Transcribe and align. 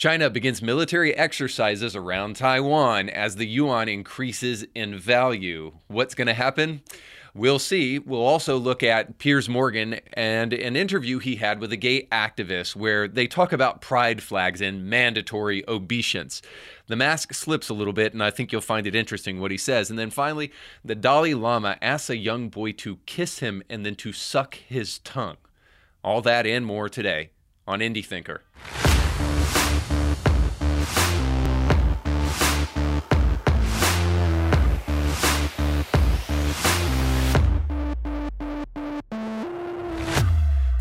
China 0.00 0.30
begins 0.30 0.62
military 0.62 1.14
exercises 1.14 1.94
around 1.94 2.34
Taiwan 2.34 3.10
as 3.10 3.36
the 3.36 3.44
yuan 3.44 3.86
increases 3.86 4.64
in 4.74 4.98
value. 4.98 5.72
What's 5.88 6.14
going 6.14 6.26
to 6.26 6.32
happen? 6.32 6.80
We'll 7.34 7.58
see. 7.58 7.98
We'll 7.98 8.22
also 8.22 8.56
look 8.56 8.82
at 8.82 9.18
Piers 9.18 9.46
Morgan 9.46 10.00
and 10.14 10.54
an 10.54 10.74
interview 10.74 11.18
he 11.18 11.36
had 11.36 11.60
with 11.60 11.70
a 11.70 11.76
gay 11.76 12.06
activist 12.10 12.74
where 12.74 13.08
they 13.08 13.26
talk 13.26 13.52
about 13.52 13.82
pride 13.82 14.22
flags 14.22 14.62
and 14.62 14.86
mandatory 14.86 15.68
obeisance. 15.68 16.40
The 16.86 16.96
mask 16.96 17.34
slips 17.34 17.68
a 17.68 17.74
little 17.74 17.92
bit, 17.92 18.14
and 18.14 18.22
I 18.22 18.30
think 18.30 18.52
you'll 18.52 18.62
find 18.62 18.86
it 18.86 18.94
interesting 18.94 19.38
what 19.38 19.50
he 19.50 19.58
says. 19.58 19.90
And 19.90 19.98
then 19.98 20.08
finally, 20.08 20.50
the 20.82 20.94
Dalai 20.94 21.34
Lama 21.34 21.76
asks 21.82 22.08
a 22.08 22.16
young 22.16 22.48
boy 22.48 22.72
to 22.72 23.00
kiss 23.04 23.40
him 23.40 23.62
and 23.68 23.84
then 23.84 23.96
to 23.96 24.14
suck 24.14 24.54
his 24.54 25.00
tongue. 25.00 25.36
All 26.02 26.22
that 26.22 26.46
and 26.46 26.64
more 26.64 26.88
today 26.88 27.32
on 27.66 27.80
Indie 27.80 28.02
Thinker. 28.02 28.40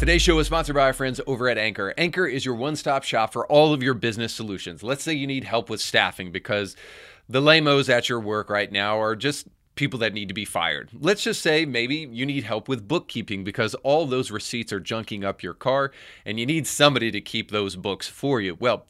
Today's 0.10 0.24
show 0.24 0.40
is 0.40 0.48
sponsored 0.48 0.76
by 0.76 0.86
our 0.86 0.94
friends 0.94 1.22
over 1.28 1.48
at 1.50 1.58
Ancur. 1.58 1.94
Ancur 1.94 2.34
is 2.34 2.44
your 2.44 2.56
one 2.56 2.76
stop 2.76 3.04
shop 3.04 3.32
for 3.32 3.46
all 3.46 3.74
of 3.76 3.84
your 3.84 3.94
business 3.94 4.34
solutions. 4.34 4.82
Let's 4.82 5.04
say 5.04 5.14
you 5.14 5.28
need 5.28 5.44
help 5.44 5.70
with 5.70 5.80
staffing 5.80 6.32
because 6.32 6.76
the 7.30 7.40
lamos 7.40 7.90
at 7.90 8.10
your 8.10 8.20
work 8.20 8.50
right 8.50 8.72
now 8.72 9.00
are 9.00 9.16
just 9.16 9.48
people 9.76 10.00
that 10.00 10.16
need 10.16 10.28
to 10.28 10.34
be 10.34 10.46
fired. 10.46 10.90
Let's 11.00 11.22
just 11.22 11.44
say 11.44 11.64
maybe 11.64 12.10
you 12.12 12.26
need 12.26 12.44
help 12.44 12.68
with 12.68 12.88
bookkeeping 12.88 13.44
because 13.44 13.76
all 13.76 14.08
those 14.08 14.32
receipts 14.32 14.74
are 14.74 14.82
junking 14.82 15.24
up 15.24 15.44
your 15.44 15.54
car 15.54 15.92
and 16.26 16.40
you 16.40 16.46
need 16.48 16.66
somebody 16.66 17.12
to 17.12 17.22
keep 17.22 17.52
those 17.52 17.76
books 17.76 18.08
for 18.08 18.42
you. 18.42 18.58
Well, 18.60 18.88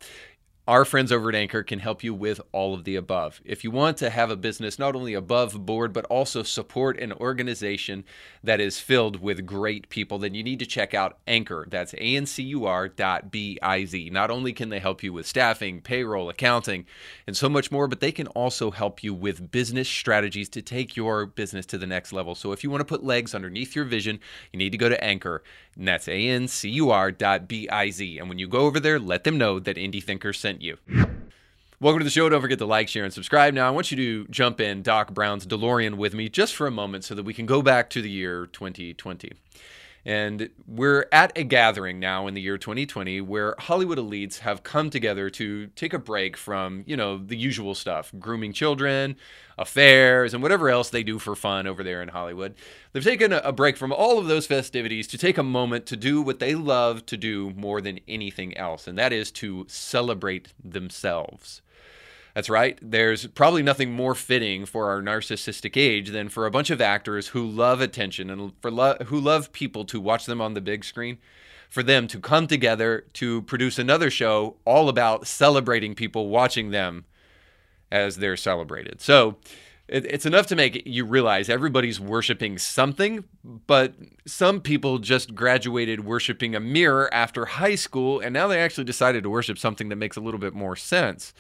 our 0.70 0.86
friends 0.86 1.12
over 1.12 1.30
at 1.30 1.36
Ancur 1.36 1.66
can 1.66 1.80
help 1.80 2.04
you 2.04 2.14
with 2.14 2.40
all 2.52 2.76
of 2.76 2.84
the 2.84 2.96
above. 2.96 3.42
If 3.44 3.64
you 3.64 3.72
want 3.72 3.98
to 3.98 4.12
have 4.12 4.30
a 4.30 4.36
business 4.36 4.78
not 4.78 4.96
only 4.96 5.16
above 5.16 5.66
board, 5.66 5.92
but 5.94 6.06
also 6.06 6.44
support 6.44 7.00
an 7.00 7.12
organization 7.14 8.04
that 8.44 8.62
is 8.62 8.80
filled 8.80 9.20
with 9.20 9.48
great 9.48 9.90
people, 9.90 10.20
then 10.20 10.36
you 10.36 10.44
need 10.44 10.60
to 10.60 10.68
check 10.68 10.94
out 10.94 11.18
Ancur. 11.26 11.68
That's 11.72 11.96
A 11.96 12.16
N 12.16 12.28
C 12.28 12.44
U 12.44 12.68
R 12.68 12.88
dot 12.88 13.32
B 13.32 13.58
I 13.64 13.86
Z. 13.86 14.12
Not 14.12 14.30
only 14.30 14.54
can 14.54 14.70
they 14.70 14.78
help 14.78 15.02
you 15.02 15.12
with 15.12 15.26
staffing, 15.26 15.82
payroll, 15.82 16.30
accounting, 16.30 16.86
and 17.26 17.36
so 17.36 17.50
much 17.50 17.72
more, 17.72 17.88
but 17.88 18.00
they 18.00 18.12
can 18.12 18.28
also 18.28 18.70
help 18.70 19.04
you 19.04 19.12
with 19.12 19.50
business 19.50 19.90
strategies 19.90 20.50
to 20.50 20.62
take 20.62 20.96
your 20.96 21.26
business 21.26 21.66
to 21.66 21.80
the 21.80 21.88
next 21.88 22.14
level. 22.14 22.36
So 22.36 22.52
if 22.52 22.64
you 22.64 22.70
want 22.70 22.82
to 22.82 22.86
put 22.86 23.04
legs 23.04 23.34
underneath 23.34 23.76
your 23.76 23.86
vision, 23.86 24.20
you 24.54 24.60
need 24.60 24.72
to 24.74 24.78
go 24.78 24.90
to 24.90 25.02
Ancur. 25.02 25.40
And 25.76 25.88
that's 25.88 26.08
A 26.08 26.28
N 26.30 26.48
C 26.48 26.70
U 26.70 26.92
R 26.92 27.12
dot 27.12 27.48
B 27.48 27.68
I 27.70 27.90
Z. 27.90 28.20
And 28.20 28.30
when 28.30 28.38
you 28.38 28.48
go 28.48 28.68
over 28.68 28.80
there, 28.80 29.00
let 29.00 29.24
them 29.24 29.40
know 29.40 29.58
that 29.58 29.76
Indie 29.76 30.04
Thinker 30.04 30.32
sent 30.32 30.59
you. 30.62 30.78
Welcome 31.82 32.00
to 32.00 32.04
the 32.04 32.10
show. 32.10 32.28
Don't 32.28 32.42
forget 32.42 32.58
to 32.58 32.66
like, 32.66 32.90
share, 32.90 33.06
and 33.06 33.14
subscribe. 33.14 33.54
Now, 33.54 33.66
I 33.66 33.72
want 33.72 33.90
you 33.90 33.96
to 33.98 34.28
jump 34.30 34.60
in 34.60 34.82
Doc 34.82 35.14
Brown's 35.14 35.48
DeLorean 35.48 35.96
with 35.96 36.14
me 36.14 36.28
just 36.28 36.54
for 36.54 36.68
a 36.68 36.72
moment 36.72 37.06
so 37.06 37.16
that 37.16 37.24
we 37.24 37.34
can 37.34 37.46
go 37.46 37.62
back 37.62 37.90
to 37.92 38.02
the 38.02 38.10
year 38.10 38.48
2020. 38.48 39.32
And 40.06 40.50
we're 40.66 41.08
at 41.12 41.38
a 41.38 41.44
gathering 41.44 42.00
now 42.00 42.28
in 42.28 42.34
the 42.34 42.42
year 42.42 42.58
2020 42.58 43.22
where 43.22 43.56
Hollywood 43.60 43.98
elites 43.98 44.40
have 44.40 44.64
come 44.64 44.90
together 44.90 45.30
to 45.32 45.68
take 45.68 45.94
a 45.94 46.00
break 46.00 46.38
from, 46.38 46.84
you 46.88 46.96
know, 46.96 47.18
the 47.18 47.36
usual 47.36 47.76
stuff 47.76 48.12
grooming 48.18 48.54
children, 48.54 49.18
affairs, 49.58 50.34
and 50.34 50.42
whatever 50.42 50.70
else 50.70 50.90
they 50.90 51.04
do 51.04 51.20
for 51.20 51.36
fun 51.36 51.68
over 51.68 51.84
there 51.84 52.02
in 52.02 52.10
Hollywood. 52.10 52.56
They've 52.94 53.04
taken 53.04 53.34
a 53.34 53.52
break 53.52 53.78
from 53.78 53.92
all 53.92 54.18
of 54.18 54.28
those 54.28 54.48
festivities 54.48 55.08
to 55.08 55.18
take 55.18 55.38
a 55.38 55.44
moment 55.44 55.86
to 55.88 55.98
do 55.98 56.22
what 56.22 56.40
they 56.40 56.56
love 56.56 57.06
to 57.08 57.18
do 57.18 57.52
more 57.52 57.82
than 57.82 58.00
anything 58.08 58.56
else, 58.58 58.88
and 58.88 58.98
that 58.98 59.14
is 59.14 59.32
to 59.32 59.66
celebrate 59.68 60.54
themselves. 60.64 61.62
That's 62.36 62.50
right. 62.50 62.78
There's 62.82 63.28
probably 63.28 63.64
nothing 63.64 63.92
more 63.92 64.16
fitting 64.16 64.66
for 64.66 64.90
our 64.90 65.02
narcissistic 65.02 65.76
age 65.76 66.10
than 66.10 66.30
for 66.30 66.46
a 66.46 66.52
bunch 66.52 66.70
of 66.70 66.80
actors 66.80 67.30
who 67.30 67.46
love 67.46 67.82
attention 67.82 68.30
and 68.30 68.54
for 68.62 68.72
lo- 68.72 68.98
who 69.06 69.20
love 69.20 69.52
people 69.52 69.84
to 69.86 70.00
watch 70.00 70.26
them 70.26 70.40
on 70.40 70.54
the 70.54 70.62
big 70.62 70.86
screen, 70.86 71.18
for 71.70 71.84
them 71.84 72.08
to 72.08 72.20
come 72.20 72.48
together 72.48 73.06
to 73.14 73.42
produce 73.44 73.80
another 73.80 74.10
show 74.10 74.58
all 74.66 74.90
about 74.90 75.28
celebrating 75.28 75.96
people 75.96 76.30
watching 76.30 76.72
them 76.72 77.06
as 77.92 78.18
they're 78.18 78.38
celebrated. 78.38 79.02
So 79.02 79.38
it, 79.88 80.06
it's 80.06 80.26
enough 80.26 80.48
to 80.48 80.56
make 80.56 80.84
you 80.86 81.06
realize 81.06 81.50
everybody's 81.50 82.00
worshiping 82.00 82.58
something, 82.58 83.24
but 83.44 83.96
some 84.26 84.62
people 84.62 85.00
just 85.00 85.34
graduated 85.34 86.06
worshiping 86.06 86.56
a 86.56 86.60
mirror 86.60 87.12
after 87.14 87.46
high 87.46 87.76
school, 87.76 88.20
and 88.20 88.34
now 88.34 88.48
they 88.48 88.60
actually 88.60 88.84
decided 88.84 89.24
to 89.24 89.30
worship 89.30 89.58
something 89.58 89.90
that 89.90 89.96
makes 89.96 90.16
a 90.16 90.22
little 90.22 90.40
bit 90.40 90.54
more 90.54 90.76
sense. 90.76 91.34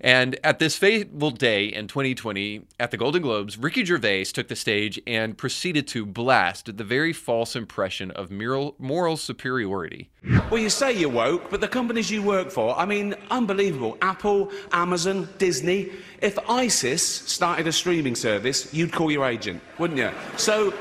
And 0.00 0.38
at 0.44 0.58
this 0.58 0.76
fateful 0.76 1.32
day 1.32 1.66
in 1.66 1.88
2020 1.88 2.62
at 2.78 2.90
the 2.90 2.96
Golden 2.96 3.22
Globes, 3.22 3.58
Ricky 3.58 3.84
Gervais 3.84 4.24
took 4.26 4.48
the 4.48 4.56
stage 4.56 5.00
and 5.06 5.36
proceeded 5.36 5.88
to 5.88 6.06
blast 6.06 6.76
the 6.76 6.84
very 6.84 7.12
false 7.12 7.56
impression 7.56 8.10
of 8.12 8.30
moral, 8.30 9.16
superiority. 9.16 10.10
Well, 10.50 10.58
you 10.58 10.70
say 10.70 10.92
you're 10.92 11.08
woke, 11.08 11.50
but 11.50 11.60
the 11.60 11.68
companies 11.68 12.10
you 12.10 12.22
work 12.22 12.50
for, 12.50 12.78
I 12.78 12.84
mean, 12.84 13.14
unbelievable. 13.30 13.98
Apple, 14.00 14.52
Amazon, 14.72 15.28
Disney. 15.38 15.90
If 16.20 16.38
ISIS 16.48 17.04
started 17.04 17.66
a 17.66 17.72
streaming 17.72 18.14
service, 18.14 18.72
you'd 18.72 18.92
call 18.92 19.10
your 19.10 19.26
agent, 19.26 19.62
wouldn't 19.78 19.98
you? 19.98 20.10
So, 20.36 20.74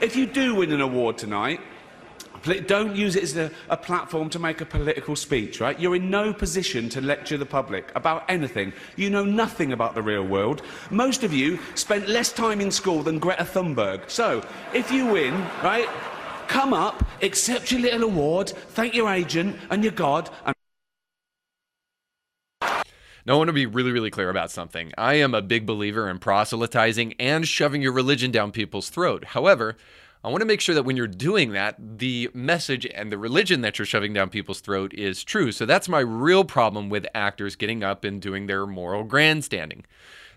if 0.00 0.16
you 0.16 0.26
do 0.26 0.56
win 0.56 0.72
an 0.72 0.80
award 0.80 1.18
tonight, 1.18 1.60
don't 2.44 2.94
use 2.94 3.16
it 3.16 3.22
as 3.22 3.36
a, 3.36 3.50
a, 3.68 3.76
platform 3.76 4.28
to 4.30 4.38
make 4.38 4.60
a 4.60 4.66
political 4.66 5.16
speech, 5.16 5.60
right? 5.60 5.78
You're 5.78 5.96
in 5.96 6.10
no 6.10 6.32
position 6.32 6.88
to 6.90 7.00
lecture 7.00 7.36
the 7.36 7.46
public 7.46 7.90
about 7.94 8.24
anything. 8.28 8.72
You 8.96 9.10
know 9.10 9.24
nothing 9.24 9.72
about 9.72 9.94
the 9.94 10.02
real 10.02 10.24
world. 10.24 10.62
Most 10.90 11.24
of 11.24 11.32
you 11.32 11.58
spent 11.74 12.08
less 12.08 12.32
time 12.32 12.60
in 12.60 12.70
school 12.70 13.02
than 13.02 13.18
Greta 13.18 13.44
Thunberg. 13.44 14.10
So, 14.10 14.44
if 14.72 14.90
you 14.90 15.06
win, 15.06 15.34
right, 15.62 15.88
come 16.48 16.72
up, 16.72 17.04
accept 17.22 17.72
your 17.72 17.80
little 17.80 18.04
award, 18.04 18.50
thank 18.50 18.94
your 18.94 19.10
agent 19.10 19.56
and 19.70 19.82
your 19.82 19.92
God, 19.92 20.30
and 20.44 20.54
now, 23.26 23.32
I 23.32 23.36
want 23.38 23.48
to 23.48 23.54
be 23.54 23.64
really, 23.64 23.90
really 23.90 24.10
clear 24.10 24.28
about 24.28 24.50
something. 24.50 24.92
I 24.98 25.14
am 25.14 25.32
a 25.32 25.40
big 25.40 25.64
believer 25.64 26.10
in 26.10 26.18
proselytizing 26.18 27.14
and 27.18 27.48
shoving 27.48 27.80
your 27.80 27.92
religion 27.92 28.30
down 28.30 28.52
people's 28.52 28.90
throat. 28.90 29.24
However, 29.24 29.78
I 30.24 30.28
want 30.28 30.40
to 30.40 30.46
make 30.46 30.62
sure 30.62 30.74
that 30.74 30.84
when 30.84 30.96
you're 30.96 31.06
doing 31.06 31.52
that, 31.52 31.76
the 31.78 32.30
message 32.32 32.86
and 32.86 33.12
the 33.12 33.18
religion 33.18 33.60
that 33.60 33.78
you're 33.78 33.84
shoving 33.84 34.14
down 34.14 34.30
people's 34.30 34.60
throat 34.60 34.94
is 34.94 35.22
true. 35.22 35.52
So 35.52 35.66
that's 35.66 35.86
my 35.86 36.00
real 36.00 36.44
problem 36.44 36.88
with 36.88 37.06
actors 37.14 37.56
getting 37.56 37.84
up 37.84 38.04
and 38.04 38.22
doing 38.22 38.46
their 38.46 38.66
moral 38.66 39.04
grandstanding. 39.04 39.84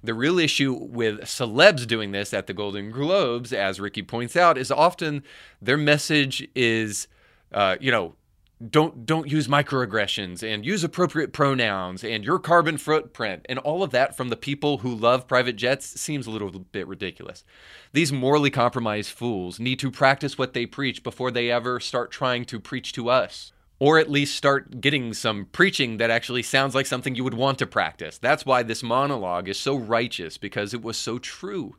The 0.03 0.14
real 0.14 0.40
issue 0.40 0.74
with 0.74 1.22
celebs 1.22 1.88
doing 1.88 2.12
this 2.12 2.34
at 2.34 2.48
the 2.48 2.53
Golden 2.53 2.92
Globes, 2.92 3.53
as 3.53 3.80
Ricky 3.80 4.03
points 4.03 4.36
out, 4.36 4.58
is 4.58 4.72
often 4.72 5.24
their 5.62 5.78
message 5.78 6.46
is, 6.54 7.08
uh, 7.54 7.78
you 7.80 7.90
know, 7.90 8.16
don't 8.66 9.06
don't 9.06 9.29
use 9.29 9.47
microaggressions 9.47 10.41
and 10.41 10.66
use 10.66 10.84
appropriate 10.84 11.31
pronouns 11.31 12.03
and 12.03 12.23
your 12.23 12.40
carbon 12.40 12.78
footprint 12.78 13.45
and 13.47 13.59
all 13.59 13.84
of 13.84 13.91
that 13.91 14.18
from 14.18 14.29
the 14.29 14.35
people 14.35 14.79
who 14.79 14.95
love 14.95 15.28
private 15.28 15.56
jets 15.56 15.85
seems 15.85 16.25
a 16.25 16.31
little 16.31 16.50
bit 16.50 16.88
ridiculous. 16.88 17.44
These 17.94 18.12
morally 18.12 18.50
compromised 18.50 19.12
fools 19.12 19.59
need 19.59 19.78
to 19.79 19.91
practice 19.91 20.40
what 20.40 20.53
they 20.53 20.66
preach 20.66 21.03
before 21.03 21.29
they 21.29 21.51
ever 21.51 21.79
start 21.79 22.09
trying 22.09 22.45
to 22.45 22.59
preach 22.59 22.94
to 22.94 23.09
us. 23.09 23.51
Or 23.79 24.00
at 24.00 24.09
least 24.09 24.35
start 24.35 24.81
getting 24.81 25.13
some 25.13 25.45
preaching 25.51 25.97
that 25.97 26.09
actually 26.09 26.41
sounds 26.41 26.74
like 26.74 26.88
something 26.88 27.13
you 27.13 27.24
would 27.24 27.35
want 27.35 27.59
to 27.59 27.68
practice. 27.68 28.18
That's 28.18 28.44
why 28.44 28.63
this 28.63 28.81
monologue 28.81 29.47
is 29.47 29.59
so 29.59 29.75
righteous 29.75 30.39
because 30.39 30.74
it 30.74 30.81
was 30.81 30.97
so 30.97 31.19
true. 31.19 31.75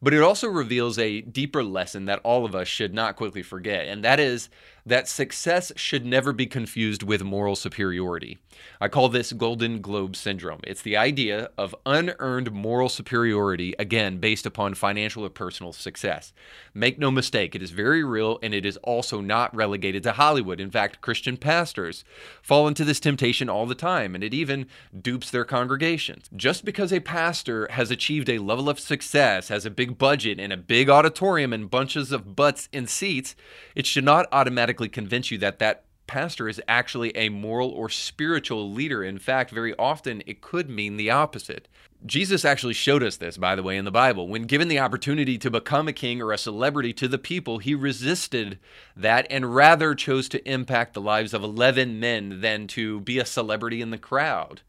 But 0.00 0.14
it 0.14 0.22
also 0.22 0.48
reveals 0.48 0.98
a 0.98 1.20
deeper 1.22 1.64
lesson 1.64 2.04
that 2.04 2.20
all 2.22 2.44
of 2.44 2.54
us 2.54 2.68
should 2.68 2.94
not 2.94 3.16
quickly 3.16 3.42
forget, 3.42 3.86
and 3.88 4.04
that 4.04 4.20
is 4.20 4.48
that 4.86 5.08
success 5.08 5.72
should 5.76 6.04
never 6.04 6.32
be 6.32 6.46
confused 6.46 7.02
with 7.02 7.22
moral 7.22 7.56
superiority. 7.56 8.38
I 8.80 8.88
call 8.88 9.08
this 9.08 9.32
Golden 9.32 9.80
Globe 9.80 10.16
syndrome. 10.16 10.60
It's 10.64 10.82
the 10.82 10.96
idea 10.96 11.50
of 11.58 11.74
unearned 11.84 12.52
moral 12.52 12.88
superiority, 12.88 13.74
again, 13.78 14.18
based 14.18 14.46
upon 14.46 14.74
financial 14.74 15.24
or 15.24 15.30
personal 15.30 15.72
success. 15.72 16.32
Make 16.74 16.98
no 16.98 17.10
mistake, 17.10 17.54
it 17.54 17.62
is 17.62 17.70
very 17.70 18.04
real 18.04 18.38
and 18.42 18.54
it 18.54 18.64
is 18.64 18.76
also 18.78 19.20
not 19.20 19.54
relegated 19.54 20.02
to 20.04 20.12
Hollywood. 20.12 20.60
In 20.60 20.70
fact, 20.70 21.00
Christian 21.00 21.36
pastors 21.36 22.04
fall 22.40 22.68
into 22.68 22.84
this 22.84 23.00
temptation 23.00 23.48
all 23.48 23.66
the 23.66 23.74
time 23.74 24.14
and 24.14 24.22
it 24.22 24.32
even 24.34 24.66
dupes 25.00 25.30
their 25.30 25.44
congregations. 25.44 26.30
Just 26.36 26.64
because 26.64 26.92
a 26.92 27.00
pastor 27.00 27.68
has 27.72 27.90
achieved 27.90 28.28
a 28.28 28.38
level 28.38 28.68
of 28.68 28.78
success, 28.78 29.48
has 29.48 29.66
a 29.66 29.70
big 29.70 29.98
budget 29.98 30.38
and 30.38 30.52
a 30.52 30.56
big 30.56 30.88
auditorium 30.88 31.52
and 31.52 31.70
bunches 31.70 32.12
of 32.12 32.36
butts 32.36 32.68
in 32.72 32.86
seats, 32.86 33.34
it 33.74 33.86
should 33.86 34.04
not 34.04 34.26
automatically 34.30 34.77
convince 34.86 35.32
you 35.32 35.38
that 35.38 35.58
that 35.58 35.84
pastor 36.06 36.48
is 36.48 36.62
actually 36.66 37.16
a 37.16 37.28
moral 37.28 37.70
or 37.70 37.88
spiritual 37.88 38.72
leader. 38.72 39.02
In 39.04 39.18
fact, 39.18 39.50
very 39.50 39.74
often 39.76 40.22
it 40.26 40.40
could 40.40 40.70
mean 40.70 40.96
the 40.96 41.10
opposite. 41.10 41.68
Jesus 42.06 42.44
actually 42.44 42.74
showed 42.74 43.02
us 43.02 43.16
this, 43.16 43.36
by 43.36 43.56
the 43.56 43.62
way, 43.62 43.76
in 43.76 43.84
the 43.84 43.90
Bible. 43.90 44.28
When 44.28 44.42
given 44.42 44.68
the 44.68 44.78
opportunity 44.78 45.36
to 45.38 45.50
become 45.50 45.88
a 45.88 45.92
king 45.92 46.22
or 46.22 46.32
a 46.32 46.38
celebrity 46.38 46.92
to 46.94 47.08
the 47.08 47.18
people, 47.18 47.58
he 47.58 47.74
resisted 47.74 48.58
that 48.96 49.26
and 49.30 49.54
rather 49.54 49.94
chose 49.94 50.28
to 50.30 50.50
impact 50.50 50.94
the 50.94 51.00
lives 51.00 51.34
of 51.34 51.42
11 51.42 51.98
men 51.98 52.40
than 52.40 52.68
to 52.68 53.00
be 53.00 53.18
a 53.18 53.26
celebrity 53.26 53.82
in 53.82 53.90
the 53.90 53.98
crowd. 53.98 54.62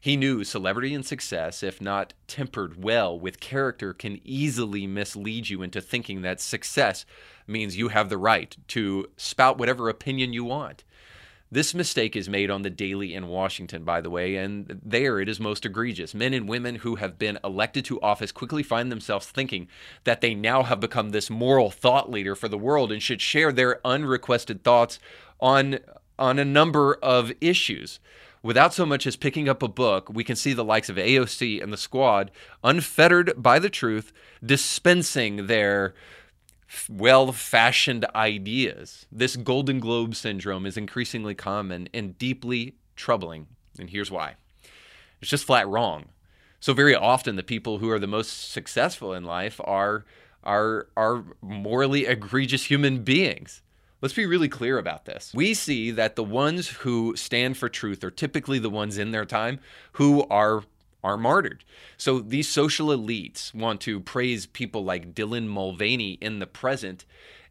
He 0.00 0.16
knew 0.16 0.44
celebrity 0.44 0.94
and 0.94 1.04
success, 1.04 1.62
if 1.62 1.78
not 1.78 2.14
tempered 2.26 2.82
well 2.82 3.18
with 3.18 3.38
character, 3.38 3.92
can 3.92 4.20
easily 4.24 4.86
mislead 4.86 5.50
you 5.50 5.60
into 5.60 5.82
thinking 5.82 6.22
that 6.22 6.40
success 6.40 7.04
means 7.46 7.76
you 7.76 7.88
have 7.88 8.08
the 8.08 8.16
right 8.16 8.56
to 8.68 9.10
spout 9.18 9.58
whatever 9.58 9.90
opinion 9.90 10.32
you 10.32 10.44
want. 10.44 10.84
This 11.52 11.74
mistake 11.74 12.14
is 12.14 12.28
made 12.28 12.48
on 12.48 12.62
the 12.62 12.70
daily 12.70 13.12
in 13.12 13.26
Washington, 13.26 13.82
by 13.82 14.00
the 14.00 14.08
way, 14.08 14.36
and 14.36 14.80
there 14.84 15.18
it 15.18 15.28
is 15.28 15.40
most 15.40 15.66
egregious. 15.66 16.14
Men 16.14 16.32
and 16.32 16.48
women 16.48 16.76
who 16.76 16.94
have 16.94 17.18
been 17.18 17.40
elected 17.42 17.84
to 17.86 18.00
office 18.00 18.30
quickly 18.30 18.62
find 18.62 18.90
themselves 18.90 19.26
thinking 19.26 19.66
that 20.04 20.20
they 20.20 20.32
now 20.32 20.62
have 20.62 20.78
become 20.78 21.10
this 21.10 21.28
moral 21.28 21.68
thought 21.68 22.08
leader 22.08 22.36
for 22.36 22.46
the 22.46 22.56
world 22.56 22.92
and 22.92 23.02
should 23.02 23.20
share 23.20 23.52
their 23.52 23.84
unrequested 23.84 24.62
thoughts 24.62 25.00
on, 25.40 25.80
on 26.18 26.38
a 26.38 26.44
number 26.44 26.94
of 27.02 27.32
issues. 27.40 27.98
Without 28.42 28.72
so 28.72 28.86
much 28.86 29.06
as 29.06 29.16
picking 29.16 29.48
up 29.48 29.62
a 29.62 29.68
book, 29.68 30.08
we 30.08 30.24
can 30.24 30.36
see 30.36 30.52
the 30.52 30.64
likes 30.64 30.88
of 30.88 30.96
AOC 30.96 31.62
and 31.62 31.72
the 31.72 31.76
squad, 31.76 32.30
unfettered 32.64 33.34
by 33.36 33.58
the 33.58 33.68
truth, 33.68 34.12
dispensing 34.44 35.46
their 35.46 35.94
well 36.88 37.32
fashioned 37.32 38.06
ideas. 38.14 39.06
This 39.12 39.36
Golden 39.36 39.78
Globe 39.78 40.14
syndrome 40.14 40.64
is 40.64 40.76
increasingly 40.76 41.34
common 41.34 41.88
and 41.92 42.16
deeply 42.16 42.76
troubling. 42.96 43.46
And 43.78 43.90
here's 43.90 44.10
why 44.10 44.36
it's 45.20 45.30
just 45.30 45.44
flat 45.44 45.68
wrong. 45.68 46.06
So, 46.60 46.74
very 46.74 46.94
often, 46.94 47.36
the 47.36 47.42
people 47.42 47.78
who 47.78 47.90
are 47.90 47.98
the 47.98 48.06
most 48.06 48.52
successful 48.52 49.14
in 49.14 49.24
life 49.24 49.60
are, 49.64 50.04
are, 50.44 50.88
are 50.96 51.24
morally 51.40 52.04
egregious 52.04 52.64
human 52.64 53.02
beings. 53.02 53.62
Let's 54.02 54.14
be 54.14 54.26
really 54.26 54.48
clear 54.48 54.78
about 54.78 55.04
this. 55.04 55.32
We 55.34 55.52
see 55.52 55.90
that 55.90 56.16
the 56.16 56.24
ones 56.24 56.68
who 56.68 57.14
stand 57.16 57.58
for 57.58 57.68
truth 57.68 58.02
are 58.02 58.10
typically 58.10 58.58
the 58.58 58.70
ones 58.70 58.96
in 58.96 59.10
their 59.10 59.26
time 59.26 59.60
who 59.92 60.26
are 60.28 60.64
are 61.02 61.16
martyred. 61.16 61.64
So 61.96 62.18
these 62.18 62.46
social 62.46 62.88
elites 62.88 63.54
want 63.54 63.80
to 63.82 64.00
praise 64.00 64.44
people 64.44 64.84
like 64.84 65.14
Dylan 65.14 65.46
Mulvaney 65.46 66.18
in 66.20 66.40
the 66.40 66.46
present 66.46 67.06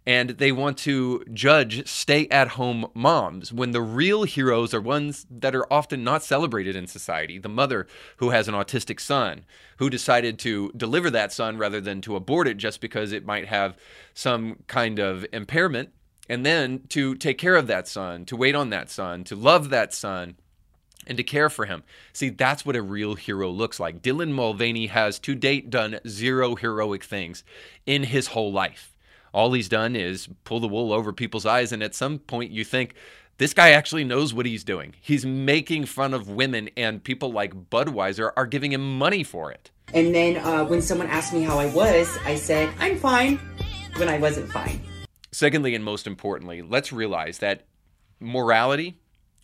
and 0.06 0.32
they 0.32 0.52
want 0.52 0.78
to 0.80 1.24
judge 1.34 1.88
stay 1.88 2.28
at 2.30 2.50
home 2.50 2.90
moms 2.94 3.54
when 3.54 3.72
the 3.72 3.82
real 3.82 4.24
heroes 4.24 4.74
are 4.74 4.82
ones 4.82 5.28
that 5.30 5.56
are 5.56 5.72
often 5.72 6.04
not 6.04 6.24
celebrated 6.24 6.76
in 6.76 6.88
society. 6.88 7.38
The 7.38 7.50
mother 7.50 7.86
who 8.18 8.30
has 8.32 8.48
an 8.48 8.56
autistic 8.56 9.00
son, 9.00 9.46
who 9.78 9.90
decided 9.90 10.40
to 10.40 10.72
deliver 10.76 11.10
that 11.12 11.32
son 11.32 11.58
rather 11.58 11.82
than 11.82 12.02
to 12.02 12.16
abort 12.16 12.48
it 12.48 12.58
just 12.58 12.82
because 12.82 13.12
it 13.12 13.26
might 13.26 13.48
have 13.48 13.78
some 14.14 14.64
kind 14.68 15.00
of 15.00 15.26
impairment, 15.32 15.92
and 16.30 16.46
then 16.46 16.84
to 16.90 17.16
take 17.16 17.38
care 17.38 17.56
of 17.56 17.68
that 17.68 17.88
son, 17.88 18.24
to 18.26 18.36
wait 18.36 18.56
on 18.56 18.70
that 18.70 18.90
son, 18.90 19.24
to 19.26 19.36
love 19.36 19.70
that 19.72 19.94
son 19.94 20.36
and 21.08 21.18
to 21.18 21.24
care 21.24 21.50
for 21.50 21.66
him. 21.66 21.84
See, 22.14 22.30
that's 22.30 22.66
what 22.66 22.76
a 22.76 22.82
real 22.82 23.16
hero 23.16 23.50
looks 23.50 23.80
like. 23.80 24.02
Dylan 24.02 24.32
Mulvaney 24.32 24.88
has 24.88 25.18
to 25.20 25.34
date 25.34 25.70
done 25.70 26.00
zero 26.08 26.56
heroic 26.56 27.04
things 27.04 27.44
in 27.86 28.04
his 28.04 28.28
whole 28.28 28.52
life. 28.54 28.96
All 29.34 29.54
he's 29.54 29.70
done 29.70 29.96
is 29.96 30.30
pull 30.44 30.60
the 30.60 30.68
wool 30.68 30.94
over 30.94 31.12
people's 31.12 31.46
eyes, 31.46 31.72
and 31.72 31.84
at 31.84 31.96
some 31.96 32.20
point 32.20 32.52
you 32.52 32.64
think, 32.64 32.94
this 33.38 33.54
guy 33.54 33.70
actually 33.70 34.04
knows 34.04 34.34
what 34.34 34.46
he's 34.46 34.66
doing. 34.66 34.94
He's 35.00 35.26
making 35.26 35.86
fun 35.86 36.14
of 36.14 36.28
women, 36.28 36.70
and 36.76 37.04
people 37.04 37.32
like 37.32 37.70
Budweiser 37.70 38.32
are 38.36 38.46
giving 38.46 38.74
him 38.74 38.98
money 38.98 39.24
for 39.24 39.52
it. 39.52 39.72
And 39.94 40.14
then 40.14 40.38
uh, 40.38 40.66
when 40.66 40.82
someone 40.82 41.08
asked 41.08 41.34
me 41.34 41.44
how 41.44 41.58
I 41.58 41.68
was, 41.68 42.18
I 42.26 42.36
said, 42.36 42.74
I'm 42.80 43.00
fine 43.00 43.38
when 43.96 44.10
I 44.10 44.18
wasn't 44.18 44.52
fine. 44.52 44.82
Secondly, 45.32 45.76
and 45.76 45.84
most 45.84 46.08
importantly, 46.08 46.62
let's 46.62 46.92
realize 46.92 47.38
that 47.40 47.66
morality 48.20 49.00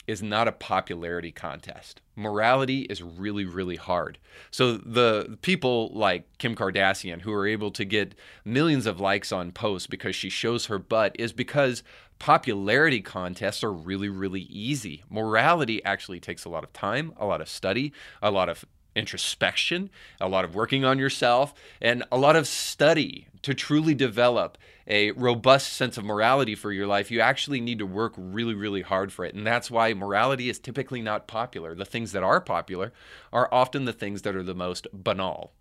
is 0.08 0.22
not 0.22 0.48
a 0.48 0.52
popularity 0.52 1.32
contest. 1.32 2.02
Morality 2.16 2.82
is 2.82 3.02
really, 3.02 3.46
really 3.46 3.76
hard. 3.76 4.20
So 4.52 4.78
the 4.78 5.38
people 5.42 5.90
like 5.94 6.26
Kim 6.38 6.56
Kardashian, 6.56 7.22
who 7.22 7.34
are 7.34 7.48
able 7.48 7.72
to 7.72 7.86
get 7.86 8.14
millions 8.44 8.86
of 8.86 9.00
likes 9.00 9.32
on 9.32 9.52
posts 9.52 9.88
because 9.88 10.16
she 10.16 10.30
shows 10.30 10.68
her 10.68 10.78
butt, 10.78 11.16
is 11.18 11.34
because 11.34 11.82
popularity 12.20 13.02
contests 13.02 13.64
are 13.64 13.74
really, 13.74 14.10
really 14.10 14.42
easy. 14.42 15.04
Morality 15.10 15.84
actually 15.84 16.20
takes 16.20 16.46
a 16.46 16.50
lot 16.50 16.64
of 16.64 16.72
time, 16.72 17.14
a 17.18 17.26
lot 17.26 17.42
of 17.42 17.50
study, 17.50 17.92
a 18.22 18.32
lot 18.32 18.48
of 18.48 18.64
introspection, 18.96 19.90
a 20.20 20.28
lot 20.28 20.46
of 20.46 20.56
working 20.56 20.86
on 20.86 21.00
yourself, 21.00 21.54
and 21.82 22.04
a 22.12 22.18
lot 22.18 22.36
of 22.36 22.48
study 22.48 23.28
to 23.42 23.54
truly 23.54 23.94
develop 23.94 24.58
a 24.88 25.12
robust 25.12 25.74
sense 25.74 25.98
of 25.98 26.06
morality 26.06 26.56
for 26.56 26.72
your 26.72 26.88
life, 26.88 27.10
you 27.12 27.20
actually 27.20 27.60
need 27.60 27.80
to 27.80 27.86
work 27.86 28.14
really, 28.18 28.54
really 28.54 28.82
hard 28.82 29.12
for 29.12 29.26
it. 29.26 29.34
And 29.34 29.46
that's 29.46 29.72
why 29.72 29.94
morality 29.94 30.50
is 30.50 30.60
typically 30.60 31.02
not 31.02 31.28
popular. 31.28 31.74
The 31.74 31.86
things 31.86 32.12
that 32.12 32.24
are 32.24 32.42
popular 32.42 32.94
are 33.34 33.50
often 33.52 33.86
the 33.86 33.94
things 33.94 34.22
that 34.24 34.36
are 34.36 34.44
the 34.44 34.56
most 34.56 34.88
banal. 34.94 35.54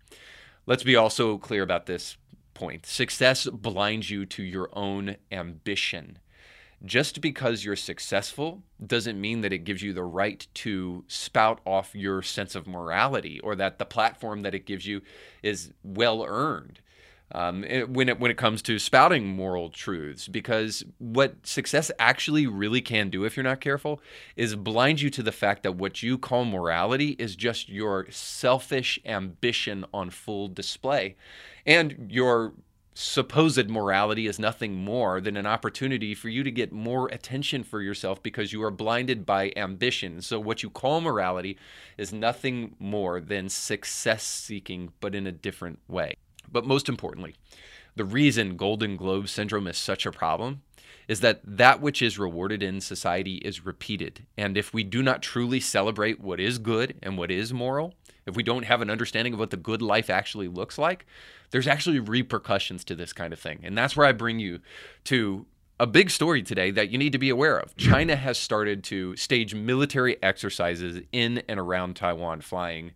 Let's 0.65 0.83
be 0.83 0.95
also 0.95 1.37
clear 1.37 1.63
about 1.63 1.85
this 1.85 2.17
point 2.53 2.85
success 2.85 3.47
blinds 3.47 4.09
you 4.09 4.25
to 4.25 4.41
your 4.41 4.69
own 4.73 5.17
ambition. 5.31 6.19
Just 6.83 7.21
because 7.21 7.63
you're 7.63 7.75
successful 7.75 8.61
doesn't 8.85 9.19
mean 9.19 9.41
that 9.41 9.53
it 9.53 9.59
gives 9.59 9.81
you 9.81 9.93
the 9.93 10.03
right 10.03 10.45
to 10.55 11.03
spout 11.07 11.61
off 11.65 11.95
your 11.95 12.21
sense 12.21 12.53
of 12.53 12.67
morality 12.67 13.39
or 13.39 13.55
that 13.55 13.79
the 13.79 13.85
platform 13.85 14.41
that 14.41 14.53
it 14.53 14.65
gives 14.65 14.85
you 14.85 15.01
is 15.41 15.71
well 15.83 16.23
earned 16.23 16.81
um, 17.31 17.63
when 17.89 18.07
it 18.07 18.19
when 18.19 18.29
it 18.29 18.37
comes 18.37 18.61
to 18.61 18.77
spouting 18.77 19.25
moral 19.25 19.69
truths, 19.69 20.27
because 20.27 20.83
what 20.99 21.45
success 21.45 21.89
actually 21.97 22.45
really 22.45 22.81
can 22.81 23.09
do, 23.09 23.25
if 23.25 23.35
you're 23.35 23.43
not 23.43 23.61
careful, 23.61 23.99
is 24.35 24.55
blind 24.55 25.01
you 25.01 25.09
to 25.09 25.23
the 25.23 25.31
fact 25.31 25.63
that 25.63 25.75
what 25.75 26.03
you 26.03 26.17
call 26.17 26.45
morality 26.45 27.15
is 27.17 27.35
just 27.35 27.67
your 27.67 28.05
selfish 28.11 28.99
ambition 29.05 29.85
on 29.91 30.11
full 30.11 30.47
display, 30.47 31.15
and 31.65 32.07
your 32.09 32.53
supposed 32.95 33.69
morality 33.69 34.25
is 34.25 34.39
nothing 34.39 34.73
more 34.73 35.19
than 35.19 35.35
an 35.35 35.45
opportunity 35.45 36.15
for 36.15 36.29
you 36.29 36.43
to 36.43 36.49
get 36.49 36.71
more 36.71 37.07
attention 37.09 37.61
for 37.61 37.81
yourself 37.81 38.23
because 38.23 38.53
you 38.53 38.63
are 38.63 38.71
blinded 38.71 39.25
by 39.25 39.51
ambition. 39.57 40.21
So, 40.21 40.39
what 40.39 40.63
you 40.63 40.69
call 40.69 41.01
morality 41.01 41.57
is 41.97 42.13
nothing 42.13 42.75
more 42.79 43.19
than 43.19 43.49
success 43.49 44.23
seeking, 44.23 44.93
but 45.01 45.13
in 45.13 45.27
a 45.27 45.31
different 45.31 45.79
way. 45.89 46.15
But 46.49 46.65
most 46.65 46.87
importantly, 46.87 47.35
the 47.97 48.05
reason 48.05 48.55
Golden 48.55 48.95
Globe 48.95 49.27
syndrome 49.27 49.67
is 49.67 49.77
such 49.77 50.05
a 50.05 50.11
problem 50.11 50.61
is 51.07 51.19
that 51.21 51.41
that 51.43 51.81
which 51.81 52.01
is 52.01 52.17
rewarded 52.17 52.63
in 52.63 52.81
society 52.81 53.35
is 53.35 53.65
repeated. 53.65 54.25
And 54.37 54.57
if 54.57 54.73
we 54.73 54.83
do 54.83 55.03
not 55.03 55.21
truly 55.21 55.59
celebrate 55.59 56.19
what 56.19 56.39
is 56.39 56.57
good 56.57 56.95
and 57.01 57.17
what 57.17 57.31
is 57.31 57.53
moral, 57.53 57.93
if 58.25 58.35
we 58.35 58.43
don't 58.43 58.65
have 58.65 58.81
an 58.81 58.89
understanding 58.89 59.33
of 59.33 59.39
what 59.39 59.51
the 59.51 59.57
good 59.57 59.81
life 59.81 60.09
actually 60.09 60.47
looks 60.47 60.77
like, 60.77 61.05
there's 61.51 61.67
actually 61.67 61.99
repercussions 61.99 62.83
to 62.85 62.95
this 62.95 63.13
kind 63.13 63.33
of 63.33 63.39
thing. 63.39 63.59
And 63.63 63.77
that's 63.77 63.95
where 63.95 64.07
I 64.07 64.11
bring 64.11 64.39
you 64.39 64.59
to 65.05 65.45
a 65.79 65.85
big 65.85 66.09
story 66.09 66.41
today 66.41 66.71
that 66.71 66.89
you 66.89 66.97
need 66.97 67.11
to 67.11 67.17
be 67.17 67.29
aware 67.29 67.57
of. 67.57 67.75
China 67.77 68.15
has 68.15 68.37
started 68.37 68.83
to 68.85 69.15
stage 69.15 69.53
military 69.53 70.21
exercises 70.23 71.01
in 71.11 71.43
and 71.47 71.59
around 71.59 71.95
Taiwan, 71.95 72.41
flying 72.41 72.91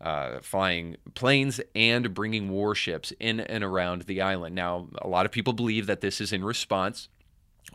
uh, 0.00 0.40
flying 0.40 0.96
planes 1.14 1.60
and 1.76 2.12
bringing 2.12 2.48
warships 2.48 3.12
in 3.20 3.38
and 3.38 3.62
around 3.62 4.02
the 4.02 4.20
island. 4.20 4.52
Now, 4.52 4.88
a 4.98 5.06
lot 5.06 5.26
of 5.26 5.30
people 5.30 5.52
believe 5.52 5.86
that 5.86 6.00
this 6.00 6.20
is 6.20 6.32
in 6.32 6.44
response 6.44 7.08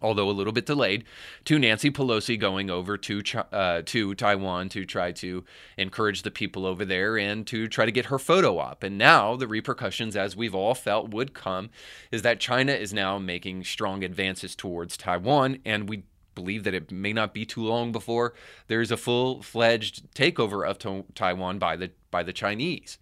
although 0.02 0.30
a 0.30 0.32
little 0.32 0.54
bit 0.54 0.66
delayed, 0.66 1.04
to 1.46 1.58
Nancy 1.58 1.90
Pelosi 1.90 2.40
going 2.40 2.70
over 2.70 2.98
to 2.98 3.22
uh, 3.52 3.82
to 3.86 4.16
Taiwan 4.16 4.70
to 4.70 4.86
try 4.86 5.12
to 5.14 5.44
encourage 5.78 6.22
the 6.22 6.32
people 6.32 6.66
over 6.66 6.86
there 6.86 7.18
and 7.18 7.48
to 7.48 7.68
try 7.68 7.86
to 7.86 7.92
get 7.92 8.06
her 8.06 8.20
photo 8.20 8.60
op. 8.60 8.84
And 8.84 8.98
now 8.98 9.36
the 9.36 9.48
repercussions, 9.48 10.16
as 10.16 10.36
we've 10.36 10.56
all 10.56 10.76
felt, 10.76 11.10
would 11.10 11.34
come, 11.34 11.70
is 12.12 12.22
that 12.22 12.40
China 12.40 12.74
is 12.74 12.94
now 12.94 13.18
making 13.18 13.64
strong 13.64 14.04
advances 14.04 14.56
towards 14.56 14.98
Taiwan, 14.98 15.60
and 15.66 15.90
we 15.90 16.04
believe 16.36 16.64
that 16.64 16.76
it 16.76 16.92
may 16.92 17.14
not 17.14 17.34
be 17.34 17.46
too 17.46 17.64
long 17.64 17.92
before 17.92 18.36
there's 18.68 18.92
a 18.92 18.98
full-fledged 18.98 20.14
takeover 20.14 20.68
of 20.70 20.78
to- 20.78 21.06
Taiwan 21.16 21.58
by 21.58 21.76
the 21.76 21.90
by 22.12 22.22
the 22.22 22.34
Chinese. 22.34 23.00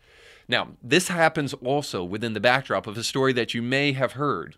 Now, 0.47 0.69
this 0.81 1.09
happens 1.09 1.53
also 1.55 2.03
within 2.03 2.33
the 2.33 2.39
backdrop 2.39 2.87
of 2.87 2.97
a 2.97 3.03
story 3.03 3.33
that 3.33 3.53
you 3.53 3.61
may 3.61 3.91
have 3.93 4.13
heard 4.13 4.55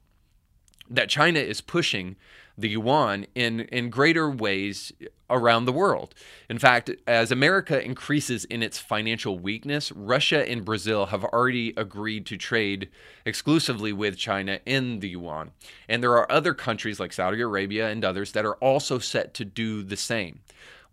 that 0.90 1.10
China 1.10 1.40
is 1.40 1.62
pushing 1.62 2.16
the 2.58 2.70
yuan 2.70 3.28
in, 3.36 3.62
in 3.62 3.90
greater 3.90 4.30
ways 4.30 4.92
around 5.30 5.66
the 5.66 5.74
world. 5.74 6.16
In 6.50 6.58
fact, 6.58 6.90
as 7.06 7.32
America 7.32 7.84
increases 7.84 8.46
in 8.46 8.64
its 8.64 8.80
financial 8.80 9.38
weakness, 9.38 9.92
Russia 9.92 10.50
and 10.50 10.66
Brazil 10.66 11.08
have 11.08 11.24
already 11.24 11.74
agreed 11.78 12.26
to 12.28 12.38
trade 12.38 12.90
exclusively 13.26 13.94
with 13.94 14.18
China 14.18 14.60
in 14.66 15.00
the 15.00 15.10
yuan. 15.10 15.52
And 15.88 16.02
there 16.02 16.18
are 16.18 16.32
other 16.32 16.54
countries 16.54 17.00
like 17.00 17.14
Saudi 17.14 17.42
Arabia 17.42 17.90
and 17.90 18.04
others 18.04 18.32
that 18.32 18.46
are 18.46 18.56
also 18.56 18.98
set 18.98 19.34
to 19.36 19.46
do 19.46 19.84
the 19.84 19.98
same. 19.98 20.40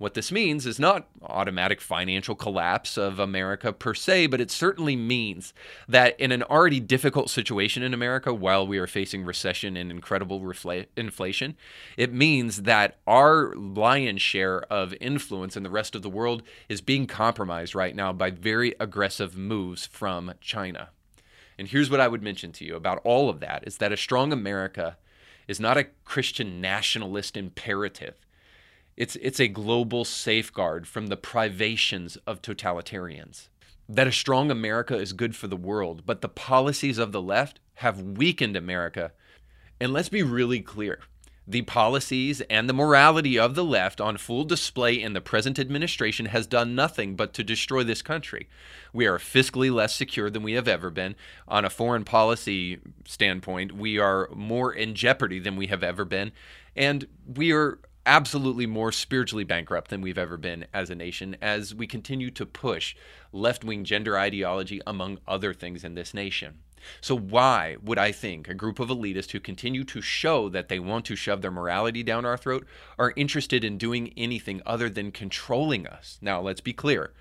What 0.04 0.12
this 0.12 0.30
means 0.30 0.66
is 0.66 0.78
not 0.78 1.08
automatic 1.23 1.80
financial 1.80 2.34
collapse 2.34 2.99
of 2.99 3.18
America 3.18 3.73
per 3.73 3.94
se, 3.94 4.26
but 4.26 4.38
it 4.38 4.50
certainly 4.50 4.96
means 4.96 5.54
that 5.88 6.20
in 6.20 6.30
an 6.30 6.42
already 6.42 6.78
difficult 6.78 7.30
situation 7.30 7.82
in 7.82 7.94
America, 7.94 8.34
while 8.34 8.66
we 8.66 8.76
are 8.76 8.87
facing 8.87 9.25
recession 9.25 9.78
and 9.78 9.90
incredible 9.90 10.42
refla- 10.42 10.88
inflation, 10.94 11.56
it 11.96 12.12
means 12.12 12.64
that 12.64 12.99
our 13.06 13.54
lion's 13.54 14.20
share 14.20 14.70
of 14.70 14.92
influence 15.00 15.56
in 15.56 15.62
the 15.62 15.70
rest 15.70 15.94
of 15.94 16.02
the 16.02 16.11
world 16.11 16.42
is 16.68 16.82
being 16.82 17.06
compromised 17.06 17.75
right 17.75 17.96
now 17.96 18.12
by 18.12 18.30
very 18.30 18.75
aggressive 18.78 19.38
moves 19.38 19.87
from 19.87 20.34
China. 20.38 20.90
And 21.56 21.68
here's 21.68 21.90
what 21.90 22.00
I 22.00 22.08
would 22.08 22.23
mention 22.23 22.52
to 22.52 22.64
you 22.66 22.76
about 22.76 23.00
all 23.04 23.30
of 23.30 23.40
that 23.40 23.66
is 23.66 23.78
that 23.78 23.90
a 23.90 23.96
strong 23.96 24.34
America 24.34 24.99
is 25.49 25.58
not 25.58 25.78
a 25.78 25.88
Christian 26.04 26.61
nationalist 26.61 27.38
imperative. 27.38 28.23
It's, 28.96 29.16
it's 29.16 29.40
a 29.40 29.48
global 29.48 30.04
safeguard 30.04 30.86
from 30.86 31.08
the 31.08 31.16
privations 31.16 32.16
of 32.26 32.42
totalitarians. 32.42 33.48
That 33.88 34.06
a 34.06 34.12
strong 34.12 34.50
America 34.50 34.96
is 34.96 35.12
good 35.12 35.36
for 35.36 35.46
the 35.46 35.56
world, 35.56 36.02
but 36.06 36.20
the 36.20 36.28
policies 36.28 36.98
of 36.98 37.12
the 37.12 37.22
left 37.22 37.60
have 37.76 38.00
weakened 38.00 38.56
America. 38.56 39.12
And 39.80 39.92
let's 39.92 40.08
be 40.08 40.22
really 40.22 40.60
clear 40.60 41.00
the 41.46 41.62
policies 41.62 42.40
and 42.42 42.68
the 42.68 42.74
morality 42.74 43.38
of 43.38 43.54
the 43.54 43.64
left 43.64 44.00
on 44.00 44.16
full 44.16 44.44
display 44.44 45.00
in 45.00 45.12
the 45.12 45.20
present 45.20 45.58
administration 45.58 46.26
has 46.26 46.46
done 46.46 46.74
nothing 46.74 47.16
but 47.16 47.34
to 47.34 47.44
destroy 47.44 47.84
this 47.84 48.00
country. 48.00 48.48
We 48.92 49.06
are 49.06 49.18
fiscally 49.18 49.72
less 49.72 49.94
secure 49.94 50.30
than 50.30 50.42
we 50.42 50.54
have 50.54 50.68
ever 50.68 50.88
been. 50.90 51.16
On 51.46 51.64
a 51.64 51.70
foreign 51.70 52.04
policy 52.04 52.80
standpoint, 53.04 53.72
we 53.72 53.98
are 53.98 54.30
more 54.34 54.72
in 54.72 54.94
jeopardy 54.94 55.38
than 55.38 55.56
we 55.56 55.66
have 55.66 55.82
ever 55.82 56.06
been. 56.06 56.32
And 56.74 57.06
we 57.26 57.52
are 57.52 57.78
absolutely 58.06 58.66
more 58.66 58.92
spiritually 58.92 59.44
bankrupt 59.44 59.90
than 59.90 60.00
we've 60.00 60.18
ever 60.18 60.37
been 60.37 60.66
as 60.73 60.90
a 60.90 60.94
nation 60.94 61.37
as 61.40 61.75
we 61.75 61.87
continue 61.87 62.30
to 62.30 62.46
push 62.46 62.94
left 63.32 63.64
wing 63.64 63.84
gender 63.84 64.18
ideology, 64.18 64.80
among 64.87 65.18
other 65.26 65.52
things, 65.52 65.84
in 65.84 65.94
this 65.94 66.14
nation. 66.14 66.58
So, 67.00 67.16
why 67.16 67.76
would 67.82 67.99
I 67.99 68.12
think 68.12 68.49
a 68.49 68.54
group 68.54 68.78
of 68.78 68.88
elitists 68.88 69.30
who 69.30 69.40
continue 69.40 69.84
to 69.84 70.02
show 70.02 70.49
that 70.50 70.68
they 70.68 70.78
want 70.78 71.06
to 71.06 71.16
shove 71.16 71.40
their 71.40 71.50
morality 71.50 72.02
down 72.02 72.26
our 72.26 72.37
throat 72.37 72.66
are 72.99 73.14
interested 73.16 73.64
in 73.64 73.78
doing 73.78 74.12
anything 74.16 74.61
other 74.66 74.90
than 74.90 75.11
controlling 75.11 75.87
us? 75.87 76.18
Now, 76.20 76.40
let's 76.40 76.61
be 76.61 76.73
clear. 76.75 77.12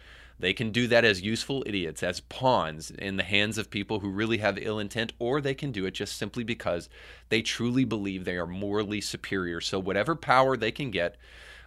They 0.43 0.51
can 0.51 0.71
do 0.71 0.87
that 0.87 1.05
as 1.05 1.21
useful 1.21 1.63
idiots, 1.65 2.03
as 2.03 2.19
pawns 2.19 2.91
in 2.91 3.15
the 3.15 3.23
hands 3.23 3.57
of 3.57 3.69
people 3.69 4.01
who 4.01 4.09
really 4.09 4.39
have 4.39 4.57
ill 4.57 4.77
intent, 4.77 5.13
or 5.17 5.39
they 5.39 5.53
can 5.53 5.71
do 5.71 5.85
it 5.85 5.93
just 5.93 6.17
simply 6.17 6.43
because 6.43 6.89
they 7.29 7.41
truly 7.41 7.85
believe 7.85 8.25
they 8.25 8.35
are 8.35 8.45
morally 8.45 8.99
superior. 8.99 9.61
So, 9.61 9.79
whatever 9.79 10.17
power 10.17 10.57
they 10.57 10.73
can 10.73 10.91
get, 10.91 11.15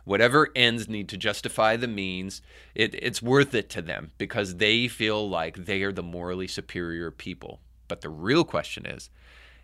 whatever 0.04 0.50
ends 0.54 0.90
need 0.90 1.09
to 1.09 1.16
justify 1.16 1.76
the 1.76 1.88
means, 1.88 2.42
it, 2.75 2.95
it's 2.97 3.23
worth 3.23 3.54
it 3.54 3.71
to 3.71 3.80
them 3.80 4.11
because 4.18 4.56
they 4.56 4.88
feel 4.88 5.26
like 5.26 5.64
they 5.64 5.83
are 5.83 5.90
the 5.90 6.02
morally 6.02 6.47
superior 6.47 7.11
people. 7.11 7.61
But 7.88 8.02
the 8.02 8.11
real 8.11 8.45
question 8.45 8.85
is, 8.85 9.09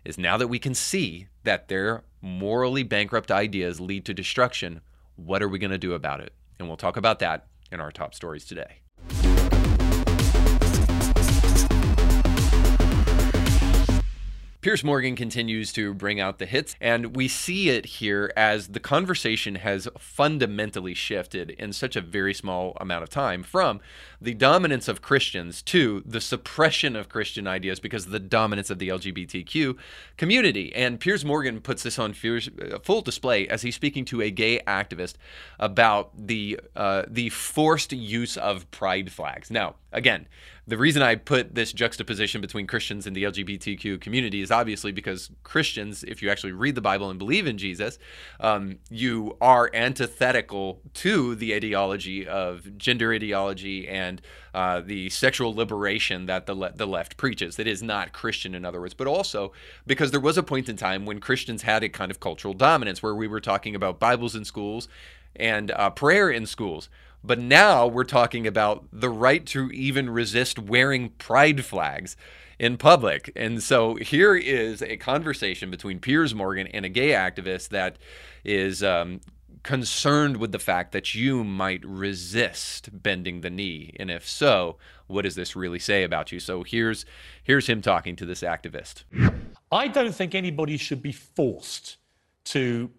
is 0.03 0.17
now 0.17 0.37
that 0.37 0.47
we 0.47 0.57
can 0.57 0.73
see 0.73 1.27
that 1.43 1.67
their 1.67 2.03
morally 2.19 2.81
bankrupt 2.81 3.29
ideas 3.29 3.79
lead 3.79 4.05
to 4.05 4.13
destruction, 4.15 4.81
what 5.17 5.43
are 5.43 5.49
we 5.49 5.59
going 5.59 5.69
to 5.69 5.77
do 5.77 5.93
about 5.93 6.19
it? 6.19 6.33
And 6.57 6.67
we'll 6.67 6.77
talk 6.77 6.97
about 6.97 7.19
that 7.19 7.45
in 7.71 7.79
our 7.79 7.91
top 7.91 8.15
stories 8.15 8.45
today. 8.45 8.79
Piers 14.63 14.81
Morgan 14.81 15.17
continues 15.17 15.73
to 15.73 15.93
bring 15.93 16.21
out 16.21 16.39
the 16.39 16.45
hits, 16.45 16.73
and 16.79 17.17
we 17.17 17.27
see 17.27 17.67
it 17.67 17.85
here 17.85 18.31
as 18.37 18.69
the 18.69 18.79
conversation 18.79 19.55
has 19.55 19.89
fundamentally 19.99 20.93
shifted 20.93 21.49
in 21.49 21.73
such 21.73 21.97
a 21.97 22.01
very 22.01 22.33
small 22.33 22.77
amount 22.79 23.03
of 23.03 23.09
time 23.09 23.43
from 23.43 23.81
the 24.21 24.33
dominance 24.33 24.87
of 24.87 25.01
Christians 25.01 25.61
to 25.63 26.01
the 26.05 26.21
suppression 26.21 26.95
of 26.95 27.09
Christian 27.09 27.45
ideas 27.45 27.81
because 27.81 28.05
of 28.05 28.13
the 28.13 28.21
dominance 28.21 28.69
of 28.69 28.79
the 28.79 28.87
LGBTQ 28.87 29.75
community. 30.15 30.73
And 30.73 30.97
Piers 30.97 31.25
Morgan 31.25 31.59
puts 31.59 31.83
this 31.83 31.99
on 31.99 32.13
full 32.13 33.01
display 33.01 33.45
as 33.49 33.63
he's 33.63 33.75
speaking 33.75 34.05
to 34.05 34.21
a 34.21 34.31
gay 34.31 34.61
activist 34.65 35.15
about 35.59 36.11
the 36.15 36.57
uh, 36.73 37.03
the 37.05 37.27
forced 37.27 37.91
use 37.91 38.37
of 38.37 38.71
pride 38.71 39.11
flags. 39.11 39.51
Now, 39.51 39.75
again, 39.93 40.27
the 40.65 40.77
reason 40.77 41.01
I 41.01 41.15
put 41.15 41.55
this 41.55 41.73
juxtaposition 41.73 42.39
between 42.39 42.67
Christians 42.67 43.05
and 43.05 43.13
the 43.13 43.23
LGBTQ 43.23 43.99
community 43.99 44.41
is 44.41 44.49
obviously 44.49 44.93
because 44.93 45.29
Christians, 45.43 46.03
if 46.05 46.21
you 46.21 46.29
actually 46.29 46.53
read 46.53 46.75
the 46.75 46.81
Bible 46.81 47.09
and 47.09 47.19
believe 47.19 47.47
in 47.47 47.57
Jesus, 47.57 47.99
um, 48.39 48.77
you 48.89 49.35
are 49.41 49.69
antithetical 49.73 50.79
to 50.95 51.35
the 51.35 51.53
ideology 51.53 52.25
of 52.25 52.77
gender 52.77 53.13
ideology 53.13 53.87
and 53.89 54.21
uh, 54.53 54.79
the 54.79 55.09
sexual 55.09 55.53
liberation 55.53 56.27
that 56.27 56.45
the, 56.45 56.53
le- 56.55 56.71
the 56.73 56.87
left 56.87 57.17
preaches. 57.17 57.57
That 57.57 57.67
is 57.67 57.83
not 57.83 58.13
Christian, 58.13 58.55
in 58.55 58.63
other 58.63 58.79
words, 58.79 58.93
but 58.93 59.07
also 59.07 59.51
because 59.85 60.11
there 60.11 60.19
was 60.19 60.37
a 60.37 60.43
point 60.43 60.69
in 60.69 60.77
time 60.77 61.05
when 61.05 61.19
Christians 61.19 61.63
had 61.63 61.83
a 61.83 61.89
kind 61.89 62.09
of 62.09 62.21
cultural 62.21 62.53
dominance 62.53 63.03
where 63.03 63.15
we 63.15 63.27
were 63.27 63.41
talking 63.41 63.75
about 63.75 63.99
Bibles 63.99 64.33
in 64.33 64.45
schools 64.45 64.87
and 65.35 65.71
uh, 65.71 65.89
prayer 65.89 66.29
in 66.29 66.45
schools. 66.45 66.87
But 67.23 67.39
now 67.39 67.87
we're 67.87 68.03
talking 68.03 68.45
about 68.45 68.85
the 68.91 69.09
right 69.09 69.45
to 69.47 69.69
even 69.71 70.09
resist 70.09 70.59
wearing 70.59 71.09
pride 71.11 71.63
flags 71.63 72.17
in 72.59 72.77
public. 72.77 73.31
And 73.35 73.63
so 73.63 73.95
here 73.95 74.35
is 74.35 74.81
a 74.81 74.97
conversation 74.97 75.71
between 75.71 75.99
Piers 75.99 76.35
Morgan 76.35 76.67
and 76.67 76.85
a 76.85 76.89
gay 76.89 77.09
activist 77.09 77.69
that 77.69 77.97
is 78.43 78.83
um, 78.83 79.21
concerned 79.63 80.37
with 80.37 80.51
the 80.51 80.59
fact 80.59 80.91
that 80.91 81.15
you 81.15 81.43
might 81.43 81.83
resist 81.85 82.89
bending 83.01 83.41
the 83.41 83.49
knee. 83.49 83.95
And 83.99 84.11
if 84.11 84.27
so, 84.27 84.77
what 85.07 85.23
does 85.23 85.35
this 85.35 85.55
really 85.55 85.79
say 85.79 86.03
about 86.03 86.31
you? 86.31 86.39
So 86.39 86.63
here's 86.63 87.05
here's 87.43 87.67
him 87.67 87.81
talking 87.81 88.15
to 88.17 88.25
this 88.25 88.41
activist. 88.41 89.03
I 89.71 89.87
don't 89.87 90.13
think 90.13 90.35
anybody 90.35 90.77
should 90.77 91.01
be 91.01 91.13
forced 91.13 91.97
to 92.45 92.91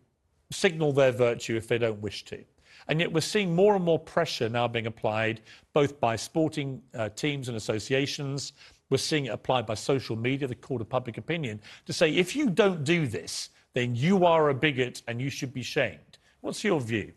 signal 0.50 0.92
their 0.92 1.12
virtue 1.12 1.56
if 1.56 1.68
they 1.68 1.78
don't 1.78 2.00
wish 2.00 2.24
to. 2.26 2.44
And 2.88 3.00
yet 3.00 3.12
we're 3.12 3.20
seeing 3.20 3.54
more 3.54 3.74
and 3.76 3.84
more 3.84 3.98
pressure 3.98 4.48
now 4.48 4.68
being 4.68 4.86
applied 4.86 5.40
both 5.72 5.98
by 6.00 6.16
sporting 6.16 6.82
uh, 6.94 7.08
teams 7.10 7.48
and 7.48 7.56
associations. 7.56 8.52
We're 8.90 8.98
seeing 8.98 9.26
it 9.26 9.30
applied 9.30 9.66
by 9.66 9.74
social 9.74 10.16
media, 10.16 10.46
the 10.46 10.54
court 10.54 10.80
of 10.80 10.88
public 10.88 11.18
opinion, 11.18 11.60
to 11.86 11.92
say 11.92 12.10
if 12.14 12.36
you 12.36 12.50
don't 12.50 12.84
do 12.84 13.06
this, 13.06 13.50
then 13.72 13.94
you 13.94 14.24
are 14.24 14.50
a 14.50 14.54
bigot 14.54 15.02
and 15.08 15.20
you 15.20 15.30
should 15.30 15.52
be 15.52 15.62
shamed. 15.62 16.18
What's 16.40 16.62
your 16.62 16.80
view? 16.80 17.12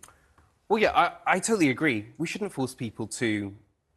Well, 0.70 0.82
yeah, 0.82 0.92
I, 0.96 1.36
I 1.36 1.40
totally 1.40 1.70
agree. 1.70 2.08
We 2.18 2.28
shouldn't 2.28 2.52
force 2.52 2.74
people 2.74 3.08
to 3.08 3.54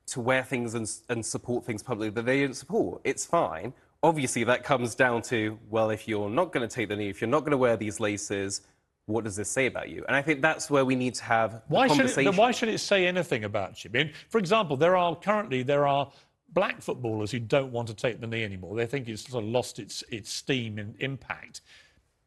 to 0.06 0.20
wear 0.20 0.42
things 0.42 0.74
and, 0.74 0.90
and 1.08 1.24
support 1.24 1.64
things 1.64 1.84
publicly 1.84 2.10
that 2.10 2.26
they 2.26 2.40
don't 2.40 2.54
support. 2.54 3.00
It's 3.04 3.24
fine. 3.24 3.72
Obviously, 4.02 4.42
that 4.42 4.64
comes 4.64 4.96
down 4.96 5.22
to 5.22 5.58
well, 5.68 5.90
if 5.90 6.08
you're 6.08 6.28
not 6.28 6.52
going 6.52 6.68
to 6.68 6.74
take 6.74 6.88
the 6.88 6.96
knee, 6.96 7.08
if 7.08 7.20
you're 7.20 7.30
not 7.30 7.40
going 7.40 7.52
to 7.52 7.56
wear 7.56 7.76
these 7.76 8.00
laces, 8.00 8.62
what 9.07 9.25
does 9.25 9.37
this 9.37 9.50
say 9.50 9.66
about 9.66 9.88
you? 9.88 10.04
And 10.07 10.16
I 10.16 10.23
think 10.23 10.40
that's 10.40 10.71
where 10.71 10.85
we 10.85 10.95
need 10.95 11.14
to 11.14 11.25
have 11.25 11.62
why 11.69 11.88
conversation. 11.88 12.25
Should 12.25 12.35
it, 12.35 12.38
why 12.38 12.50
should 12.52 12.69
it 12.69 12.78
say 12.78 13.07
anything 13.07 13.45
about 13.45 13.85
you? 13.85 13.90
I 13.92 13.99
mean, 13.99 14.12
for 14.28 14.38
example, 14.38 14.76
there 14.76 14.97
are 14.97 15.16
currently 15.16 15.62
there 15.62 15.87
are 15.87 16.11
black 16.52 16.80
footballers 16.80 17.30
who 17.30 17.38
don't 17.38 17.73
want 17.73 17.88
to 17.88 17.95
take 17.95 18.21
the 18.21 18.26
knee 18.26 18.45
anymore. 18.45 18.76
They 18.76 18.87
think 18.87 19.09
it's 19.09 19.28
sort 19.28 19.45
of 19.45 19.50
lost 19.50 19.78
its 19.78 20.02
its 20.11 20.33
steam 20.33 20.78
and 20.78 20.95
impact. 21.00 21.62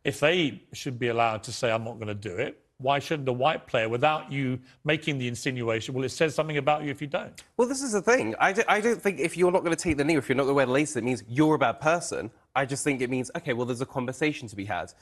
If 0.04 0.20
they 0.20 0.62
should 0.74 1.00
be 1.00 1.08
allowed 1.08 1.44
to 1.44 1.54
say, 1.54 1.72
"I'm 1.72 1.84
not 1.84 1.96
going 1.96 2.08
to 2.08 2.14
do 2.14 2.36
it," 2.36 2.64
why 2.84 3.00
shouldn't 3.00 3.30
a 3.30 3.34
white 3.34 3.66
player, 3.66 3.88
without 3.88 4.32
you 4.32 4.60
making 4.84 5.18
the 5.18 5.28
insinuation, 5.28 5.94
well, 5.94 6.04
it 6.04 6.10
says 6.10 6.36
something 6.36 6.58
about 6.58 6.84
you 6.84 6.92
if 6.92 7.02
you 7.02 7.08
don't? 7.08 7.42
Well, 7.56 7.68
this 7.68 7.82
is 7.82 7.94
the 7.94 8.02
thing. 8.02 8.36
I, 8.40 8.52
do, 8.52 8.64
I 8.68 8.82
don't 8.82 9.02
think 9.02 9.20
if 9.20 9.38
you're 9.38 9.52
not 9.52 9.64
going 9.64 9.76
to 9.76 9.82
take 9.82 9.98
the 9.98 10.04
knee, 10.04 10.18
if 10.18 10.28
you're 10.28 10.36
not 10.36 10.44
going 10.44 10.52
to 10.52 10.56
wear 10.56 10.66
the 10.66 10.72
laces, 10.74 10.98
it 10.98 11.04
means 11.04 11.24
you're 11.28 11.56
a 11.56 11.60
bad 11.60 11.80
person. 11.80 12.30
I 12.56 12.66
just 12.66 12.84
think 12.84 13.02
it 13.02 13.10
means, 13.10 13.32
okay, 13.38 13.54
well, 13.54 13.66
there's 13.66 13.82
a 13.82 13.86
conversation 13.86 14.48
to 14.50 14.56
be 14.56 14.66
had. 14.66 14.94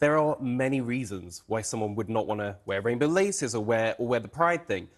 There 0.00 0.16
are 0.16 0.36
many 0.40 0.80
reasons 0.80 1.42
why 1.48 1.62
someone 1.62 1.96
would 1.96 2.08
not 2.08 2.26
want 2.26 2.40
to 2.40 2.56
wear 2.66 2.80
rainbow 2.80 3.06
laces 3.06 3.54
or 3.54 3.64
wear, 3.64 3.96
or 3.98 4.06
wear 4.06 4.20
the 4.20 4.28
pride 4.28 4.66
thing. 4.68 4.88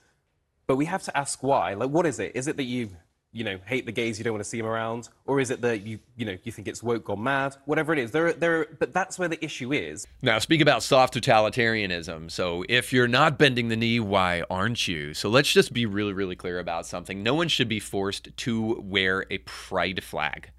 But 0.66 0.76
we 0.76 0.85
have 0.85 1.02
to 1.04 1.16
ask 1.16 1.42
why. 1.42 1.75
Like, 1.75 1.90
what 1.90 2.07
is 2.07 2.19
it? 2.19 2.33
Is 2.35 2.49
it 2.49 2.59
that 2.59 2.64
you, 2.64 2.90
you 3.33 3.42
know, 3.42 3.59
hate 3.64 3.87
the 3.87 3.92
gays, 3.92 4.19
you 4.19 4.25
don't 4.25 4.35
want 4.35 4.45
to 4.45 4.49
see 4.49 4.59
them 4.59 4.66
around? 4.66 5.09
Or 5.25 5.40
is 5.40 5.50
it 5.50 5.62
that 5.62 5.87
you, 5.87 6.00
you 6.16 6.26
know, 6.26 6.37
you 6.45 6.52
think 6.52 6.69
it's 6.69 6.83
woke 6.83 7.07
gone 7.07 7.23
mad? 7.23 7.57
Whatever 7.64 7.95
it 7.95 7.99
is. 7.99 8.11
There, 8.11 8.35
there 8.35 8.66
but 8.78 8.92
that's 8.92 9.19
where 9.19 9.28
the 9.28 9.42
issue 9.42 9.73
is. 9.73 10.07
Now, 10.21 10.38
speak 10.38 10.61
about 10.61 10.83
soft 10.83 11.14
totalitarianism. 11.14 12.30
So, 12.30 12.64
if 12.69 12.92
you're 12.92 13.09
not 13.09 13.38
bending 13.38 13.69
the 13.69 13.76
knee, 13.76 14.00
why 14.00 14.45
aren't 14.50 14.87
you? 14.87 15.14
So, 15.14 15.30
let's 15.30 15.50
just 15.50 15.73
be 15.73 15.87
really, 15.87 16.12
really 16.12 16.37
clear 16.37 16.59
about 16.59 16.85
something. 16.85 17.23
No 17.23 17.35
one 17.35 17.49
should 17.49 17.69
be 17.69 17.80
forced 17.80 18.37
to 18.37 18.80
wear 18.83 19.25
a 19.30 19.38
pride 19.38 20.04
flag. 20.04 20.50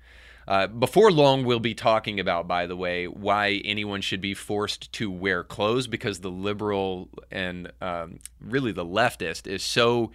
Uh, 0.47 0.67
before 0.67 1.11
long, 1.11 1.45
we'll 1.45 1.59
be 1.59 1.75
talking 1.75 2.19
about, 2.19 2.47
by 2.47 2.65
the 2.65 2.75
way, 2.75 3.07
why 3.07 3.61
anyone 3.63 4.01
should 4.01 4.21
be 4.21 4.33
forced 4.33 4.91
to 4.93 5.11
wear 5.11 5.43
clothes 5.43 5.87
because 5.87 6.19
the 6.19 6.31
liberal 6.31 7.09
and 7.31 7.71
um, 7.81 8.19
really 8.39 8.71
the 8.71 8.85
leftist 8.85 9.47
is 9.47 9.63
so 9.63 10.11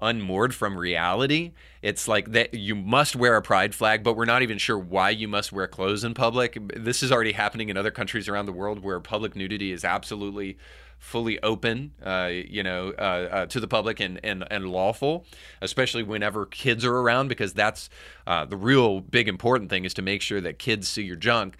unmoored 0.00 0.54
from 0.54 0.76
reality. 0.76 1.52
It's 1.82 2.08
like 2.08 2.32
that 2.32 2.54
you 2.54 2.74
must 2.74 3.16
wear 3.16 3.36
a 3.36 3.42
pride 3.42 3.74
flag, 3.74 4.02
but 4.02 4.16
we're 4.16 4.24
not 4.24 4.42
even 4.42 4.58
sure 4.58 4.78
why 4.78 5.10
you 5.10 5.28
must 5.28 5.52
wear 5.52 5.66
clothes 5.66 6.04
in 6.04 6.14
public. 6.14 6.58
This 6.76 7.02
is 7.02 7.12
already 7.12 7.32
happening 7.32 7.68
in 7.68 7.76
other 7.76 7.90
countries 7.90 8.28
around 8.28 8.46
the 8.46 8.52
world 8.52 8.82
where 8.82 9.00
public 9.00 9.34
nudity 9.34 9.72
is 9.72 9.84
absolutely 9.84 10.58
fully 10.98 11.40
open, 11.42 11.92
uh, 12.04 12.28
you 12.32 12.62
know, 12.62 12.92
uh, 12.98 13.28
uh, 13.30 13.46
to 13.46 13.60
the 13.60 13.68
public 13.68 14.00
and, 14.00 14.18
and, 14.24 14.44
and 14.50 14.68
lawful, 14.68 15.24
especially 15.60 16.02
whenever 16.02 16.44
kids 16.44 16.84
are 16.84 16.96
around, 16.96 17.28
because 17.28 17.52
that's 17.52 17.88
uh, 18.26 18.44
the 18.44 18.56
real 18.56 19.00
big 19.00 19.28
important 19.28 19.70
thing 19.70 19.84
is 19.84 19.94
to 19.94 20.02
make 20.02 20.20
sure 20.20 20.40
that 20.40 20.58
kids 20.58 20.88
see 20.88 21.02
your 21.02 21.16
junk. 21.16 21.56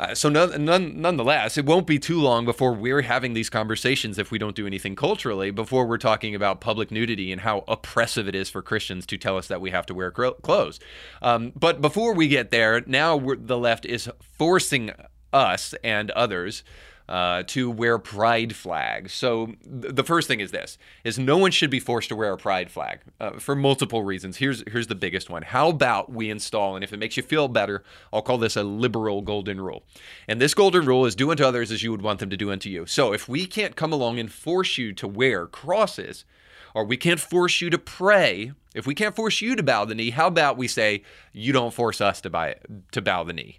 Uh, 0.00 0.14
so 0.14 0.30
none, 0.30 0.64
none, 0.64 0.98
nonetheless, 0.98 1.58
it 1.58 1.66
won't 1.66 1.86
be 1.86 1.98
too 1.98 2.18
long 2.18 2.46
before 2.46 2.72
we're 2.72 3.02
having 3.02 3.34
these 3.34 3.50
conversations 3.50 4.18
if 4.18 4.30
we 4.30 4.38
don't 4.38 4.56
do 4.56 4.66
anything 4.66 4.96
culturally. 4.96 5.50
Before 5.50 5.84
we're 5.84 5.98
talking 5.98 6.34
about 6.34 6.62
public 6.62 6.90
nudity 6.90 7.30
and 7.30 7.42
how 7.42 7.64
oppressive 7.68 8.26
it 8.26 8.34
is 8.34 8.48
for 8.48 8.62
Christians 8.62 9.04
to 9.04 9.18
tell 9.18 9.36
us 9.36 9.46
that 9.48 9.60
we 9.60 9.72
have 9.72 9.84
to 9.86 9.94
wear 9.94 10.10
clothes. 10.10 10.80
Um, 11.20 11.52
but 11.54 11.82
before 11.82 12.14
we 12.14 12.28
get 12.28 12.50
there, 12.50 12.82
now 12.86 13.20
the 13.38 13.58
left 13.58 13.84
is 13.84 14.08
forcing 14.38 14.90
us 15.34 15.74
and 15.84 16.10
others 16.12 16.64
uh, 17.10 17.42
to 17.48 17.68
wear 17.68 17.98
pride 17.98 18.54
flags. 18.54 19.12
So 19.12 19.46
th- 19.46 19.94
the 19.94 20.04
first 20.04 20.28
thing 20.28 20.38
is 20.38 20.52
this: 20.52 20.78
is 21.02 21.18
no 21.18 21.36
one 21.36 21.50
should 21.50 21.68
be 21.68 21.80
forced 21.80 22.08
to 22.10 22.16
wear 22.16 22.32
a 22.32 22.38
pride 22.38 22.70
flag 22.70 23.00
uh, 23.20 23.32
for 23.32 23.56
multiple 23.56 24.04
reasons. 24.04 24.36
Here's 24.36 24.62
here's 24.70 24.86
the 24.86 24.94
biggest 24.94 25.28
one. 25.28 25.42
How 25.42 25.68
about 25.68 26.12
we 26.12 26.30
install, 26.30 26.76
and 26.76 26.84
if 26.84 26.92
it 26.92 26.98
makes 26.98 27.16
you 27.16 27.24
feel 27.24 27.48
better, 27.48 27.82
I'll 28.12 28.22
call 28.22 28.38
this 28.38 28.56
a 28.56 28.62
liberal 28.62 29.22
golden 29.22 29.60
rule. 29.60 29.82
And 30.28 30.40
this 30.40 30.54
golden 30.54 30.86
rule 30.86 31.04
is 31.04 31.16
do 31.16 31.32
unto 31.32 31.44
others 31.44 31.72
as 31.72 31.82
you 31.82 31.90
would 31.90 32.02
want 32.02 32.20
them 32.20 32.30
to 32.30 32.36
do 32.36 32.52
unto 32.52 32.70
you. 32.70 32.86
So 32.86 33.12
if 33.12 33.28
we 33.28 33.44
can't 33.44 33.74
come 33.74 33.92
along 33.92 34.20
and 34.20 34.30
force 34.30 34.78
you 34.78 34.92
to 34.92 35.08
wear 35.08 35.46
crosses, 35.46 36.24
or 36.74 36.84
we 36.84 36.96
can't 36.96 37.20
force 37.20 37.60
you 37.60 37.70
to 37.70 37.78
pray. 37.78 38.52
If 38.72 38.86
we 38.86 38.94
can't 38.94 39.16
force 39.16 39.40
you 39.40 39.56
to 39.56 39.64
bow 39.64 39.84
the 39.84 39.96
knee, 39.96 40.10
how 40.10 40.28
about 40.28 40.56
we 40.56 40.68
say 40.68 41.02
you 41.32 41.52
don't 41.52 41.74
force 41.74 42.00
us 42.00 42.20
to 42.20 42.30
buy 42.30 42.54
to 42.92 43.02
bow 43.02 43.24
the 43.24 43.32
knee? 43.32 43.58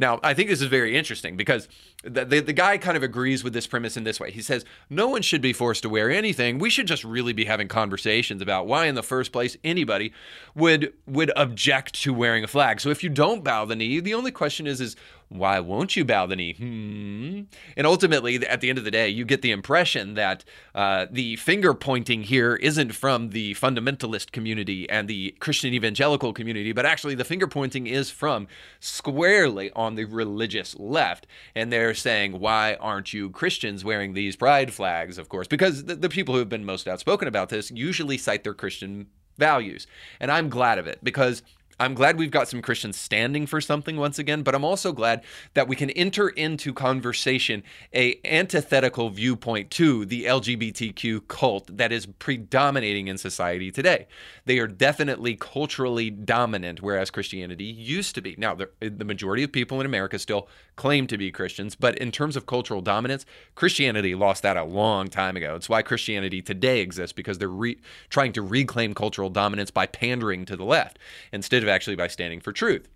Now, 0.00 0.18
I 0.22 0.32
think 0.32 0.48
this 0.48 0.62
is 0.62 0.68
very 0.68 0.96
interesting 0.96 1.36
because 1.36 1.68
the, 2.02 2.24
the, 2.24 2.40
the, 2.40 2.54
guy 2.54 2.78
kind 2.78 2.96
of 2.96 3.02
agrees 3.02 3.44
with 3.44 3.52
this 3.52 3.66
premise 3.66 3.98
in 3.98 4.04
this 4.04 4.18
way. 4.18 4.30
He 4.30 4.40
says, 4.40 4.64
No 4.88 5.08
one 5.08 5.20
should 5.20 5.42
be 5.42 5.52
forced 5.52 5.82
to 5.82 5.90
wear 5.90 6.10
anything. 6.10 6.58
We 6.58 6.70
should 6.70 6.86
just 6.86 7.04
really 7.04 7.34
be 7.34 7.44
having 7.44 7.68
conversations 7.68 8.40
about 8.40 8.66
why, 8.66 8.86
in 8.86 8.94
the 8.94 9.02
first 9.02 9.30
place, 9.30 9.58
anybody 9.62 10.14
would 10.54 10.94
would 11.06 11.30
object 11.36 12.00
to 12.02 12.14
wearing 12.14 12.42
a 12.42 12.48
flag. 12.48 12.80
So 12.80 12.88
if 12.88 13.04
you 13.04 13.10
don't 13.10 13.44
bow 13.44 13.66
the 13.66 13.76
knee, 13.76 14.00
the 14.00 14.14
only 14.14 14.30
question 14.30 14.66
is, 14.66 14.80
is 14.80 14.96
why 15.30 15.60
won't 15.60 15.94
you 15.94 16.04
bow 16.04 16.26
the 16.26 16.34
knee? 16.34 16.54
Hmm. 16.54 17.42
And 17.76 17.86
ultimately, 17.86 18.44
at 18.46 18.60
the 18.60 18.68
end 18.68 18.78
of 18.78 18.84
the 18.84 18.90
day, 18.90 19.08
you 19.08 19.24
get 19.24 19.42
the 19.42 19.52
impression 19.52 20.14
that 20.14 20.44
uh, 20.74 21.06
the 21.08 21.36
finger 21.36 21.72
pointing 21.72 22.24
here 22.24 22.56
isn't 22.56 22.96
from 22.96 23.30
the 23.30 23.54
fundamentalist 23.54 24.32
community 24.32 24.90
and 24.90 25.06
the 25.06 25.36
Christian 25.38 25.72
evangelical 25.72 26.32
community, 26.32 26.72
but 26.72 26.84
actually 26.84 27.14
the 27.14 27.24
finger 27.24 27.46
pointing 27.46 27.86
is 27.86 28.10
from 28.10 28.48
squarely 28.80 29.70
on 29.76 29.94
the 29.94 30.04
religious 30.04 30.76
left. 30.80 31.28
And 31.54 31.72
they're 31.72 31.94
saying, 31.94 32.40
why 32.40 32.74
aren't 32.80 33.12
you 33.12 33.30
Christians 33.30 33.84
wearing 33.84 34.14
these 34.14 34.34
pride 34.34 34.74
flags, 34.74 35.16
of 35.16 35.28
course? 35.28 35.46
Because 35.46 35.84
the, 35.84 35.94
the 35.94 36.08
people 36.08 36.34
who 36.34 36.40
have 36.40 36.48
been 36.48 36.64
most 36.64 36.88
outspoken 36.88 37.28
about 37.28 37.50
this 37.50 37.70
usually 37.70 38.18
cite 38.18 38.42
their 38.42 38.52
Christian 38.52 39.06
values. 39.38 39.86
And 40.18 40.30
I'm 40.30 40.48
glad 40.48 40.78
of 40.78 40.88
it 40.88 40.98
because 41.04 41.44
I'm 41.80 41.94
glad 41.94 42.18
we've 42.18 42.30
got 42.30 42.46
some 42.46 42.60
Christians 42.60 42.98
standing 42.98 43.46
for 43.46 43.58
something 43.58 43.96
once 43.96 44.18
again, 44.18 44.42
but 44.42 44.54
I'm 44.54 44.66
also 44.66 44.92
glad 44.92 45.24
that 45.54 45.66
we 45.66 45.74
can 45.74 45.88
enter 45.90 46.28
into 46.28 46.74
conversation 46.74 47.62
a 47.94 48.20
antithetical 48.22 49.08
viewpoint 49.08 49.70
to 49.72 50.04
the 50.04 50.24
LGBTQ 50.26 51.26
cult 51.26 51.74
that 51.74 51.90
is 51.90 52.04
predominating 52.04 53.08
in 53.08 53.16
society 53.16 53.70
today. 53.72 54.06
They 54.44 54.58
are 54.58 54.66
definitely 54.66 55.36
culturally 55.36 56.10
dominant, 56.10 56.82
whereas 56.82 57.10
Christianity 57.10 57.64
used 57.64 58.14
to 58.14 58.20
be. 58.20 58.34
Now, 58.36 58.54
the, 58.54 58.68
majority 59.10 59.42
of 59.42 59.50
people 59.50 59.80
in 59.80 59.86
America 59.86 60.18
still 60.18 60.48
claim 60.76 61.06
to 61.06 61.16
be 61.16 61.32
Christians, 61.32 61.74
but 61.74 61.96
in 61.96 62.12
terms 62.12 62.36
of 62.36 62.44
cultural 62.44 62.82
dominance, 62.82 63.24
Christianity 63.54 64.14
lost 64.14 64.42
that 64.42 64.58
a 64.58 64.64
long 64.64 65.08
time 65.08 65.36
ago. 65.36 65.54
It's 65.54 65.68
why 65.68 65.80
Christianity 65.80 66.42
today 66.42 66.80
exists 66.80 67.14
because 67.14 67.38
they're 67.38 67.48
re- 67.48 67.80
trying 68.10 68.34
to 68.34 68.42
reclaim 68.42 68.92
cultural 68.92 69.30
dominance 69.30 69.70
by 69.70 69.86
pandering 69.86 70.44
to 70.44 70.56
the 70.56 70.64
left 70.64 70.98
instead 71.32 71.62
of 71.62 71.69
actually 71.70 71.96
by 71.96 72.08
standing 72.08 72.40
for 72.40 72.52
truth. 72.52 72.88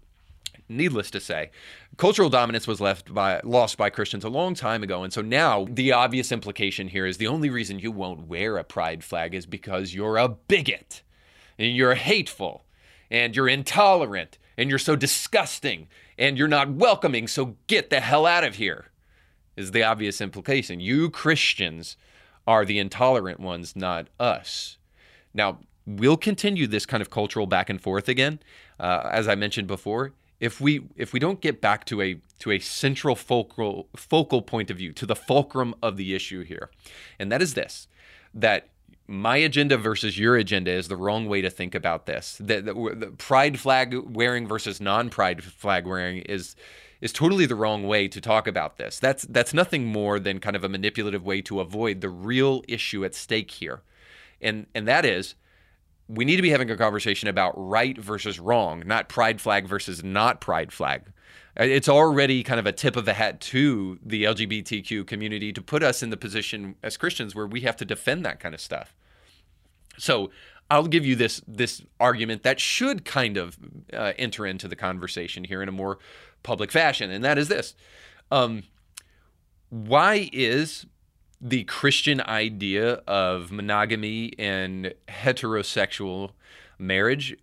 Needless 0.69 1.11
to 1.13 1.21
say, 1.21 1.51
cultural 1.97 2.31
dominance 2.31 2.67
was 2.67 2.81
left 2.81 3.13
by 3.13 3.41
lost 3.45 3.77
by 3.77 3.91
Christians 3.91 4.25
a 4.25 4.29
long 4.29 4.55
time 4.55 4.83
ago, 4.83 5.03
and 5.03 5.13
so 5.13 5.21
now 5.23 5.67
the 5.71 5.93
obvious 5.93 6.33
implication 6.33 6.89
here 6.89 7.07
is 7.07 7.19
the 7.19 7.27
only 7.27 7.51
reason 7.51 7.79
you 7.79 7.93
won't 7.93 8.27
wear 8.27 8.57
a 8.57 8.65
pride 8.65 9.05
flag 9.05 9.35
is 9.35 9.47
because 9.47 9.95
you're 9.95 10.17
a 10.17 10.29
bigot, 10.29 11.03
and 11.59 11.77
you're 11.77 11.95
hateful, 11.95 12.65
and 13.11 13.37
you're 13.37 13.49
intolerant, 13.49 14.39
and 14.57 14.71
you're 14.71 14.79
so 14.79 14.97
disgusting, 14.97 15.87
and 16.19 16.39
you're 16.39 16.49
not 16.49 16.71
welcoming. 16.71 17.29
So 17.29 17.57
get 17.67 17.91
the 17.91 18.01
hell 18.01 18.27
out 18.27 18.45
of 18.45 18.57
here. 18.57 18.87
Is 19.57 19.71
the 19.71 19.85
obvious 19.85 20.21
implication. 20.21 20.81
You 20.81 21.11
Christians 21.11 21.97
are 22.45 22.65
the 22.65 22.81
intolerant 22.81 23.39
ones, 23.39 23.77
not 23.77 24.09
us. 24.19 24.79
Now, 25.33 25.61
we'll 25.87 26.17
continue 26.17 26.67
this 26.67 26.87
kind 26.87 27.01
of 27.01 27.11
cultural 27.11 27.47
back 27.47 27.71
and 27.71 27.81
forth 27.81 28.09
again, 28.09 28.41
uh, 28.81 29.09
as 29.11 29.29
I 29.29 29.35
mentioned 29.35 29.69
before. 29.69 30.13
If 30.41 30.61
we 30.61 30.83
if 30.97 31.13
we 31.13 31.21
don't 31.21 31.41
get 31.41 31.61
back 31.61 31.85
to 31.87 32.03
a 32.03 32.21
to 32.41 32.51
a 32.51 32.59
central 32.59 33.15
focal 33.15 33.89
focal 33.97 34.43
point 34.43 34.71
of 34.71 34.77
view, 34.77 34.93
to 34.93 35.07
the 35.07 35.17
fulcrum 35.17 35.75
of 35.83 35.97
the 35.97 36.15
issue 36.15 36.43
here, 36.43 36.71
and 37.19 37.31
that 37.33 37.41
is 37.41 37.55
this: 37.55 37.89
that 38.35 38.69
my 39.07 39.37
agenda 39.37 39.77
versus 39.77 40.19
your 40.19 40.37
agenda 40.37 40.71
is 40.71 40.89
the 40.89 40.97
wrong 40.97 41.29
way 41.29 41.43
to 41.43 41.51
think 41.51 41.75
about 41.75 42.07
this. 42.07 42.39
The, 42.41 42.61
the, 42.63 42.95
the 42.97 43.07
pride 43.19 43.61
flag 43.61 43.95
wearing 43.95 44.47
versus 44.47 44.81
non-pride 44.81 45.45
flag 45.45 45.87
wearing 45.87 46.19
is 46.19 46.57
is 47.01 47.13
totally 47.13 47.45
the 47.45 47.55
wrong 47.55 47.87
way 47.87 48.09
to 48.09 48.21
talk 48.21 48.47
about 48.47 48.79
this. 48.79 48.99
That's 48.99 49.25
that's 49.25 49.53
nothing 49.53 49.85
more 49.85 50.19
than 50.19 50.41
kind 50.41 50.57
of 50.57 50.65
a 50.65 50.69
manipulative 50.69 51.25
way 51.25 51.43
to 51.43 51.61
avoid 51.61 52.01
the 52.01 52.09
real 52.09 52.65
issue 52.67 53.05
at 53.05 53.15
stake 53.15 53.51
here. 53.51 53.83
And 54.41 54.67
and 54.75 54.89
that 54.89 55.05
is 55.05 55.35
we 56.09 56.25
need 56.25 56.37
to 56.37 56.43
be 56.43 56.51
having 56.51 56.71
a 56.71 56.77
conversation 56.77 57.29
about 57.29 57.55
right 57.57 57.97
versus 57.97 58.39
wrong, 58.39 58.83
not 58.87 59.09
pride 59.09 59.41
flag 59.41 59.67
versus 59.67 60.05
not 60.05 60.41
pride 60.41 60.73
flag. 60.73 61.05
It's 61.57 61.89
already 61.89 62.43
kind 62.43 62.59
of 62.59 62.67
a 62.67 62.73
tip 62.73 62.97
of 62.97 63.05
the 63.05 63.15
hat 63.15 63.41
to 63.43 63.99
the 64.05 64.25
LGBTQ 64.25 65.07
community 65.07 65.53
to 65.53 65.63
put 65.63 65.83
us 65.83 66.03
in 66.03 66.11
the 66.11 66.17
position 66.17 66.75
as 66.83 66.97
Christians 66.97 67.35
where 67.35 67.47
we 67.47 67.61
have 67.61 67.77
to 67.77 67.85
defend 67.85 68.25
that 68.25 68.41
kind 68.41 68.55
of 68.55 68.61
stuff. 68.61 68.95
So 69.97 70.31
I'll 70.71 70.89
give 70.89 71.07
you 71.07 71.15
this 71.15 71.41
this 71.47 71.83
argument 72.01 72.43
that 72.43 72.59
should 72.59 73.05
kind 73.05 73.37
of 73.37 73.57
uh, 73.93 74.13
enter 74.19 74.47
into 74.47 74.67
the 74.67 74.77
conversation 74.77 75.45
here 75.45 75.63
in 75.63 75.69
a 75.69 75.73
more 75.73 75.99
public 76.43 76.73
fashion, 76.73 77.11
and 77.11 77.23
that 77.25 77.39
is 77.39 77.49
this: 77.49 77.75
um, 78.33 78.65
Why 79.69 80.29
is 80.33 80.87
the 81.45 81.65
Christian 81.65 82.23
idea 82.23 82.95
of 83.07 83.53
monogamy 83.53 84.33
and 84.39 84.95
heterosexual 85.09 86.31
marriage 86.79 87.37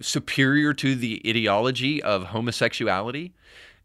superior 0.00 0.72
to 0.74 0.94
the 0.94 1.20
ideology 1.26 2.00
of 2.00 2.26
homosexuality? 2.26 3.32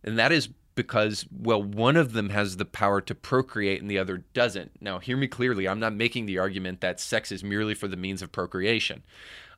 And 0.04 0.18
that 0.20 0.32
is 0.32 0.50
because, 0.76 1.26
well, 1.32 1.64
one 1.64 1.96
of 1.96 2.14
them 2.14 2.30
has 2.30 2.58
the 2.58 2.66
power 2.66 3.02
to 3.02 3.16
procreate 3.16 3.82
and 3.82 3.90
the 3.90 3.98
other 3.98 4.24
doesn't. 4.34 4.72
Now, 4.80 5.00
hear 5.00 5.18
me 5.18 5.28
clearly. 5.28 5.68
I'm 5.68 5.80
not 5.80 5.94
making 5.94 6.28
the 6.28 6.38
argument 6.38 6.82
that 6.82 7.00
sex 7.00 7.32
is 7.32 7.44
merely 7.44 7.74
for 7.74 7.88
the 7.88 7.98
means 7.98 8.22
of 8.22 8.32
procreation. 8.32 9.02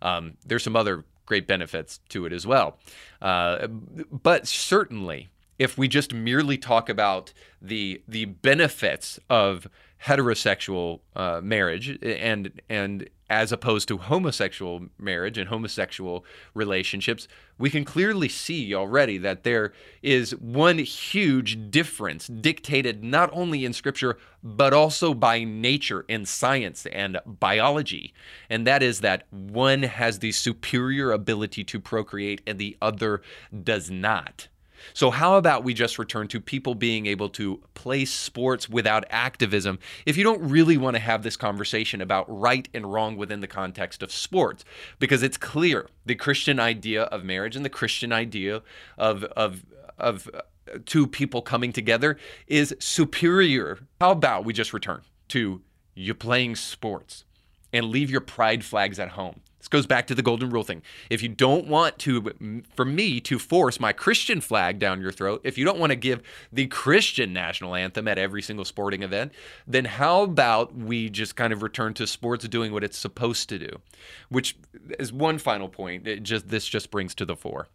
Um, 0.02 0.38
there's 0.46 0.64
some 0.64 0.76
other 0.76 1.04
great 1.26 1.46
benefits 1.46 2.00
to 2.10 2.26
it 2.26 2.32
as 2.32 2.48
well. 2.48 2.78
Uh, 3.22 3.68
but 3.68 4.48
certainly, 4.48 5.30
if 5.60 5.78
we 5.78 5.88
just 5.88 6.14
merely 6.14 6.58
talk 6.58 6.90
about 6.90 7.34
the 7.62 8.02
the 8.08 8.26
benefits 8.26 9.20
of 9.30 9.68
heterosexual 10.06 11.00
uh, 11.16 11.42
marriage 11.44 11.98
and 12.04 12.62
and 12.70 13.10
as 13.30 13.52
opposed 13.52 13.88
to 13.90 13.98
homosexual 13.98 14.86
marriage 14.98 15.38
and 15.38 15.50
homosexual 15.50 16.24
relationships, 16.54 17.28
we 17.58 17.70
can 17.70 17.84
clearly 17.84 18.30
see 18.30 18.74
already 18.74 19.18
that 19.18 19.44
there 19.44 19.74
is 20.02 20.32
one 20.38 20.78
huge 20.78 21.70
difference 21.70 22.28
dictated 22.28 23.04
not 23.04 23.30
only 23.34 23.66
in 23.66 23.74
scripture, 23.74 24.18
but 24.42 24.74
also 24.74 25.14
by 25.14 25.44
nature 25.44 26.06
and 26.08 26.28
science 26.28 26.86
and 26.86 27.20
biology. 27.26 28.14
And 28.50 28.66
that 28.66 28.82
is 28.82 29.02
that 29.02 29.26
one 29.30 29.84
has 29.84 30.20
the 30.20 30.32
superior 30.32 31.12
ability 31.12 31.66
to 31.66 31.80
procreate 31.80 32.42
and 32.48 32.58
the 32.58 32.78
other 32.82 33.22
does 33.64 33.92
not. 33.92 34.48
So, 34.94 35.12
how 35.12 35.38
about 35.38 35.64
we 35.64 35.74
just 35.74 36.00
return 36.00 36.28
to 36.30 36.40
people 36.40 36.76
being 36.76 37.06
able 37.06 37.30
to 37.30 37.62
play 37.74 38.06
sports 38.06 38.70
without 38.70 39.06
activism 39.10 39.80
if 40.06 40.18
you 40.18 40.24
don't 40.24 40.42
really 40.42 40.78
want 40.78 40.96
to 40.96 41.00
have 41.00 41.24
this 41.24 41.36
conversation 41.36 42.02
about 42.02 42.26
right 42.28 42.68
and 42.74 42.92
wrong 42.92 43.18
within 43.18 43.42
the 43.42 43.48
context 43.48 44.04
of 44.04 44.12
sports? 44.12 44.64
Because 45.00 45.24
it's 45.24 45.38
clear 45.38 45.88
the 46.06 46.16
Christian 46.16 46.60
idea 46.60 47.04
of 47.04 47.24
marriage 47.24 47.56
and 47.56 47.66
the 47.66 47.70
Christian 47.70 48.12
idea 48.12 48.62
of, 48.98 49.24
of, 49.24 49.66
of 49.98 50.30
uh, 50.34 50.42
two 50.86 51.08
people 51.08 51.42
coming 51.42 51.72
together 51.72 52.18
is 52.48 52.76
superior. 52.80 53.80
How 54.00 54.12
about 54.12 54.46
we 54.46 54.54
just 54.54 54.74
return 54.74 55.02
to 55.30 55.62
you 55.96 56.14
playing 56.14 56.56
sports 56.56 57.26
and 57.74 57.88
leave 57.88 58.10
your 58.10 58.22
pride 58.22 58.64
flags 58.64 59.00
at 59.00 59.10
home? 59.10 59.42
This 59.68 59.80
goes 59.80 59.86
back 59.86 60.08
to 60.08 60.16
the 60.16 60.22
golden 60.22 60.50
rule 60.50 60.64
thing. 60.64 60.82
If 61.10 61.22
you 61.22 61.28
don't 61.28 61.68
want 61.68 62.00
to, 62.00 62.64
for 62.74 62.86
me 62.86 63.20
to 63.20 63.38
force 63.38 63.82
my 63.82 63.92
Christian 63.92 64.40
flag 64.40 64.80
down 64.80 65.02
your 65.02 65.12
throat, 65.12 65.42
if 65.44 65.58
you 65.58 65.66
don't 65.66 65.78
want 65.78 65.90
to 65.90 65.98
give 65.98 66.22
the 66.54 66.68
Christian 66.68 67.34
national 67.34 67.76
anthem 67.76 68.08
at 68.08 68.18
every 68.18 68.42
single 68.42 68.64
sporting 68.64 69.04
event, 69.04 69.34
then 69.68 69.84
how 69.84 70.24
about 70.24 70.74
we 70.74 71.10
just 71.10 71.36
kind 71.36 71.52
of 71.52 71.62
return 71.64 71.94
to 71.96 72.08
sports 72.08 72.48
doing 72.48 72.72
what 72.72 72.82
it's 72.82 72.98
supposed 72.98 73.50
to 73.50 73.60
do? 73.60 73.82
Which 74.30 74.56
is 74.98 75.12
one 75.12 75.38
final 75.38 75.68
point. 75.68 76.08
It 76.08 76.24
just 76.24 76.48
this 76.48 76.66
just 76.66 76.90
brings 76.90 77.14
to 77.16 77.26
the 77.26 77.36
fore. 77.36 77.68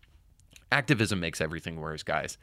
Activism 0.70 1.20
makes 1.20 1.42
everything 1.42 1.78
worse, 1.78 2.02
guys. 2.02 2.38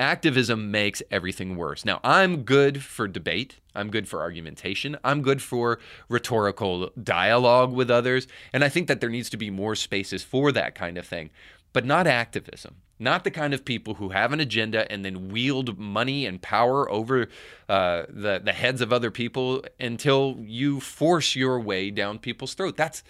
Activism 0.00 0.70
makes 0.70 1.02
everything 1.10 1.56
worse. 1.56 1.84
Now, 1.84 2.00
I'm 2.02 2.42
good 2.42 2.82
for 2.82 3.06
debate. 3.06 3.60
I'm 3.74 3.90
good 3.90 4.08
for 4.08 4.20
argumentation. 4.20 4.96
I'm 5.04 5.22
good 5.22 5.40
for 5.40 5.78
rhetorical 6.08 6.90
dialogue 7.00 7.72
with 7.72 7.90
others. 7.90 8.26
And 8.52 8.64
I 8.64 8.68
think 8.68 8.88
that 8.88 9.00
there 9.00 9.10
needs 9.10 9.30
to 9.30 9.36
be 9.36 9.50
more 9.50 9.74
spaces 9.74 10.22
for 10.22 10.50
that 10.52 10.74
kind 10.74 10.98
of 10.98 11.06
thing, 11.06 11.30
but 11.72 11.84
not 11.84 12.06
activism. 12.06 12.76
Not 12.98 13.24
the 13.24 13.30
kind 13.30 13.52
of 13.52 13.64
people 13.64 13.94
who 13.94 14.10
have 14.10 14.32
an 14.32 14.40
agenda 14.40 14.90
and 14.90 15.04
then 15.04 15.28
wield 15.28 15.78
money 15.78 16.26
and 16.26 16.40
power 16.40 16.90
over 16.90 17.28
uh, 17.68 18.04
the, 18.08 18.40
the 18.44 18.52
heads 18.52 18.80
of 18.80 18.92
other 18.92 19.10
people 19.10 19.64
until 19.80 20.36
you 20.40 20.80
force 20.80 21.34
your 21.34 21.58
way 21.58 21.90
down 21.90 22.18
people's 22.18 22.54
throat. 22.54 22.76
That's 22.76 23.02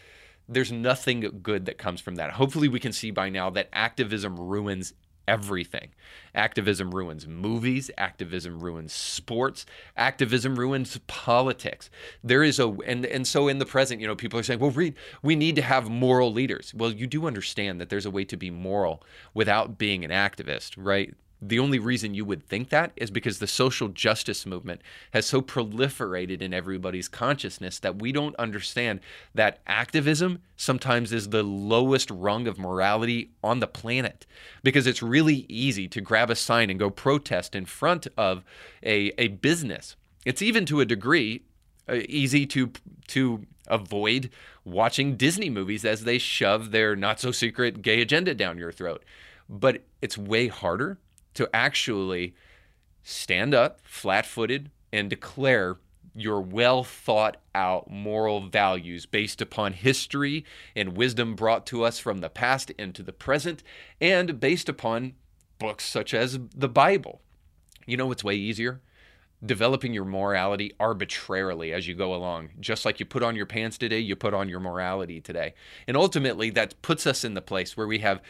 there's 0.49 0.73
nothing 0.73 1.41
good 1.43 1.67
that 1.67 1.79
comes 1.79 2.01
from 2.01 2.17
that. 2.17 2.33
Hopefully, 2.33 2.69
we 2.69 2.81
can 2.81 2.93
see 2.93 3.11
by 3.11 3.29
now 3.29 3.51
that 3.51 3.69
activism 3.73 4.39
ruins 4.39 4.95
everything. 5.27 5.91
Activism 6.35 6.95
ruins 6.95 7.27
movies, 7.27 7.91
activism 7.99 8.61
ruins 8.61 8.93
sports, 8.93 9.67
activism 9.97 10.57
ruins 10.57 10.99
politics. 11.07 11.91
There 12.23 12.43
is 12.43 12.59
a 12.59 12.69
and 12.87 13.05
and 13.05 13.27
so 13.27 13.49
in 13.49 13.59
the 13.59 13.67
present, 13.67 14.01
you 14.01 14.07
know, 14.07 14.17
people 14.17 14.39
are 14.39 14.43
saying, 14.43 14.61
"Well, 14.61 14.71
read, 14.71 14.95
we 15.23 15.37
need 15.37 15.57
to 15.57 15.63
have 15.63 15.89
moral 15.91 16.33
leaders." 16.33 16.73
Well, 16.75 16.93
you 16.93 17.07
do 17.07 17.27
understand 17.27 17.81
that 17.81 17.89
there's 17.91 18.07
a 18.07 18.11
way 18.11 18.25
to 18.25 18.37
be 18.37 18.51
moral 18.51 19.03
without 19.35 19.79
being 19.79 20.05
an 20.05 20.11
activist, 20.11 20.75
right? 20.77 21.15
The 21.45 21.59
only 21.59 21.81
reason 21.81 22.15
you 22.15 22.25
would 22.25 22.47
think 22.47 22.69
that 22.69 22.93
is 22.95 23.11
because 23.11 23.41
the 23.41 23.49
social 23.49 23.89
justice 23.89 24.47
movement 24.47 24.81
has 25.13 25.27
so 25.27 25.43
proliferated 25.43 26.41
in 26.41 26.55
everybody's 26.55 27.09
consciousness 27.09 27.81
that 27.81 28.01
we 28.01 28.13
don't 28.13 28.37
understand 28.37 29.01
that 29.35 29.59
activism 29.67 30.41
sometimes 30.57 31.13
is 31.13 31.31
the 31.31 31.43
lowest 31.43 32.09
rung 32.13 32.47
of 32.47 32.59
morality 32.59 33.33
on 33.43 33.59
the 33.59 33.67
planet 33.67 34.25
because 34.63 34.87
it's 34.87 35.03
really 35.03 35.45
easy 35.49 35.89
to 35.89 36.01
grab 36.01 36.31
a 36.31 36.37
sign 36.37 36.71
and 36.71 36.79
go 36.79 36.89
protest 36.89 37.57
in 37.57 37.67
front 37.67 38.07
of 38.17 38.45
a, 38.85 39.13
a 39.19 39.27
business. 39.29 39.97
It's 40.25 40.43
even 40.43 40.65
to 40.67 40.81
a 40.81 40.85
degree 40.85 41.43
uh, 41.89 41.99
easy 42.09 42.47
to 42.47 42.71
to 43.09 43.45
avoid 43.67 44.31
watching 44.65 45.17
Disney 45.17 45.51
movies 45.51 45.85
as 45.85 46.05
they 46.05 46.19
shove 46.19 46.71
their 46.71 46.95
not 46.95 47.19
so 47.19 47.33
secret 47.33 47.83
gay 47.83 48.01
agenda 48.01 48.33
down 48.33 48.59
your 48.59 48.71
throat. 48.71 49.03
But 49.49 49.83
it's 50.01 50.17
way 50.17 50.47
harder 50.47 50.99
to 51.35 51.49
actually 51.55 52.35
stand 53.03 53.55
up 53.55 53.81
flat 53.83 54.27
footed 54.27 54.71
and 54.93 55.11
declare 55.11 55.79
your 56.15 56.41
well 56.41 56.85
thought 56.85 57.39
out 57.55 57.91
moral 57.91 58.47
values 58.47 59.07
based 59.07 59.41
upon 59.41 59.73
history 59.73 60.45
and 60.77 60.97
wisdom 60.97 61.35
brought 61.35 61.67
to 61.67 61.85
us 61.85 61.99
from 61.99 62.19
the 62.19 62.29
past 62.29 62.71
into 62.73 63.03
the 63.03 63.13
present 63.13 63.63
and 64.01 64.39
based 64.39 64.69
upon 64.69 65.15
books 65.59 65.85
such 65.85 66.13
as 66.13 66.39
the 66.55 66.69
Bible. 66.69 67.21
You 67.87 67.97
know 67.97 68.07
what's 68.07 68.25
way 68.25 68.35
easier? 68.35 68.81
Developing 69.45 69.93
your 69.93 70.05
morality 70.05 70.73
arbitrarily 70.79 71.73
as 71.73 71.89
you 71.89 71.95
go 71.95 72.15
along. 72.15 72.51
Just 72.61 72.85
like 72.85 73.01
you 73.01 73.07
put 73.07 73.25
on 73.25 73.35
your 73.35 73.47
pants 73.47 73.77
today, 73.77 73.99
you 73.99 74.15
put 74.15 74.35
on 74.35 74.49
your 74.49 74.61
morality 74.61 75.21
today. 75.21 75.55
And 75.89 75.97
ultimately, 75.97 76.51
that 76.51 76.81
puts 76.81 77.09
us 77.09 77.25
in 77.25 77.35
the 77.35 77.43
place 77.43 77.77
where 77.77 77.89
we 77.89 77.99
have 77.99 78.21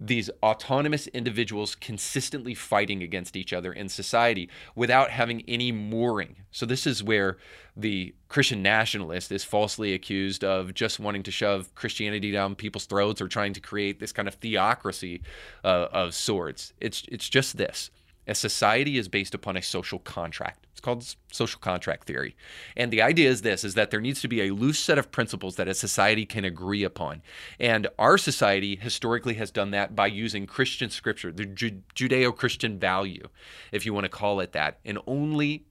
these 0.00 0.30
autonomous 0.42 1.06
individuals 1.08 1.74
consistently 1.74 2.54
fighting 2.54 3.02
against 3.02 3.36
each 3.36 3.52
other 3.52 3.72
in 3.72 3.88
society 3.88 4.48
without 4.74 5.10
having 5.10 5.42
any 5.46 5.70
mooring. 5.70 6.36
So, 6.50 6.64
this 6.64 6.86
is 6.86 7.02
where 7.02 7.36
the 7.76 8.14
Christian 8.28 8.62
nationalist 8.62 9.30
is 9.30 9.44
falsely 9.44 9.92
accused 9.92 10.42
of 10.42 10.72
just 10.74 10.98
wanting 10.98 11.22
to 11.24 11.30
shove 11.30 11.74
Christianity 11.74 12.32
down 12.32 12.54
people's 12.54 12.86
throats 12.86 13.20
or 13.20 13.28
trying 13.28 13.52
to 13.52 13.60
create 13.60 14.00
this 14.00 14.12
kind 14.12 14.26
of 14.26 14.34
theocracy 14.34 15.20
uh, 15.64 15.88
of 15.92 16.14
sorts. 16.14 16.72
It's, 16.80 17.04
it's 17.08 17.28
just 17.28 17.58
this 17.58 17.90
a 18.30 18.34
society 18.34 18.96
is 18.96 19.08
based 19.08 19.34
upon 19.34 19.56
a 19.56 19.62
social 19.62 19.98
contract. 19.98 20.66
It's 20.70 20.80
called 20.80 21.04
social 21.30 21.60
contract 21.60 22.06
theory. 22.06 22.36
And 22.76 22.90
the 22.90 23.02
idea 23.02 23.28
is 23.28 23.42
this 23.42 23.64
is 23.64 23.74
that 23.74 23.90
there 23.90 24.00
needs 24.00 24.20
to 24.22 24.28
be 24.28 24.42
a 24.42 24.54
loose 24.54 24.78
set 24.78 24.98
of 24.98 25.10
principles 25.10 25.56
that 25.56 25.68
a 25.68 25.74
society 25.74 26.24
can 26.24 26.44
agree 26.44 26.84
upon. 26.84 27.22
And 27.58 27.88
our 27.98 28.16
society 28.16 28.76
historically 28.76 29.34
has 29.34 29.50
done 29.50 29.72
that 29.72 29.94
by 29.94 30.06
using 30.06 30.46
Christian 30.46 30.88
scripture, 30.88 31.32
the 31.32 31.44
Judeo-Christian 31.44 32.78
value, 32.78 33.28
if 33.72 33.84
you 33.84 33.92
want 33.92 34.04
to 34.04 34.08
call 34.08 34.40
it 34.40 34.52
that. 34.52 34.78
And 34.84 34.98
only 35.06 35.64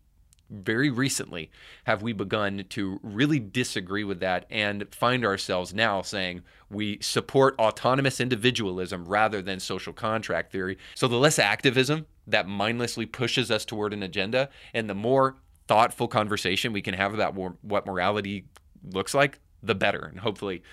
very 0.50 0.90
recently 0.90 1.52
have 1.84 2.02
we 2.02 2.14
begun 2.14 2.66
to 2.70 3.00
really 3.04 3.40
disagree 3.40 4.04
with 4.04 4.20
that 4.20 4.46
and 4.50 4.88
find 4.94 5.26
ourselves 5.26 5.74
now 5.74 6.02
saying 6.02 6.42
we 6.70 6.98
support 7.02 7.56
autonomous 7.60 8.20
individualism 8.20 9.06
rather 9.06 9.42
than 9.42 9.60
social 9.60 9.94
contract 9.94 10.52
theory. 10.52 10.78
So 10.96 11.08
the 11.08 11.18
less 11.18 11.40
activism 11.40 12.06
that 12.28 12.48
mindlessly 12.48 13.06
pushes 13.06 13.52
us 13.52 13.66
toward 13.66 13.94
an 13.94 14.04
agenda 14.04 14.50
and 14.74 14.90
the 14.90 14.96
more 14.96 15.36
thoughtful 15.68 16.08
conversation 16.08 16.74
we 16.74 16.82
can 16.82 16.96
have 16.96 17.14
about 17.14 17.36
what 17.36 17.86
morality 17.86 18.46
looks 18.84 19.14
like, 19.14 19.40
the 19.62 19.76
better. 19.76 20.06
And 20.06 20.20
hopefully 20.20 20.64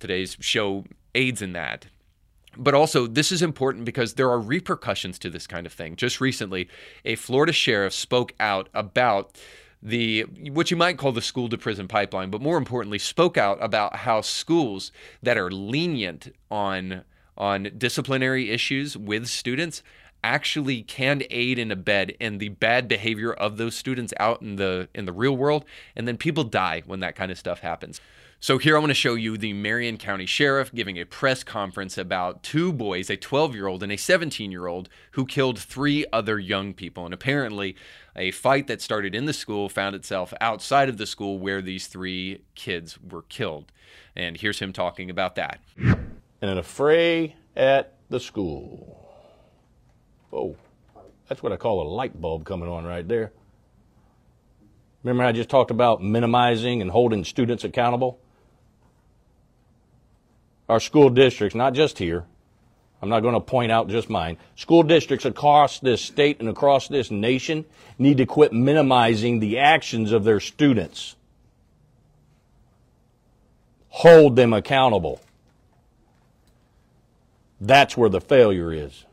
today's 0.00 0.36
show 0.40 0.84
aids 1.14 1.42
in 1.42 1.52
that. 1.52 1.86
But 2.56 2.74
also, 2.74 3.06
this 3.06 3.30
is 3.30 3.42
important 3.42 3.84
because 3.84 4.14
there 4.14 4.30
are 4.30 4.40
repercussions 4.40 5.18
to 5.20 5.30
this 5.30 5.46
kind 5.46 5.66
of 5.66 5.72
thing. 5.72 5.96
Just 5.96 6.20
recently, 6.20 6.68
a 7.04 7.14
Florida 7.14 7.52
sheriff 7.52 7.92
spoke 7.92 8.32
out 8.40 8.68
about 8.74 9.36
the 9.82 10.22
what 10.50 10.70
you 10.70 10.76
might 10.76 10.98
call 10.98 11.12
the 11.12 11.22
school 11.22 11.48
to 11.48 11.58
prison 11.58 11.86
pipeline, 11.88 12.30
but 12.30 12.40
more 12.40 12.56
importantly, 12.56 12.98
spoke 12.98 13.36
out 13.36 13.62
about 13.62 13.96
how 13.96 14.20
schools 14.20 14.90
that 15.22 15.38
are 15.38 15.50
lenient 15.50 16.34
on 16.50 17.04
on 17.36 17.70
disciplinary 17.78 18.50
issues 18.50 18.96
with 18.96 19.28
students 19.28 19.82
actually 20.24 20.82
can 20.82 21.22
aid 21.30 21.58
and 21.58 21.70
abet 21.70 22.10
in 22.18 22.38
the 22.38 22.48
bad 22.48 22.88
behavior 22.88 23.32
of 23.32 23.56
those 23.56 23.76
students 23.76 24.12
out 24.18 24.42
in 24.42 24.56
the 24.56 24.88
in 24.94 25.04
the 25.04 25.12
real 25.12 25.36
world 25.36 25.64
and 25.94 26.08
then 26.08 26.16
people 26.16 26.42
die 26.42 26.82
when 26.86 26.98
that 27.00 27.14
kind 27.14 27.30
of 27.30 27.38
stuff 27.38 27.60
happens. 27.60 28.00
So 28.40 28.58
here 28.58 28.76
I 28.76 28.78
want 28.78 28.90
to 28.90 28.94
show 28.94 29.14
you 29.14 29.36
the 29.36 29.52
Marion 29.52 29.96
County 29.96 30.24
Sheriff 30.24 30.72
giving 30.72 30.96
a 30.96 31.04
press 31.04 31.42
conference 31.42 31.98
about 31.98 32.44
two 32.44 32.72
boys, 32.72 33.10
a 33.10 33.16
12-year-old 33.16 33.82
and 33.82 33.90
a 33.90 33.96
17-year-old, 33.96 34.88
who 35.12 35.26
killed 35.26 35.58
three 35.58 36.06
other 36.12 36.38
young 36.38 36.72
people. 36.72 37.04
And 37.04 37.12
apparently, 37.12 37.74
a 38.14 38.30
fight 38.30 38.68
that 38.68 38.80
started 38.80 39.12
in 39.12 39.24
the 39.24 39.32
school 39.32 39.68
found 39.68 39.96
itself 39.96 40.32
outside 40.40 40.88
of 40.88 40.98
the 40.98 41.06
school 41.06 41.40
where 41.40 41.60
these 41.60 41.88
three 41.88 42.44
kids 42.54 42.96
were 43.00 43.22
killed. 43.22 43.72
And 44.14 44.36
here's 44.36 44.60
him 44.60 44.72
talking 44.72 45.10
about 45.10 45.34
that. 45.34 45.58
In 45.76 45.98
an 46.40 46.58
affray 46.58 47.34
at 47.56 47.94
the 48.08 48.20
school. 48.20 49.10
Oh, 50.32 50.54
that's 51.28 51.42
what 51.42 51.52
I 51.52 51.56
call 51.56 51.82
a 51.82 51.88
light 51.90 52.20
bulb 52.20 52.44
coming 52.44 52.68
on 52.68 52.84
right 52.84 53.06
there. 53.06 53.32
Remember 55.02 55.24
I 55.24 55.32
just 55.32 55.48
talked 55.48 55.72
about 55.72 56.04
minimizing 56.04 56.80
and 56.80 56.92
holding 56.92 57.24
students 57.24 57.64
accountable? 57.64 58.20
Our 60.68 60.80
school 60.80 61.08
districts, 61.10 61.54
not 61.54 61.72
just 61.72 61.98
here, 61.98 62.24
I'm 63.00 63.08
not 63.08 63.20
going 63.20 63.34
to 63.34 63.40
point 63.40 63.70
out 63.70 63.88
just 63.88 64.10
mine. 64.10 64.38
School 64.56 64.82
districts 64.82 65.24
across 65.24 65.78
this 65.78 66.02
state 66.02 66.40
and 66.40 66.48
across 66.48 66.88
this 66.88 67.10
nation 67.10 67.64
need 67.96 68.16
to 68.18 68.26
quit 68.26 68.52
minimizing 68.52 69.38
the 69.38 69.58
actions 69.58 70.10
of 70.10 70.24
their 70.24 70.40
students. 70.40 71.14
Hold 73.88 74.36
them 74.36 74.52
accountable. 74.52 75.20
That's 77.60 77.96
where 77.96 78.10
the 78.10 78.20
failure 78.20 78.72
is. 78.72 79.04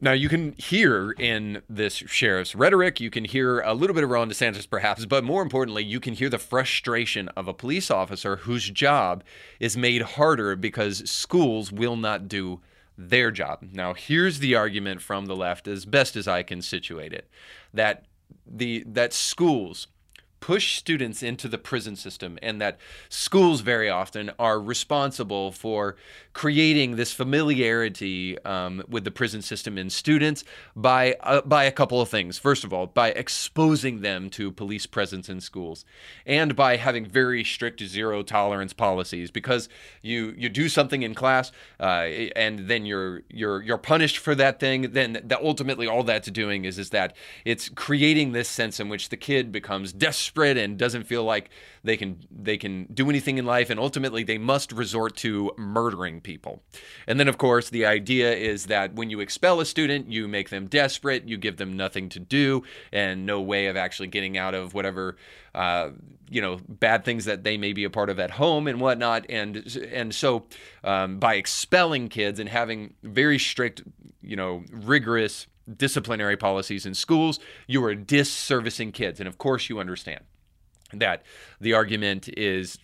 Now, 0.00 0.12
you 0.12 0.28
can 0.28 0.54
hear 0.58 1.10
in 1.10 1.62
this 1.68 1.94
sheriff's 1.94 2.54
rhetoric, 2.54 3.00
you 3.00 3.10
can 3.10 3.24
hear 3.24 3.60
a 3.60 3.74
little 3.74 3.94
bit 3.94 4.04
of 4.04 4.10
Ron 4.10 4.30
DeSantis 4.30 4.70
perhaps, 4.70 5.06
but 5.06 5.24
more 5.24 5.42
importantly, 5.42 5.82
you 5.82 5.98
can 5.98 6.14
hear 6.14 6.28
the 6.28 6.38
frustration 6.38 7.28
of 7.30 7.48
a 7.48 7.54
police 7.54 7.90
officer 7.90 8.36
whose 8.36 8.70
job 8.70 9.24
is 9.58 9.76
made 9.76 10.02
harder 10.02 10.54
because 10.54 11.08
schools 11.10 11.72
will 11.72 11.96
not 11.96 12.28
do 12.28 12.60
their 12.96 13.32
job. 13.32 13.58
Now, 13.72 13.92
here's 13.92 14.38
the 14.38 14.54
argument 14.54 15.02
from 15.02 15.26
the 15.26 15.34
left, 15.34 15.66
as 15.66 15.84
best 15.84 16.14
as 16.14 16.28
I 16.28 16.44
can 16.44 16.62
situate 16.62 17.12
it, 17.12 17.28
that 17.74 18.04
the 18.46 18.84
that 18.86 19.12
schools 19.12 19.88
push 20.40 20.76
students 20.78 21.22
into 21.22 21.48
the 21.48 21.58
prison 21.58 21.96
system 21.96 22.38
and 22.42 22.60
that 22.60 22.78
schools 23.08 23.60
very 23.60 23.90
often 23.90 24.30
are 24.38 24.60
responsible 24.60 25.50
for 25.52 25.96
creating 26.32 26.96
this 26.96 27.12
familiarity 27.12 28.38
um, 28.44 28.82
with 28.88 29.04
the 29.04 29.10
prison 29.10 29.42
system 29.42 29.76
in 29.76 29.90
students 29.90 30.44
by 30.76 31.16
uh, 31.20 31.40
by 31.42 31.64
a 31.64 31.72
couple 31.72 32.00
of 32.00 32.08
things. 32.08 32.38
First 32.38 32.64
of 32.64 32.72
all 32.72 32.86
by 32.86 33.10
exposing 33.10 34.00
them 34.00 34.30
to 34.30 34.52
police 34.52 34.86
presence 34.86 35.28
in 35.28 35.40
schools 35.40 35.84
and 36.24 36.54
by 36.54 36.76
having 36.76 37.04
very 37.04 37.42
strict 37.42 37.82
zero 37.82 38.22
tolerance 38.22 38.72
policies 38.72 39.30
because 39.30 39.68
you 40.02 40.34
you 40.36 40.48
do 40.48 40.68
something 40.68 41.02
in 41.02 41.14
class 41.14 41.50
uh, 41.80 42.06
and 42.36 42.68
then 42.68 42.86
you're 42.86 43.22
you're 43.28 43.60
you're 43.62 43.78
punished 43.78 44.18
for 44.18 44.34
that 44.34 44.60
thing 44.60 44.92
then 44.92 45.20
that 45.24 45.40
ultimately 45.42 45.86
all 45.86 46.04
that's 46.04 46.30
doing 46.30 46.64
is 46.64 46.78
is 46.78 46.90
that 46.90 47.16
it's 47.44 47.68
creating 47.70 48.32
this 48.32 48.48
sense 48.48 48.78
in 48.78 48.88
which 48.88 49.08
the 49.08 49.16
kid 49.16 49.50
becomes 49.50 49.92
desperate 49.92 50.27
desperate 50.28 50.58
and 50.58 50.78
doesn't 50.78 51.04
feel 51.04 51.24
like 51.24 51.50
they 51.82 51.96
can 51.96 52.18
they 52.30 52.58
can 52.58 52.84
do 52.92 53.08
anything 53.08 53.38
in 53.38 53.46
life 53.46 53.70
and 53.70 53.80
ultimately 53.80 54.22
they 54.22 54.38
must 54.38 54.72
resort 54.72 55.16
to 55.16 55.50
murdering 55.56 56.20
people. 56.20 56.62
And 57.06 57.18
then 57.18 57.28
of 57.28 57.38
course 57.38 57.70
the 57.70 57.86
idea 57.86 58.34
is 58.34 58.66
that 58.66 58.94
when 58.94 59.10
you 59.10 59.20
expel 59.20 59.60
a 59.60 59.64
student, 59.64 60.10
you 60.10 60.28
make 60.28 60.50
them 60.50 60.66
desperate, 60.66 61.26
you 61.26 61.38
give 61.38 61.56
them 61.56 61.76
nothing 61.76 62.08
to 62.10 62.20
do 62.20 62.62
and 62.92 63.24
no 63.24 63.40
way 63.40 63.66
of 63.66 63.76
actually 63.76 64.08
getting 64.08 64.36
out 64.36 64.54
of 64.54 64.74
whatever 64.74 65.16
uh, 65.54 65.90
you 66.28 66.42
know 66.42 66.58
bad 66.68 67.04
things 67.04 67.24
that 67.24 67.42
they 67.42 67.56
may 67.56 67.72
be 67.72 67.84
a 67.84 67.90
part 67.90 68.10
of 68.10 68.18
at 68.18 68.32
home 68.32 68.68
and 68.68 68.80
whatnot 68.80 69.24
and 69.30 69.56
and 69.90 70.14
so 70.14 70.44
um, 70.84 71.18
by 71.18 71.36
expelling 71.36 72.08
kids 72.08 72.38
and 72.38 72.50
having 72.50 72.92
very 73.02 73.38
strict 73.38 73.82
you 74.20 74.36
know 74.36 74.62
rigorous 74.70 75.46
disciplinary 75.76 76.36
policies 76.36 76.86
in 76.86 76.94
schools, 76.94 77.38
you 77.66 77.84
are 77.84 77.94
disservicing 77.94 78.92
kids. 78.92 79.20
And 79.20 79.28
of 79.28 79.38
course, 79.38 79.68
you 79.68 79.78
understand 79.78 80.20
that 80.92 81.22
the 81.60 81.74
argument 81.74 82.28
is 82.36 82.78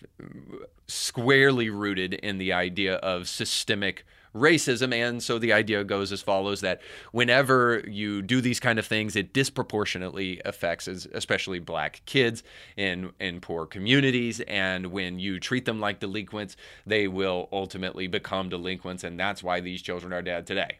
squarely 0.87 1.69
rooted 1.69 2.13
in 2.13 2.37
the 2.37 2.53
idea 2.53 2.95
of 2.95 3.27
systemic 3.27 4.05
racism. 4.35 4.93
And 4.93 5.23
so 5.23 5.39
the 5.39 5.53
idea 5.53 5.83
goes 5.83 6.11
as 6.11 6.21
follows 6.21 6.61
that 6.61 6.81
whenever 7.11 7.83
you 7.87 8.21
do 8.21 8.41
these 8.41 8.59
kind 8.59 8.77
of 8.77 8.85
things, 8.85 9.15
it 9.15 9.33
disproportionately 9.33 10.41
affects 10.43 10.87
especially 10.87 11.59
black 11.59 12.01
kids 12.05 12.43
in, 12.75 13.11
in 13.19 13.39
poor 13.39 13.65
communities. 13.65 14.41
And 14.41 14.87
when 14.87 15.19
you 15.19 15.39
treat 15.39 15.65
them 15.65 15.79
like 15.79 15.99
delinquents, 15.99 16.57
they 16.85 17.07
will 17.07 17.47
ultimately 17.51 18.07
become 18.07 18.49
delinquents. 18.49 19.03
And 19.03 19.19
that's 19.19 19.41
why 19.41 19.61
these 19.61 19.81
children 19.81 20.11
are 20.13 20.21
dead 20.21 20.45
today. 20.45 20.79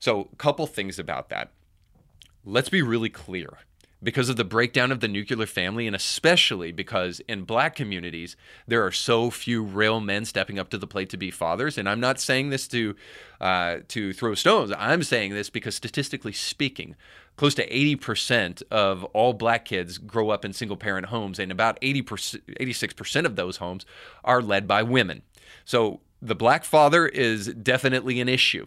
So, 0.00 0.30
a 0.32 0.36
couple 0.36 0.66
things 0.66 0.98
about 0.98 1.28
that. 1.28 1.50
Let's 2.44 2.70
be 2.70 2.80
really 2.80 3.10
clear. 3.10 3.58
Because 4.02 4.30
of 4.30 4.36
the 4.36 4.44
breakdown 4.44 4.90
of 4.90 5.00
the 5.00 5.08
nuclear 5.08 5.44
family, 5.44 5.86
and 5.86 5.94
especially 5.94 6.72
because 6.72 7.20
in 7.28 7.42
black 7.44 7.76
communities, 7.76 8.34
there 8.66 8.82
are 8.84 8.90
so 8.90 9.30
few 9.30 9.62
real 9.62 10.00
men 10.00 10.24
stepping 10.24 10.58
up 10.58 10.70
to 10.70 10.78
the 10.78 10.86
plate 10.86 11.10
to 11.10 11.18
be 11.18 11.30
fathers. 11.30 11.76
And 11.76 11.86
I'm 11.86 12.00
not 12.00 12.18
saying 12.18 12.48
this 12.48 12.66
to, 12.68 12.96
uh, 13.42 13.80
to 13.88 14.14
throw 14.14 14.34
stones. 14.34 14.72
I'm 14.78 15.02
saying 15.02 15.34
this 15.34 15.50
because 15.50 15.74
statistically 15.74 16.32
speaking, 16.32 16.96
close 17.36 17.54
to 17.56 17.68
80% 17.68 18.62
of 18.70 19.04
all 19.04 19.34
black 19.34 19.66
kids 19.66 19.98
grow 19.98 20.30
up 20.30 20.46
in 20.46 20.54
single 20.54 20.78
parent 20.78 21.08
homes, 21.08 21.38
and 21.38 21.52
about 21.52 21.78
80%, 21.82 22.40
86% 22.58 23.26
of 23.26 23.36
those 23.36 23.58
homes 23.58 23.84
are 24.24 24.40
led 24.40 24.66
by 24.66 24.82
women. 24.82 25.20
So 25.66 26.00
the 26.22 26.34
black 26.34 26.64
father 26.64 27.06
is 27.06 27.48
definitely 27.48 28.18
an 28.22 28.30
issue. 28.30 28.64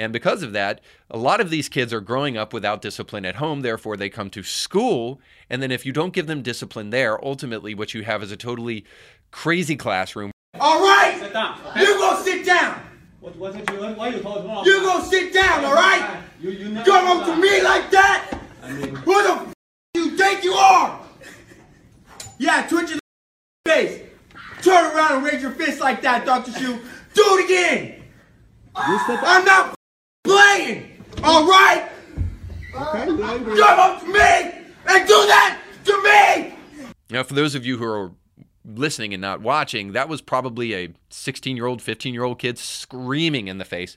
And 0.00 0.14
because 0.14 0.42
of 0.42 0.52
that, 0.52 0.80
a 1.10 1.18
lot 1.18 1.42
of 1.42 1.50
these 1.50 1.68
kids 1.68 1.92
are 1.92 2.00
growing 2.00 2.38
up 2.38 2.54
without 2.54 2.80
discipline 2.80 3.26
at 3.26 3.36
home. 3.36 3.60
Therefore, 3.60 3.98
they 3.98 4.08
come 4.08 4.30
to 4.30 4.42
school. 4.42 5.20
And 5.50 5.62
then 5.62 5.70
if 5.70 5.84
you 5.84 5.92
don't 5.92 6.14
give 6.14 6.26
them 6.26 6.40
discipline 6.40 6.88
there, 6.88 7.22
ultimately 7.22 7.74
what 7.74 7.92
you 7.92 8.02
have 8.04 8.22
is 8.22 8.32
a 8.32 8.36
totally 8.36 8.86
crazy 9.30 9.76
classroom. 9.76 10.30
All 10.58 10.80
right? 10.80 11.18
Sit 11.20 11.34
down. 11.34 11.60
Okay? 11.66 11.80
You 11.82 11.98
go 11.98 12.22
sit 12.22 12.46
down. 12.46 12.80
What, 13.20 13.36
what 13.36 13.52
did 13.52 13.68
you, 13.68 13.76
why 13.76 14.08
you 14.08 14.20
told 14.20 14.46
me? 14.46 14.62
You 14.64 14.80
go 14.80 15.02
sit 15.02 15.34
down, 15.34 15.66
all 15.66 15.74
right? 15.74 16.22
You, 16.40 16.50
you 16.50 16.70
never 16.70 16.90
Come 16.90 17.20
up 17.20 17.26
to 17.26 17.36
me 17.36 17.62
like 17.62 17.90
that? 17.90 18.40
I 18.62 18.72
mean, 18.72 18.94
Who 18.94 19.22
the 19.22 19.32
f- 19.32 19.52
you 19.92 20.16
think 20.16 20.42
you 20.44 20.54
are? 20.54 20.98
Yeah, 22.38 22.66
twitch 22.66 22.88
your 22.88 22.98
face. 23.66 24.00
Turn 24.62 24.96
around 24.96 25.16
and 25.16 25.24
raise 25.24 25.42
your 25.42 25.50
fist 25.50 25.78
like 25.78 26.00
that, 26.00 26.24
Dr. 26.24 26.52
Shu. 26.52 26.78
Do 27.12 27.22
it 27.22 27.44
again. 27.44 28.02
I'm 28.74 29.44
not 29.44 29.74
playing. 30.60 31.04
All 31.22 31.46
right? 31.46 31.88
Okay. 32.74 33.06
Come 33.06 33.22
up 33.22 34.00
to 34.00 34.06
me 34.06 34.18
and 34.86 35.06
do 35.06 35.26
that 35.26 35.60
to 35.84 36.02
me. 36.02 36.54
Now, 37.10 37.22
for 37.22 37.34
those 37.34 37.54
of 37.54 37.66
you 37.66 37.78
who 37.78 37.84
are 37.84 38.12
listening 38.64 39.12
and 39.12 39.20
not 39.20 39.40
watching, 39.40 39.92
that 39.92 40.08
was 40.08 40.20
probably 40.20 40.74
a 40.74 40.88
16 41.10 41.56
year 41.56 41.66
old, 41.66 41.82
15 41.82 42.14
year 42.14 42.24
old 42.24 42.38
kid 42.38 42.58
screaming 42.58 43.48
in 43.48 43.58
the 43.58 43.64
face 43.64 43.96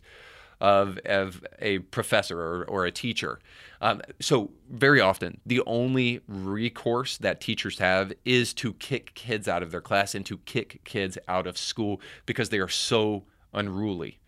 of, 0.60 0.98
of 1.06 1.46
a 1.60 1.80
professor 1.80 2.40
or, 2.40 2.64
or 2.66 2.86
a 2.86 2.92
teacher. 2.92 3.40
Um, 3.82 4.02
so, 4.22 4.52
very 4.70 5.02
often, 5.02 5.42
the 5.46 5.62
only 5.66 6.22
recourse 6.28 7.18
that 7.18 7.42
teachers 7.42 7.80
have 7.80 8.14
is 8.24 8.54
to 8.56 8.74
kick 8.74 9.14
kids 9.14 9.48
out 9.48 9.62
of 9.62 9.72
their 9.72 9.82
class 9.82 10.16
and 10.16 10.26
to 10.26 10.38
kick 10.40 10.82
kids 10.86 11.18
out 11.28 11.48
of 11.48 11.58
school 11.58 12.00
because 12.26 12.48
they 12.48 12.60
are 12.60 12.70
so 12.70 13.26
unruly. 13.54 14.20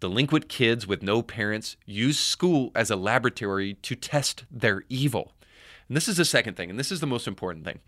Delinquent 0.00 0.48
kids 0.48 0.86
with 0.86 1.02
no 1.02 1.22
parents 1.22 1.76
use 1.86 2.18
school 2.18 2.70
as 2.74 2.90
a 2.90 2.96
laboratory 2.96 3.74
to 3.74 3.94
test 3.94 4.44
their 4.50 4.84
evil. 4.88 5.32
And 5.88 5.96
this 5.96 6.08
is 6.08 6.18
the 6.18 6.24
second 6.24 6.56
thing, 6.56 6.68
and 6.68 6.78
this 6.78 6.92
is 6.92 7.00
the 7.00 7.06
most 7.06 7.26
important 7.26 7.64
thing. 7.64 7.78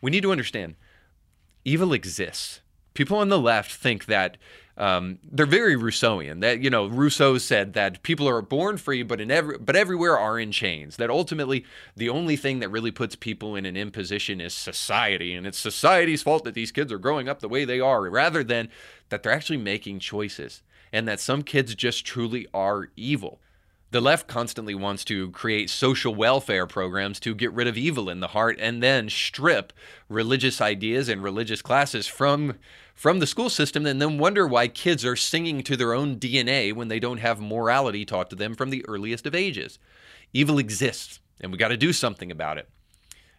We 0.00 0.10
need 0.10 0.22
to 0.22 0.32
understand 0.32 0.76
evil 1.64 1.92
exists. 1.92 2.60
People 2.94 3.18
on 3.18 3.28
the 3.28 3.38
left 3.38 3.72
think 3.72 4.06
that 4.06 4.36
um, 4.78 5.18
they're 5.22 5.46
very 5.46 5.74
Rousseauian. 5.74 6.40
That 6.40 6.60
you 6.60 6.70
know, 6.70 6.86
Rousseau 6.86 7.38
said 7.38 7.72
that 7.72 8.02
people 8.02 8.28
are 8.28 8.42
born 8.42 8.76
free, 8.76 9.02
but 9.02 9.20
in 9.20 9.30
every 9.30 9.58
but 9.58 9.74
everywhere 9.74 10.18
are 10.18 10.38
in 10.38 10.52
chains. 10.52 10.96
That 10.96 11.10
ultimately 11.10 11.64
the 11.96 12.10
only 12.10 12.36
thing 12.36 12.60
that 12.60 12.68
really 12.68 12.90
puts 12.90 13.16
people 13.16 13.56
in 13.56 13.66
an 13.66 13.76
imposition 13.76 14.40
is 14.40 14.54
society, 14.54 15.34
and 15.34 15.46
it's 15.46 15.58
society's 15.58 16.22
fault 16.22 16.44
that 16.44 16.54
these 16.54 16.72
kids 16.72 16.92
are 16.92 16.98
growing 16.98 17.28
up 17.28 17.40
the 17.40 17.48
way 17.48 17.64
they 17.64 17.80
are, 17.80 18.02
rather 18.08 18.44
than 18.44 18.68
that 19.08 19.22
they're 19.22 19.32
actually 19.32 19.56
making 19.56 19.98
choices 19.98 20.62
and 20.96 21.06
that 21.06 21.20
some 21.20 21.42
kids 21.42 21.74
just 21.74 22.06
truly 22.06 22.46
are 22.54 22.88
evil. 22.96 23.38
The 23.90 24.00
left 24.00 24.26
constantly 24.28 24.74
wants 24.74 25.04
to 25.04 25.30
create 25.30 25.68
social 25.68 26.14
welfare 26.14 26.66
programs 26.66 27.20
to 27.20 27.34
get 27.34 27.52
rid 27.52 27.66
of 27.66 27.76
evil 27.76 28.08
in 28.08 28.20
the 28.20 28.28
heart 28.28 28.56
and 28.58 28.82
then 28.82 29.10
strip 29.10 29.74
religious 30.08 30.58
ideas 30.58 31.10
and 31.10 31.22
religious 31.22 31.60
classes 31.60 32.06
from 32.06 32.54
from 32.94 33.18
the 33.18 33.26
school 33.26 33.50
system 33.50 33.84
and 33.84 34.00
then 34.00 34.16
wonder 34.16 34.46
why 34.46 34.68
kids 34.68 35.04
are 35.04 35.16
singing 35.16 35.62
to 35.64 35.76
their 35.76 35.92
own 35.92 36.16
DNA 36.16 36.72
when 36.72 36.88
they 36.88 36.98
don't 36.98 37.18
have 37.18 37.38
morality 37.42 38.06
taught 38.06 38.30
to 38.30 38.36
them 38.36 38.54
from 38.54 38.70
the 38.70 38.82
earliest 38.88 39.26
of 39.26 39.34
ages. 39.34 39.78
Evil 40.32 40.58
exists 40.58 41.20
and 41.38 41.52
we 41.52 41.58
got 41.58 41.68
to 41.68 41.76
do 41.76 41.92
something 41.92 42.32
about 42.32 42.56
it. 42.56 42.70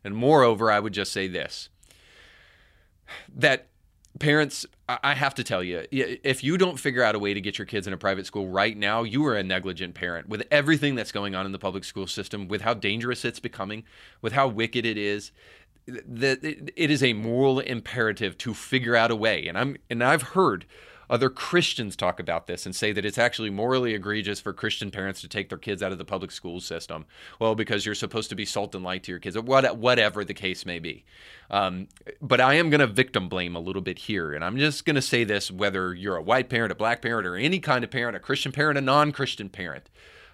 And 0.03 0.15
moreover, 0.15 0.71
I 0.71 0.79
would 0.79 0.93
just 0.93 1.11
say 1.11 1.27
this 1.27 1.69
that 3.35 3.69
parents 4.17 4.65
i 4.87 5.13
have 5.13 5.35
to 5.35 5.43
tell 5.43 5.63
you 5.63 5.85
if 5.91 6.43
you 6.43 6.57
don't 6.57 6.79
figure 6.79 7.03
out 7.03 7.15
a 7.15 7.19
way 7.19 7.33
to 7.33 7.41
get 7.41 7.57
your 7.57 7.65
kids 7.65 7.87
in 7.87 7.93
a 7.93 7.97
private 7.97 8.25
school 8.25 8.47
right 8.47 8.77
now 8.77 9.03
you 9.03 9.25
are 9.25 9.35
a 9.35 9.43
negligent 9.43 9.95
parent. 9.95 10.29
With 10.29 10.45
everything 10.51 10.95
that's 10.95 11.11
going 11.11 11.35
on 11.35 11.45
in 11.45 11.51
the 11.51 11.59
public 11.59 11.83
school 11.83 12.07
system 12.07 12.47
with 12.47 12.61
how 12.61 12.73
dangerous 12.73 13.25
it's 13.25 13.39
becoming 13.39 13.83
with 14.21 14.33
how 14.33 14.47
wicked 14.47 14.85
it 14.85 14.97
is 14.97 15.31
that 15.87 16.43
it 16.43 16.91
is 16.91 17.01
a 17.01 17.13
moral 17.13 17.59
imperative 17.59 18.37
to 18.39 18.53
figure 18.53 18.95
out 18.95 19.11
a 19.11 19.15
way. 19.15 19.47
And 19.47 19.57
i'm 19.57 19.77
and 19.89 20.03
i've 20.03 20.21
heard 20.21 20.65
other 21.09 21.29
Christians 21.29 21.95
talk 21.95 22.19
about 22.19 22.47
this 22.47 22.65
and 22.65 22.75
say 22.75 22.91
that 22.91 23.05
it's 23.05 23.17
actually 23.17 23.49
morally 23.49 23.93
egregious 23.93 24.39
for 24.39 24.53
Christian 24.53 24.91
parents 24.91 25.21
to 25.21 25.27
take 25.27 25.49
their 25.49 25.57
kids 25.57 25.81
out 25.81 25.91
of 25.91 25.97
the 25.97 26.05
public 26.05 26.31
school 26.31 26.59
system. 26.59 27.05
Well, 27.39 27.55
because 27.55 27.85
you're 27.85 27.95
supposed 27.95 28.29
to 28.29 28.35
be 28.35 28.45
salt 28.45 28.75
and 28.75 28.83
light 28.83 29.03
to 29.03 29.11
your 29.11 29.19
kids, 29.19 29.37
or 29.37 29.41
whatever 29.41 30.25
the 30.25 30.33
case 30.33 30.65
may 30.65 30.79
be. 30.79 31.05
Um, 31.49 31.87
but 32.21 32.41
I 32.41 32.55
am 32.55 32.69
going 32.69 32.81
to 32.81 32.87
victim 32.87 33.29
blame 33.29 33.55
a 33.55 33.59
little 33.59 33.81
bit 33.81 33.99
here. 33.99 34.33
And 34.33 34.43
I'm 34.43 34.57
just 34.57 34.85
going 34.85 34.95
to 34.95 35.01
say 35.01 35.23
this 35.23 35.49
whether 35.49 35.93
you're 35.93 36.17
a 36.17 36.21
white 36.21 36.49
parent, 36.49 36.71
a 36.71 36.75
black 36.75 37.01
parent, 37.01 37.25
or 37.25 37.35
any 37.35 37.59
kind 37.59 37.83
of 37.83 37.91
parent, 37.91 38.17
a 38.17 38.19
Christian 38.19 38.51
parent, 38.51 38.77
a 38.77 38.81
non 38.81 39.11
Christian 39.11 39.49
parent. 39.49 39.89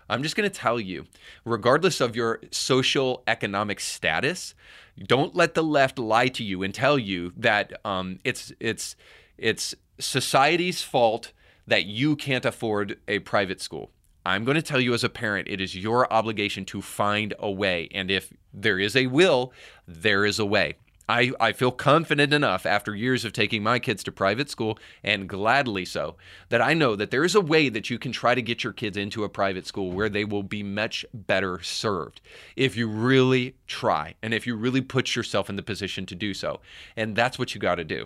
I'm 0.09 0.21
just 0.21 0.35
going 0.35 0.49
to 0.49 0.55
tell 0.55 0.79
you, 0.79 1.05
regardless 1.45 2.01
of 2.01 2.15
your 2.15 2.41
social 2.51 3.23
economic 3.25 3.79
status, 3.79 4.53
don't 5.01 5.35
let 5.35 5.53
the 5.53 5.63
left 5.63 5.97
lie 5.97 6.27
to 6.27 6.43
you 6.43 6.61
and 6.63 6.73
tell 6.73 6.99
you 6.99 7.33
that 7.37 7.73
um, 7.85 8.19
it's 8.23 8.51
it's 8.59 8.95
it's 9.37 9.75
society's 9.99 10.81
fault 10.81 11.31
that 11.67 11.85
you 11.85 12.15
can't 12.15 12.45
afford 12.45 12.99
a 13.07 13.19
private 13.19 13.61
school. 13.61 13.91
I'm 14.25 14.45
going 14.45 14.55
to 14.55 14.61
tell 14.61 14.79
you 14.79 14.93
as 14.93 15.03
a 15.03 15.09
parent, 15.09 15.49
it 15.49 15.59
is 15.59 15.75
your 15.75 16.11
obligation 16.11 16.63
to 16.65 16.81
find 16.81 17.33
a 17.39 17.51
way. 17.51 17.89
And 17.93 18.09
if 18.09 18.31
there 18.53 18.79
is 18.79 18.95
a 18.95 19.07
will, 19.07 19.51
there 19.85 20.25
is 20.25 20.39
a 20.39 20.45
way. 20.45 20.75
I, 21.09 21.33
I 21.37 21.51
feel 21.51 21.71
confident 21.71 22.31
enough 22.31 22.65
after 22.65 22.95
years 22.95 23.25
of 23.25 23.33
taking 23.33 23.61
my 23.61 23.77
kids 23.77 24.05
to 24.05 24.11
private 24.13 24.49
school, 24.49 24.79
and 25.03 25.27
gladly 25.27 25.83
so, 25.83 26.15
that 26.47 26.61
I 26.61 26.73
know 26.73 26.95
that 26.95 27.11
there 27.11 27.25
is 27.25 27.35
a 27.35 27.41
way 27.41 27.67
that 27.67 27.89
you 27.89 27.99
can 27.99 28.13
try 28.13 28.33
to 28.33 28.41
get 28.41 28.63
your 28.63 28.71
kids 28.71 28.95
into 28.95 29.25
a 29.25 29.29
private 29.29 29.67
school 29.67 29.91
where 29.91 30.07
they 30.07 30.23
will 30.23 30.43
be 30.43 30.63
much 30.63 31.05
better 31.13 31.61
served 31.61 32.21
if 32.55 32.77
you 32.77 32.87
really 32.87 33.55
try 33.67 34.15
and 34.21 34.33
if 34.33 34.47
you 34.47 34.55
really 34.55 34.79
put 34.79 35.13
yourself 35.13 35.49
in 35.49 35.57
the 35.57 35.63
position 35.63 36.05
to 36.05 36.15
do 36.15 36.33
so. 36.33 36.61
And 36.95 37.17
that's 37.17 37.37
what 37.37 37.53
you 37.53 37.59
got 37.59 37.75
to 37.75 37.83
do 37.83 38.05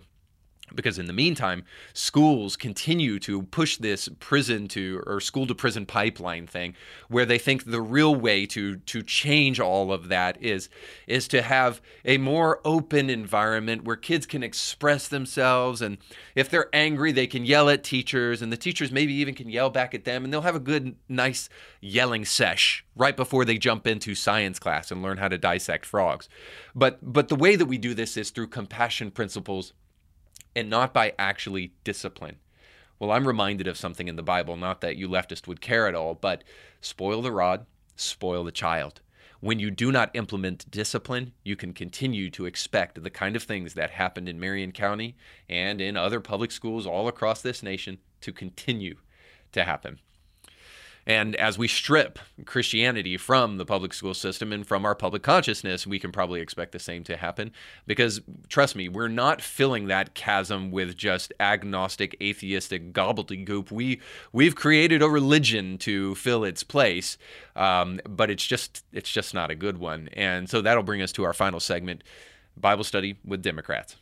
because 0.75 0.99
in 0.99 1.05
the 1.05 1.13
meantime 1.13 1.63
schools 1.93 2.57
continue 2.57 3.19
to 3.19 3.43
push 3.43 3.77
this 3.77 4.09
prison 4.19 4.67
to 4.67 5.01
or 5.05 5.19
school 5.19 5.47
to 5.47 5.55
prison 5.55 5.85
pipeline 5.85 6.45
thing 6.45 6.75
where 7.07 7.25
they 7.25 7.37
think 7.37 7.65
the 7.65 7.81
real 7.81 8.13
way 8.13 8.45
to 8.45 8.77
to 8.77 9.01
change 9.01 9.59
all 9.59 9.91
of 9.91 10.09
that 10.09 10.41
is 10.41 10.69
is 11.07 11.27
to 11.27 11.41
have 11.41 11.81
a 12.03 12.17
more 12.17 12.59
open 12.65 13.09
environment 13.09 13.83
where 13.83 13.95
kids 13.95 14.25
can 14.25 14.43
express 14.43 15.07
themselves. 15.07 15.81
And 15.81 15.97
if 16.35 16.49
they're 16.49 16.69
angry 16.73 17.11
they 17.11 17.27
can 17.27 17.45
yell 17.45 17.69
at 17.69 17.83
teachers 17.83 18.41
and 18.41 18.51
the 18.51 18.57
teachers 18.57 18.91
maybe 18.91 19.13
even 19.13 19.35
can 19.35 19.49
yell 19.49 19.69
back 19.69 19.93
at 19.93 20.05
them 20.05 20.23
and 20.23 20.33
they'll 20.33 20.41
have 20.41 20.55
a 20.55 20.59
good 20.59 20.95
nice 21.07 21.49
yelling 21.79 22.25
sesh 22.25 22.85
right 22.95 23.15
before 23.15 23.45
they 23.45 23.57
jump 23.57 23.87
into 23.87 24.15
science 24.15 24.59
class 24.59 24.91
and 24.91 25.01
learn 25.01 25.17
how 25.17 25.27
to 25.27 25.37
dissect 25.37 25.85
frogs. 25.85 26.27
But 26.75 26.99
but 27.01 27.29
the 27.29 27.35
way 27.35 27.55
that 27.55 27.65
we 27.65 27.77
do 27.77 27.93
this 27.93 28.17
is 28.17 28.31
through 28.31 28.47
compassion 28.47 29.11
principles 29.11 29.73
and 30.57 30.71
not 30.71 30.91
by 30.91 31.13
actually 31.19 31.71
discipline. 31.83 32.37
Well, 32.97 33.11
I'm 33.11 33.27
reminded 33.27 33.67
of 33.67 33.77
something 33.77 34.07
in 34.07 34.15
the 34.15 34.23
Bible, 34.23 34.57
not 34.57 34.81
that 34.81 34.97
you 34.97 35.07
leftist 35.07 35.47
would 35.47 35.61
care 35.61 35.87
at 35.87 35.93
all, 35.93 36.15
but 36.15 36.43
spoil 36.81 37.21
the 37.21 37.31
rod, 37.31 37.67
spoil 37.95 38.43
the 38.43 38.51
child. 38.51 39.01
When 39.39 39.59
you 39.59 39.69
do 39.69 39.91
not 39.91 40.15
implement 40.15 40.69
discipline, 40.71 41.33
you 41.43 41.55
can 41.55 41.73
continue 41.73 42.31
to 42.31 42.47
expect 42.47 43.03
the 43.03 43.11
kind 43.11 43.35
of 43.35 43.43
things 43.43 43.75
that 43.75 43.91
happened 43.91 44.27
in 44.27 44.39
Marion 44.39 44.71
County 44.71 45.15
and 45.47 45.79
in 45.79 45.95
other 45.95 46.19
public 46.19 46.51
schools 46.51 46.87
all 46.87 47.07
across 47.07 47.43
this 47.43 47.61
nation 47.61 47.99
to 48.21 48.33
continue 48.33 48.95
to 49.51 49.63
happen. 49.63 49.99
And 51.07 51.37
as 51.37 51.57
we 51.57 51.69
strip 51.69 52.19
Christianity 52.45 53.15
from 53.15 53.55
the 53.55 53.65
public 53.65 53.93
school 53.93 54.13
system 54.13 54.51
and 54.51 54.67
from 54.67 54.85
our 54.85 54.93
public 54.93 55.23
consciousness, 55.23 55.87
we 55.87 55.99
can 55.99 56.11
probably 56.11 56.41
expect 56.41 56.73
the 56.73 56.79
same 56.79 57.05
to 57.05 57.15
happen. 57.15 57.53
Because 57.85 58.19
trust 58.49 58.75
me, 58.75 58.89
we're 58.89 59.07
not 59.07 59.41
filling 59.41 59.87
that 59.87 60.15
chasm 60.15 60.69
with 60.69 60.97
just 60.97 61.31
agnostic, 61.39 62.17
atheistic 62.21 62.91
gobbledygook. 62.91 63.71
We 63.71 64.01
we've 64.33 64.55
created 64.55 65.01
a 65.01 65.07
religion 65.07 65.77
to 65.79 66.13
fill 66.15 66.43
its 66.43 66.61
place, 66.61 67.17
um, 67.55 68.01
but 68.07 68.29
it's 68.29 68.45
just 68.45 68.83
it's 68.91 69.09
just 69.09 69.33
not 69.33 69.49
a 69.49 69.55
good 69.55 69.77
one. 69.77 70.09
And 70.11 70.49
so 70.49 70.59
that'll 70.59 70.83
bring 70.83 71.01
us 71.01 71.13
to 71.13 71.23
our 71.23 71.33
final 71.33 71.61
segment, 71.61 72.03
Bible 72.57 72.83
study 72.83 73.17
with 73.25 73.41
Democrats. 73.41 73.95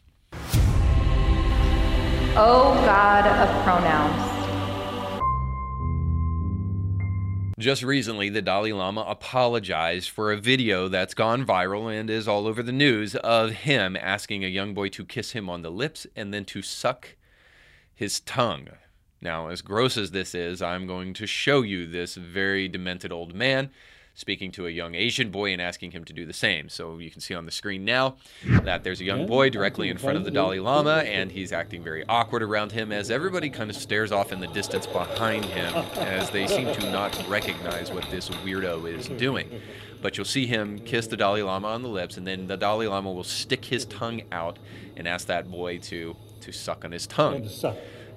Oh 2.37 2.73
God 2.83 3.27
of 3.27 3.63
pronouns. 3.63 4.34
Just 7.57 7.83
recently, 7.83 8.27
the 8.27 8.41
Dalai 8.41 8.73
Lama 8.73 9.05
apologized 9.07 10.09
for 10.09 10.29
a 10.29 10.37
video 10.37 10.89
that's 10.89 11.13
gone 11.13 11.45
viral 11.45 11.89
and 11.89 12.09
is 12.09 12.27
all 12.27 12.47
over 12.47 12.61
the 12.61 12.73
news 12.73 13.15
of 13.15 13.51
him 13.51 13.95
asking 13.95 14.43
a 14.43 14.49
young 14.49 14.73
boy 14.73 14.89
to 14.89 15.05
kiss 15.05 15.31
him 15.31 15.49
on 15.49 15.61
the 15.61 15.71
lips 15.71 16.05
and 16.17 16.33
then 16.33 16.43
to 16.45 16.61
suck 16.61 17.15
his 17.93 18.19
tongue. 18.19 18.67
Now, 19.21 19.47
as 19.47 19.61
gross 19.61 19.95
as 19.95 20.11
this 20.11 20.35
is, 20.35 20.61
I'm 20.61 20.85
going 20.85 21.13
to 21.13 21.25
show 21.25 21.61
you 21.61 21.87
this 21.87 22.15
very 22.15 22.67
demented 22.67 23.13
old 23.13 23.33
man 23.33 23.69
speaking 24.15 24.51
to 24.53 24.65
a 24.65 24.69
young 24.69 24.95
Asian 24.95 25.29
boy 25.29 25.51
and 25.51 25.61
asking 25.61 25.91
him 25.91 26.03
to 26.05 26.13
do 26.13 26.25
the 26.25 26.33
same. 26.33 26.69
So 26.69 26.97
you 26.97 27.11
can 27.11 27.21
see 27.21 27.35
on 27.35 27.45
the 27.45 27.51
screen 27.51 27.85
now 27.85 28.15
that 28.63 28.83
there's 28.83 29.01
a 29.01 29.03
young 29.03 29.27
boy 29.27 29.49
directly 29.49 29.89
in 29.89 29.97
front 29.97 30.17
of 30.17 30.23
the 30.23 30.31
Dalai 30.31 30.59
Lama, 30.59 31.03
and 31.05 31.31
he's 31.31 31.51
acting 31.51 31.83
very 31.83 32.03
awkward 32.07 32.41
around 32.41 32.71
him 32.71 32.91
as 32.91 33.11
everybody 33.11 33.49
kind 33.49 33.69
of 33.69 33.75
stares 33.75 34.11
off 34.11 34.31
in 34.31 34.39
the 34.39 34.47
distance 34.47 34.87
behind 34.87 35.45
him 35.45 35.73
as 35.95 36.29
they 36.31 36.47
seem 36.47 36.73
to 36.73 36.91
not 36.91 37.27
recognize 37.27 37.91
what 37.91 38.09
this 38.09 38.29
weirdo 38.29 38.91
is 38.91 39.07
doing. 39.09 39.61
But 40.01 40.17
you'll 40.17 40.25
see 40.25 40.45
him 40.45 40.79
kiss 40.79 41.07
the 41.07 41.17
Dalai 41.17 41.41
Lama 41.41 41.67
on 41.67 41.81
the 41.81 41.89
lips, 41.89 42.15
and 42.17 42.25
then 42.25 42.47
the 42.47 42.57
Dalai 42.57 42.87
Lama 42.87 43.11
will 43.11 43.23
stick 43.23 43.65
his 43.65 43.85
tongue 43.85 44.21
out 44.31 44.59
and 44.95 45.07
ask 45.07 45.27
that 45.27 45.51
boy 45.51 45.77
to 45.79 46.15
to 46.41 46.51
suck 46.51 46.85
on 46.85 46.91
his 46.91 47.07
tongue. 47.07 47.47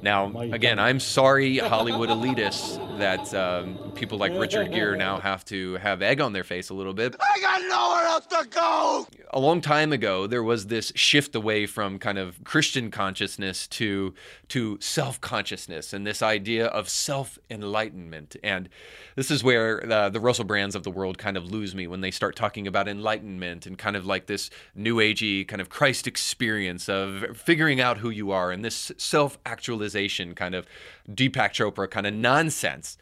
Now, 0.00 0.38
again, 0.40 0.78
I'm 0.78 1.00
sorry, 1.00 1.58
Hollywood 1.58 2.08
elitists, 2.08 2.78
that 2.98 3.32
um, 3.34 3.92
people 3.94 4.18
like 4.18 4.32
Richard 4.32 4.70
Gere 4.72 4.96
now 4.96 5.18
have 5.20 5.44
to 5.46 5.74
have 5.74 6.02
egg 6.02 6.20
on 6.20 6.32
their 6.32 6.44
face 6.44 6.70
a 6.70 6.74
little 6.74 6.94
bit. 6.94 7.16
I 7.20 7.40
got 7.40 7.62
nowhere 7.62 8.04
else 8.06 8.26
to 8.26 8.46
go. 8.48 9.06
A 9.30 9.38
long 9.38 9.60
time 9.60 9.92
ago, 9.92 10.26
there 10.26 10.42
was 10.42 10.66
this 10.66 10.92
shift 10.94 11.34
away 11.34 11.66
from 11.66 11.98
kind 11.98 12.18
of 12.18 12.42
Christian 12.44 12.90
consciousness 12.90 13.66
to 13.68 14.14
to 14.48 14.78
self 14.80 15.20
consciousness 15.20 15.92
and 15.92 16.06
this 16.06 16.22
idea 16.22 16.66
of 16.66 16.88
self 16.88 17.38
enlightenment. 17.50 18.36
And 18.42 18.68
this 19.16 19.30
is 19.30 19.42
where 19.44 19.90
uh, 19.90 20.08
the 20.08 20.20
Russell 20.20 20.44
Brands 20.44 20.74
of 20.74 20.84
the 20.84 20.90
world 20.90 21.18
kind 21.18 21.36
of 21.36 21.50
lose 21.50 21.74
me 21.74 21.86
when 21.86 22.00
they 22.00 22.10
start 22.10 22.36
talking 22.36 22.66
about 22.66 22.88
enlightenment 22.88 23.66
and 23.66 23.76
kind 23.76 23.96
of 23.96 24.06
like 24.06 24.26
this 24.26 24.48
new 24.74 24.96
agey 24.96 25.46
kind 25.46 25.60
of 25.60 25.68
Christ 25.68 26.06
experience 26.06 26.88
of 26.88 27.36
figuring 27.36 27.80
out 27.80 27.98
who 27.98 28.10
you 28.10 28.30
are 28.30 28.50
and 28.50 28.64
this 28.64 28.92
self 28.96 29.38
actualization 29.44 29.87
kind 30.34 30.54
of 30.54 30.66
Deepak 31.08 31.50
Chopra 31.52 31.90
kind 31.90 32.06
of 32.06 32.14
nonsense 32.14 32.96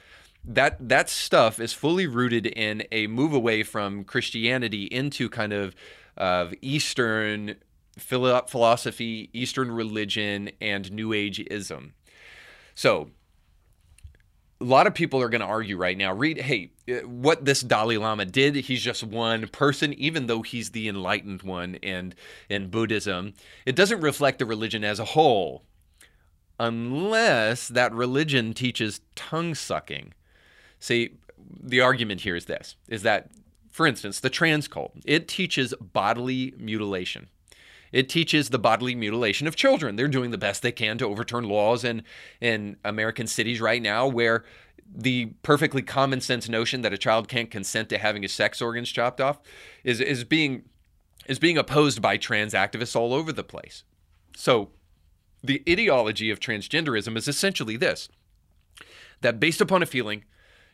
that 0.48 0.88
that 0.88 1.10
stuff 1.10 1.58
is 1.58 1.72
fully 1.72 2.06
rooted 2.06 2.46
in 2.46 2.84
a 2.92 3.08
move 3.08 3.32
away 3.32 3.64
from 3.64 4.04
Christianity 4.04 4.84
into 4.84 5.28
kind 5.28 5.52
of 5.52 5.74
of 6.16 6.54
Eastern 6.62 7.56
philosophy, 7.98 9.30
Eastern 9.32 9.70
religion, 9.70 10.50
and 10.60 10.90
New 10.92 11.10
Ageism. 11.10 11.92
So, 12.74 13.10
a 14.60 14.64
lot 14.64 14.86
of 14.86 14.94
people 14.94 15.20
are 15.20 15.28
going 15.28 15.42
to 15.42 15.46
argue 15.46 15.76
right 15.76 15.96
now. 15.96 16.12
Reed, 16.14 16.40
hey, 16.40 16.70
what 17.04 17.44
this 17.44 17.60
Dalai 17.60 17.98
Lama 17.98 18.24
did. 18.24 18.54
He's 18.54 18.82
just 18.82 19.04
one 19.04 19.48
person, 19.48 19.92
even 19.94 20.26
though 20.26 20.40
he's 20.40 20.70
the 20.70 20.88
enlightened 20.88 21.42
one. 21.42 21.76
And 21.82 22.14
in 22.48 22.70
Buddhism, 22.70 23.34
it 23.66 23.76
doesn't 23.76 24.00
reflect 24.00 24.38
the 24.38 24.46
religion 24.46 24.84
as 24.84 24.98
a 24.98 25.04
whole, 25.04 25.64
unless 26.58 27.68
that 27.68 27.92
religion 27.92 28.52
teaches 28.54 29.00
tongue 29.14 29.54
sucking. 29.54 30.14
See, 30.78 31.18
the 31.60 31.80
argument 31.80 32.22
here 32.22 32.36
is 32.36 32.46
this: 32.46 32.76
is 32.88 33.02
that, 33.02 33.30
for 33.70 33.86
instance, 33.86 34.20
the 34.20 34.30
trans 34.30 34.68
cult 34.68 34.92
it 35.04 35.28
teaches 35.28 35.74
bodily 35.80 36.54
mutilation. 36.58 37.28
It 37.92 38.08
teaches 38.08 38.50
the 38.50 38.58
bodily 38.58 38.94
mutilation 38.94 39.46
of 39.46 39.56
children. 39.56 39.96
They're 39.96 40.08
doing 40.08 40.30
the 40.30 40.38
best 40.38 40.62
they 40.62 40.72
can 40.72 40.98
to 40.98 41.06
overturn 41.06 41.48
laws 41.48 41.84
in 41.84 42.02
in 42.40 42.76
American 42.84 43.26
cities 43.26 43.60
right 43.60 43.80
now 43.80 44.06
where 44.06 44.44
the 44.94 45.26
perfectly 45.42 45.82
common 45.82 46.20
sense 46.20 46.48
notion 46.48 46.82
that 46.82 46.92
a 46.92 46.98
child 46.98 47.28
can't 47.28 47.50
consent 47.50 47.88
to 47.88 47.98
having 47.98 48.22
his 48.22 48.32
sex 48.32 48.62
organs 48.62 48.90
chopped 48.90 49.20
off 49.20 49.40
is 49.84 50.00
is 50.00 50.24
being 50.24 50.64
is 51.26 51.38
being 51.38 51.58
opposed 51.58 52.00
by 52.00 52.16
trans 52.16 52.54
activists 52.54 52.94
all 52.94 53.12
over 53.12 53.32
the 53.32 53.44
place. 53.44 53.84
So 54.36 54.70
the 55.46 55.62
ideology 55.68 56.30
of 56.30 56.40
transgenderism 56.40 57.16
is 57.16 57.28
essentially 57.28 57.76
this 57.76 58.08
that 59.22 59.40
based 59.40 59.60
upon 59.60 59.82
a 59.82 59.86
feeling 59.86 60.24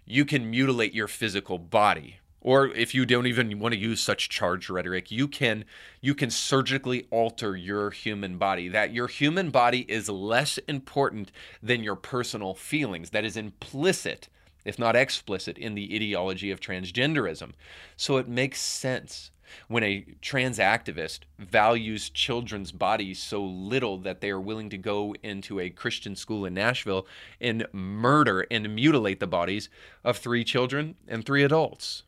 you 0.05 0.25
can 0.25 0.51
mutilate 0.51 0.93
your 0.95 1.09
physical 1.09 1.59
body. 1.59 2.19
Or 2.41 2.67
if 2.67 2.93
you 2.93 3.07
don't 3.07 3.29
even 3.29 3.61
want 3.61 3.73
to 3.73 3.79
use 3.79 4.01
such 4.01 4.29
charged 4.29 4.69
rhetoric 4.69 5.13
you 5.13 5.29
can 5.29 5.65
you 6.01 6.15
can 6.15 6.31
surgically 6.31 7.07
alter 7.11 7.57
your 7.57 7.91
human 7.91 8.37
body 8.37 8.69
that 8.69 8.93
your 8.93 9.07
human 9.07 9.51
body 9.51 9.83
is 9.89 10.09
less 10.09 10.59
important 10.67 11.31
than 11.63 11.85
your 11.85 11.95
personal 11.95 12.55
feelings 12.55 13.11
that 13.11 13.25
is 13.25 13.37
implicit 13.37 14.29
if 14.65 14.79
not 14.79 14.97
explicit 14.97 15.59
in 15.59 15.75
the 15.75 15.95
ideology 15.95 16.51
of 16.51 16.61
transgenderism. 16.61 17.53
So 17.97 18.17
it 18.17 18.29
makes 18.29 18.61
sense 18.61 19.31
when 19.69 19.83
a 19.83 20.05
trans 20.21 20.59
activist 20.59 21.21
values 21.39 22.11
children's 22.11 22.73
bodies 22.73 23.23
so 23.23 23.43
little 23.43 23.99
that 23.99 24.21
they 24.21 24.31
are 24.31 24.41
willing 24.41 24.71
to 24.71 24.79
go 24.79 25.15
into 25.23 25.61
a 25.61 25.71
Christian 25.71 26.17
school 26.17 26.45
in 26.45 26.55
Nashville 26.55 27.07
and 27.41 27.67
murder 27.73 28.47
and 28.51 28.75
mutilate 28.75 29.21
the 29.21 29.27
bodies 29.27 29.69
of 30.05 30.19
three 30.19 30.45
children 30.45 30.95
and 31.07 31.25
three 31.25 31.43
adults. 31.43 32.05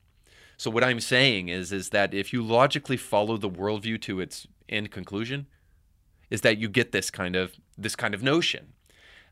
So 0.56 0.70
what 0.70 0.84
I'm 0.84 1.00
saying 1.00 1.48
is 1.48 1.72
is 1.72 1.90
that 1.90 2.14
if 2.14 2.32
you 2.32 2.42
logically 2.42 2.96
follow 2.96 3.36
the 3.36 3.50
worldview 3.50 4.00
to 4.02 4.20
its 4.20 4.46
end 4.68 4.90
conclusion, 4.90 5.46
is 6.30 6.40
that 6.42 6.58
you 6.58 6.68
get 6.68 6.92
this 6.92 7.10
kind 7.10 7.36
of 7.36 7.54
this 7.76 7.96
kind 7.96 8.14
of 8.14 8.22
notion 8.22 8.72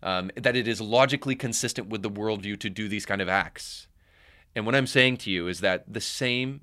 um, 0.03 0.31
that 0.37 0.57
it 0.57 0.67
is 0.67 0.81
logically 0.81 1.37
consistent 1.37 1.88
with 1.88 2.03
the 2.03 2.11
worldview 2.11 2.59
to 2.61 2.69
do 2.69 2.88
these 2.88 3.07
kind 3.07 3.21
of 3.21 3.29
acts. 3.29 3.87
And 4.55 4.67
what 4.67 4.75
I'm 4.75 4.87
saying 4.87 5.19
to 5.19 5.31
you 5.31 5.49
is 5.49 5.61
that 5.61 5.93
the 5.93 6.01
same 6.01 6.62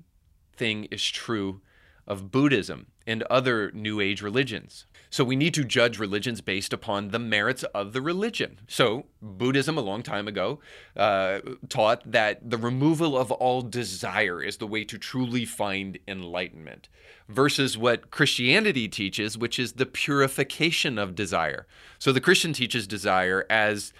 thing 0.60 0.84
is 0.90 1.04
true 1.10 1.60
of 2.06 2.30
Buddhism 2.30 2.86
and 3.06 3.22
other 3.24 3.70
New 3.72 4.00
Age 4.00 4.20
religions. 4.20 4.84
So 5.08 5.24
we 5.24 5.36
need 5.36 5.54
to 5.54 5.64
judge 5.64 5.98
religions 5.98 6.40
based 6.40 6.72
upon 6.72 7.08
the 7.08 7.18
merits 7.18 7.64
of 7.74 7.92
the 7.92 8.02
religion. 8.02 8.60
So 8.68 9.06
Buddhism, 9.20 9.76
a 9.78 9.80
long 9.80 10.02
time 10.02 10.28
ago, 10.28 10.60
uh, 10.96 11.40
taught 11.68 12.02
that 12.10 12.50
the 12.50 12.58
removal 12.58 13.16
of 13.16 13.32
all 13.32 13.62
desire 13.62 14.42
is 14.42 14.58
the 14.58 14.66
way 14.66 14.84
to 14.84 14.98
truly 14.98 15.44
find 15.44 15.98
enlightenment, 16.06 16.88
versus 17.28 17.78
what 17.78 18.10
Christianity 18.10 18.86
teaches, 18.88 19.38
which 19.38 19.58
is 19.58 19.72
the 19.72 19.86
purification 19.86 20.98
of 20.98 21.14
desire. 21.14 21.66
So 21.98 22.12
the 22.12 22.20
Christian 22.20 22.52
teaches 22.52 22.86
desire 22.86 23.46
as 23.48 23.92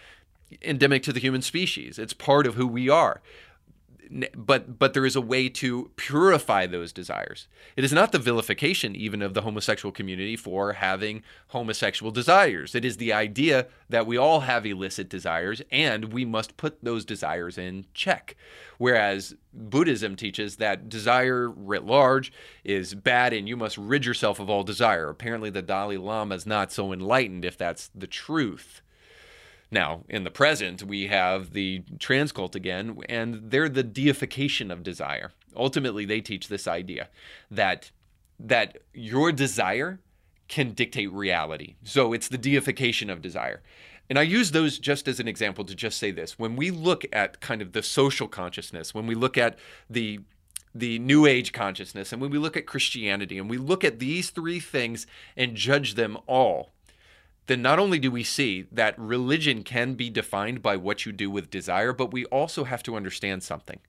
endemic 0.63 1.03
to 1.05 1.13
the 1.13 1.21
human 1.21 1.43
species. 1.43 1.99
It's 1.99 2.13
part 2.13 2.47
of 2.47 2.55
who 2.55 2.67
we 2.67 2.89
are 2.89 3.23
but 4.37 4.79
but 4.79 4.93
there 4.93 5.07
is 5.07 5.15
a 5.15 5.21
way 5.21 5.49
to 5.49 5.91
purify 5.97 6.67
those 6.67 6.93
desires. 6.93 7.47
It 7.77 7.85
is 7.85 7.93
not 7.93 8.13
the 8.13 8.19
vilification 8.19 8.97
even 8.97 9.23
of 9.23 9.35
the 9.35 9.43
homosexual 9.43 9.93
community 9.93 10.37
for 10.37 10.75
having 10.75 11.23
homosexual 11.49 12.11
desires. 12.11 12.75
It 12.75 12.85
is 12.85 12.97
the 12.97 13.13
idea 13.13 13.67
that 13.89 14.07
we 14.07 14.17
all 14.17 14.41
have 14.41 14.67
illicit 14.67 15.09
desires 15.09 15.63
and 15.71 16.13
we 16.13 16.25
must 16.25 16.57
put 16.57 16.83
those 16.83 17.05
desires 17.05 17.57
in 17.57 17.87
check. 17.95 18.37
Whereas 18.79 19.35
Buddhism 19.53 20.17
teaches 20.17 20.57
that 20.57 20.89
desire 20.89 21.49
writ 21.49 21.85
large 21.85 22.33
is 22.65 22.95
bad 22.95 23.33
and 23.33 23.49
you 23.49 23.57
must 23.57 23.79
rid 23.79 24.05
yourself 24.05 24.41
of 24.41 24.51
all 24.51 24.65
desire. 24.65 25.09
Apparently 25.09 25.51
the 25.51 25.63
Dalai 25.63 25.99
Lama 25.99 26.35
is 26.35 26.47
not 26.47 26.73
so 26.73 26.93
enlightened 26.93 27.45
if 27.45 27.57
that's 27.57 27.91
the 27.95 28.07
truth. 28.07 28.83
Now, 29.71 30.05
in 30.09 30.25
the 30.25 30.31
present, 30.31 30.83
we 30.83 31.07
have 31.07 31.53
the 31.53 31.85
trans 31.99 32.33
cult 32.33 32.57
again, 32.57 32.99
and 33.09 33.51
they're 33.51 33.69
the 33.69 33.85
deification 33.85 34.71
of 34.71 34.83
desire. 34.83 35.33
Ultimately, 35.55 36.05
they 36.05 36.21
teach 36.21 36.49
this 36.49 36.67
idea 36.67 37.09
that 37.51 37.91
that 38.39 38.79
your 38.95 39.33
desire 39.33 40.01
can 40.49 40.73
dictate 40.73 41.13
reality. 41.13 41.75
So 41.85 42.13
it's 42.13 42.27
the 42.29 42.39
deification 42.39 43.11
of 43.11 43.21
desire. 43.21 43.63
And 44.09 44.19
I 44.19 44.23
use 44.23 44.51
those 44.51 44.79
just 44.79 45.07
as 45.07 45.21
an 45.21 45.29
example 45.29 45.65
to 45.65 45.75
just 45.75 45.99
say 45.99 46.11
this. 46.11 46.39
When 46.39 46.57
we 46.57 46.71
look 46.73 47.05
at 47.13 47.41
kind 47.41 47.63
of 47.63 47.73
the 47.73 47.83
social 47.83 48.27
consciousness, 48.27 48.93
when 48.93 49.07
we 49.07 49.15
look 49.15 49.39
at 49.39 49.59
the 49.89 50.21
the 50.73 51.01
new 51.01 51.27
age 51.27 51.53
consciousness 51.53 52.13
and 52.13 52.23
when 52.23 52.31
we 52.31 52.39
look 52.39 52.57
at 52.57 52.65
Christianity 52.65 53.39
and 53.39 53.51
we 53.51 53.59
look 53.59 53.83
at 53.83 53.99
these 53.99 54.31
three 54.31 54.61
things 54.61 55.05
and 55.37 55.57
judge 55.57 55.95
them 55.95 56.17
all, 56.29 56.71
then 57.51 57.63
not 57.63 57.81
only 57.81 57.99
do 57.99 58.13
we 58.13 58.23
see 58.23 58.65
that 58.71 58.97
religion 58.97 59.65
can 59.65 59.95
be 59.95 60.09
defined 60.09 60.63
by 60.63 60.77
what 60.77 61.05
you 61.05 61.11
do 61.11 61.29
with 61.29 61.51
desire, 61.51 61.93
but 61.93 62.13
we 62.13 62.25
also 62.27 62.63
have 62.63 62.81
to 62.81 62.95
understand 62.95 63.43
something 63.43 63.81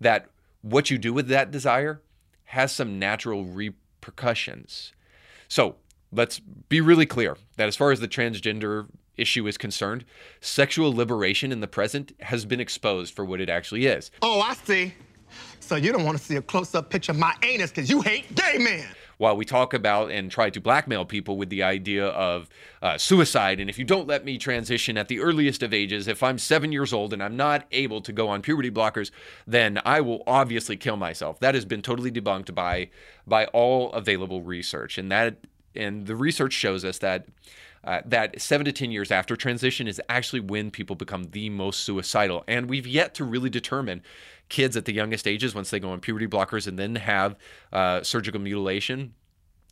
that 0.00 0.26
what 0.62 0.90
you 0.90 0.98
do 0.98 1.12
with 1.12 1.28
that 1.28 1.52
desire 1.52 2.00
has 2.46 2.72
some 2.72 2.98
natural 2.98 3.44
repercussions. 3.44 4.92
So 5.46 5.76
let's 6.10 6.40
be 6.40 6.80
really 6.80 7.06
clear 7.06 7.36
that 7.56 7.68
as 7.68 7.76
far 7.76 7.92
as 7.92 8.00
the 8.00 8.08
transgender 8.08 8.88
issue 9.16 9.46
is 9.46 9.56
concerned, 9.56 10.04
sexual 10.40 10.92
liberation 10.92 11.52
in 11.52 11.60
the 11.60 11.68
present 11.68 12.12
has 12.18 12.44
been 12.44 12.58
exposed 12.58 13.14
for 13.14 13.24
what 13.24 13.40
it 13.40 13.48
actually 13.48 13.86
is. 13.86 14.10
Oh, 14.22 14.40
I 14.40 14.54
see. 14.54 14.92
So 15.60 15.76
you 15.76 15.92
don't 15.92 16.04
want 16.04 16.18
to 16.18 16.24
see 16.24 16.34
a 16.34 16.42
close 16.42 16.74
up 16.74 16.90
picture 16.90 17.12
of 17.12 17.18
my 17.18 17.36
anus 17.44 17.70
because 17.70 17.88
you 17.88 18.00
hate 18.00 18.34
gay 18.34 18.58
men 18.58 18.88
while 19.18 19.36
we 19.36 19.44
talk 19.44 19.74
about 19.74 20.10
and 20.10 20.30
try 20.30 20.50
to 20.50 20.60
blackmail 20.60 21.04
people 21.04 21.36
with 21.36 21.50
the 21.50 21.62
idea 21.62 22.06
of 22.06 22.48
uh, 22.82 22.98
suicide. 22.98 23.60
And 23.60 23.70
if 23.70 23.78
you 23.78 23.84
don't 23.84 24.06
let 24.06 24.24
me 24.24 24.38
transition 24.38 24.96
at 24.96 25.08
the 25.08 25.20
earliest 25.20 25.62
of 25.62 25.72
ages, 25.72 26.08
if 26.08 26.22
I'm 26.22 26.38
seven 26.38 26.72
years 26.72 26.92
old 26.92 27.12
and 27.12 27.22
I'm 27.22 27.36
not 27.36 27.66
able 27.72 28.00
to 28.02 28.12
go 28.12 28.28
on 28.28 28.42
puberty 28.42 28.70
blockers, 28.70 29.10
then 29.46 29.80
I 29.84 30.00
will 30.00 30.22
obviously 30.26 30.76
kill 30.76 30.96
myself. 30.96 31.40
That 31.40 31.54
has 31.54 31.64
been 31.64 31.82
totally 31.82 32.10
debunked 32.10 32.54
by 32.54 32.90
by 33.26 33.46
all 33.46 33.92
available 33.92 34.42
research, 34.42 34.98
and 34.98 35.10
that 35.10 35.36
and 35.74 36.06
the 36.06 36.16
research 36.16 36.52
shows 36.52 36.84
us 36.84 36.98
that. 36.98 37.26
Uh, 37.84 38.00
that 38.06 38.40
seven 38.40 38.64
to 38.64 38.72
10 38.72 38.90
years 38.90 39.10
after 39.10 39.36
transition 39.36 39.86
is 39.86 40.00
actually 40.08 40.40
when 40.40 40.70
people 40.70 40.96
become 40.96 41.24
the 41.32 41.50
most 41.50 41.80
suicidal. 41.80 42.42
And 42.48 42.68
we've 42.68 42.86
yet 42.86 43.14
to 43.16 43.24
really 43.24 43.50
determine 43.50 44.02
kids 44.48 44.76
at 44.76 44.86
the 44.86 44.94
youngest 44.94 45.26
ages 45.26 45.54
once 45.54 45.70
they 45.70 45.80
go 45.80 45.90
on 45.90 46.00
puberty 46.00 46.26
blockers 46.26 46.66
and 46.66 46.78
then 46.78 46.96
have 46.96 47.36
uh, 47.72 48.02
surgical 48.02 48.40
mutilation. 48.40 49.14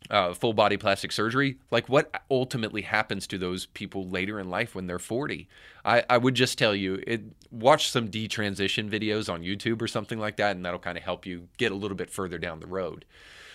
Uh, 0.09 0.33
full 0.33 0.51
body 0.51 0.75
plastic 0.75 1.13
surgery, 1.13 1.55
like 1.71 1.87
what 1.87 2.25
ultimately 2.29 2.81
happens 2.81 3.25
to 3.25 3.37
those 3.37 3.67
people 3.67 4.09
later 4.09 4.37
in 4.37 4.49
life 4.49 4.75
when 4.75 4.85
they're 4.85 4.99
40? 4.99 5.47
I, 5.85 6.03
I 6.09 6.17
would 6.17 6.35
just 6.35 6.57
tell 6.57 6.75
you, 6.75 7.01
it, 7.07 7.21
watch 7.51 7.89
some 7.89 8.09
detransition 8.09 8.89
videos 8.89 9.31
on 9.31 9.43
YouTube 9.43 9.81
or 9.81 9.87
something 9.87 10.19
like 10.19 10.35
that, 10.35 10.57
and 10.57 10.65
that'll 10.65 10.77
kind 10.77 10.97
of 10.97 11.05
help 11.05 11.25
you 11.25 11.47
get 11.57 11.71
a 11.71 11.75
little 11.75 11.95
bit 11.95 12.09
further 12.09 12.37
down 12.37 12.59
the 12.59 12.67
road. 12.67 13.05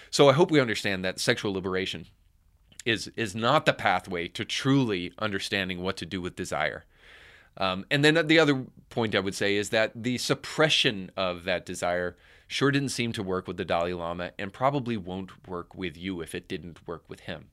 So 0.09 0.31
I 0.31 0.33
hope 0.33 0.51
we 0.51 0.59
understand 0.59 1.05
that 1.05 1.21
sexual 1.21 1.53
liberation 1.53 2.07
is 2.89 3.11
is 3.17 3.35
not 3.35 3.67
the 3.67 3.73
pathway 3.73 4.29
to 4.29 4.45
truly 4.45 5.13
understanding 5.19 5.83
what 5.83 5.97
to 5.99 6.07
do 6.07 6.21
with 6.21 6.35
desire. 6.35 6.85
Um, 7.59 7.85
and 7.91 8.05
then 8.05 8.27
the 8.27 8.39
other 8.39 8.67
point 8.89 9.15
I 9.15 9.21
would 9.21 9.35
say 9.35 9.57
is 9.57 9.71
that 9.71 9.93
the 9.95 10.17
suppression 10.17 11.11
of 11.17 11.45
that 11.45 11.67
desire 11.67 12.17
sure 12.47 12.71
didn't 12.71 12.91
seem 12.91 13.13
to 13.13 13.23
work 13.23 13.47
with 13.47 13.57
the 13.57 13.65
Dalai 13.65 13.93
Lama 13.93 14.31
and 14.39 14.53
probably 14.53 14.97
won't 14.97 15.47
work 15.47 15.75
with 15.75 15.97
you 15.97 16.21
if 16.21 16.35
it 16.35 16.49
didn't 16.49 16.87
work 16.87 17.03
with 17.09 17.21
him. 17.21 17.49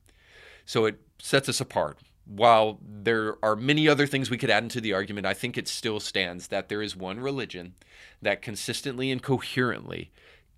So 0.64 0.86
it 0.86 1.00
sets 1.18 1.48
us 1.48 1.60
apart. 1.60 1.98
While 2.24 2.78
there 2.82 3.36
are 3.44 3.56
many 3.56 3.88
other 3.88 4.06
things 4.06 4.30
we 4.30 4.38
could 4.38 4.50
add 4.50 4.62
into 4.62 4.80
the 4.80 4.92
argument, 4.92 5.26
I 5.26 5.34
think 5.34 5.58
it 5.58 5.68
still 5.68 6.00
stands 6.00 6.48
that 6.48 6.68
there 6.68 6.82
is 6.82 6.96
one 6.96 7.20
religion 7.20 7.74
that 8.22 8.42
consistently 8.42 9.10
and 9.10 9.22
coherently 9.22 10.10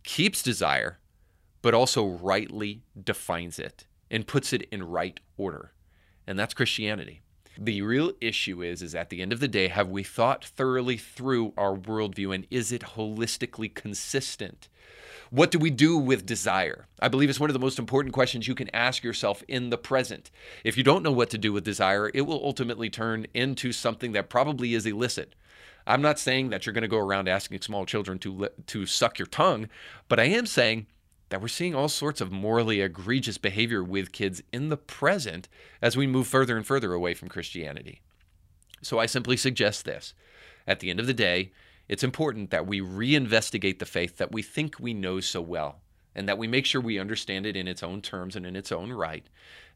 keeps 0.05 0.43
desire, 0.43 0.99
but 1.63 1.75
also 1.75 2.07
rightly 2.07 2.83
defines 3.03 3.59
it 3.59 3.88
and 4.11 4.27
puts 4.27 4.53
it 4.53 4.63
in 4.71 4.83
right 4.83 5.21
order. 5.37 5.73
And 6.27 6.39
that's 6.39 6.55
Christianity. 6.55 7.23
The 7.61 7.83
real 7.83 8.13
issue 8.21 8.63
is, 8.63 8.83
is 8.83 8.95
at 8.95 9.11
the 9.11 9.21
end 9.21 9.33
of 9.33 9.41
the 9.41 9.49
day, 9.49 9.69
have 9.69 9.89
we 9.89 10.05
thought 10.05 10.45
thoroughly 10.45 10.97
through 10.97 11.55
our 11.57 11.77
worldview 11.77 12.33
and 12.33 12.47
is 12.51 12.71
it 12.71 12.83
holistically 12.83 13.75
consistent? 13.75 14.69
What 15.31 15.51
do 15.51 15.59
we 15.59 15.71
do 15.71 15.99
with 15.99 16.25
desire? 16.25 16.87
I 17.01 17.09
believe 17.09 17.29
it's 17.29 17.41
one 17.41 17.51
of 17.51 17.55
the 17.55 17.61
most 17.61 17.79
important 17.79 18.15
questions 18.15 18.47
you 18.47 18.55
can 18.55 18.75
ask 18.75 19.03
yourself 19.03 19.43
in 19.49 19.71
the 19.71 19.77
present. 19.77 20.31
If 20.65 20.77
you 20.77 20.85
don't 20.85 21.03
know 21.03 21.13
what 21.13 21.31
to 21.31 21.39
do 21.39 21.53
with 21.53 21.65
desire, 21.65 22.11
it 22.15 22.23
will 22.23 22.43
ultimately 22.45 22.89
turn 22.89 23.27
into 23.35 23.73
something 23.73 24.13
that 24.13 24.31
probably 24.31 24.75
is 24.75 24.87
illicit. 24.87 25.35
I'm 25.87 26.03
not 26.03 26.19
saying 26.19 26.51
that 26.51 26.65
you're 26.65 26.73
going 26.73 26.83
to 26.83 26.89
go 26.89 26.99
around 26.99 27.29
asking 27.29 27.61
small 27.63 27.87
children 27.87 28.19
to 28.21 28.49
to 28.67 28.87
suck 28.87 29.19
your 29.19 29.27
tongue, 29.27 29.69
but 30.09 30.21
I 30.21 30.25
am 30.25 30.47
saying 30.47 30.87
that 31.29 31.41
we're 31.41 31.49
seeing 31.49 31.75
all 31.75 31.89
sorts 31.89 32.21
of 32.21 32.33
morally 32.33 32.81
egregious 32.81 33.39
behavior 33.39 33.83
with 33.83 34.13
kids 34.13 34.43
in 34.53 34.69
the 34.69 34.77
present 34.77 35.49
as 35.83 35.97
we 35.97 36.07
move 36.07 36.27
further 36.27 36.57
and 36.57 36.67
further 36.67 36.93
away 36.93 37.15
from 37.15 37.29
Christianity. 37.29 38.01
So 38.83 38.99
I 38.99 39.07
simply 39.07 39.37
suggest 39.37 39.85
this. 39.85 40.15
At 40.67 40.81
the 40.81 40.91
end 40.91 41.01
of 41.01 41.07
the 41.07 41.15
day, 41.15 41.53
it's 41.89 42.05
important 42.05 42.51
that 42.51 42.67
we 42.67 42.81
reinvestigate 42.81 43.79
the 43.79 43.87
faith 43.87 44.19
that 44.19 44.33
we 44.33 44.43
think 44.43 44.79
we 44.79 44.95
know 44.95 45.21
so 45.21 45.41
well, 45.41 45.81
and 46.15 46.29
that 46.29 46.39
we 46.39 46.47
make 46.47 46.67
sure 46.67 46.81
we 46.81 46.99
understand 46.99 47.47
it 47.47 47.57
in 47.57 47.67
its 47.67 47.83
own 47.83 48.03
terms 48.03 48.37
and 48.37 48.45
in 48.45 48.57
its 48.57 48.71
own 48.71 48.93
right. 48.93 49.27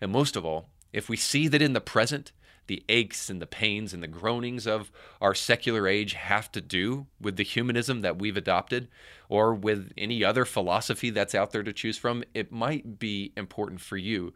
And 0.01 0.13
most 0.13 0.37
of 0.37 0.45
all, 0.45 0.69
if 0.93 1.09
we 1.09 1.17
see 1.17 1.49
that 1.49 1.63
in 1.63 1.73
the 1.73 1.81
present 1.81 2.33
the 2.67 2.83
aches 2.89 3.29
and 3.29 3.43
the 3.43 3.47
pains 3.47 3.93
and 3.93 4.03
the 4.03 4.09
groanings 4.09 4.67
of 4.67 4.91
our 5.21 5.35
secular 5.35 5.87
age 5.89 6.15
have 6.15 6.51
to 6.53 6.61
do 6.61 7.07
with 7.21 7.37
the 7.37 7.43
humanism 7.43 8.01
that 8.03 8.19
we've 8.19 8.37
adopted 8.37 8.89
or 9.29 9.55
with 9.55 9.93
any 9.97 10.25
other 10.25 10.45
philosophy 10.45 11.11
that's 11.11 11.35
out 11.35 11.51
there 11.53 11.63
to 11.63 11.73
choose 11.73 11.99
from, 11.99 12.23
it 12.35 12.53
might 12.53 12.99
be 12.99 13.33
important 13.37 13.81
for 13.81 13.97
you 13.97 14.33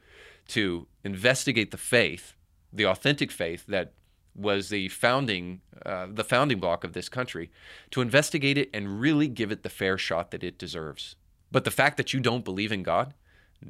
to 0.48 0.86
investigate 1.04 1.70
the 1.70 1.76
faith, 1.76 2.34
the 2.72 2.86
authentic 2.86 3.30
faith 3.30 3.64
that 3.66 3.92
was 4.34 4.68
the 4.68 4.88
founding 4.88 5.60
uh, 5.84 6.06
the 6.10 6.24
founding 6.24 6.58
block 6.58 6.84
of 6.84 6.92
this 6.92 7.08
country 7.08 7.50
to 7.90 8.00
investigate 8.02 8.58
it 8.58 8.68
and 8.74 9.00
really 9.00 9.28
give 9.28 9.50
it 9.50 9.62
the 9.62 9.68
fair 9.68 9.96
shot 9.96 10.30
that 10.30 10.44
it 10.44 10.58
deserves. 10.58 11.16
But 11.50 11.64
the 11.64 11.70
fact 11.70 11.96
that 11.96 12.12
you 12.12 12.20
don't 12.20 12.44
believe 12.44 12.72
in 12.72 12.82
God 12.82 13.14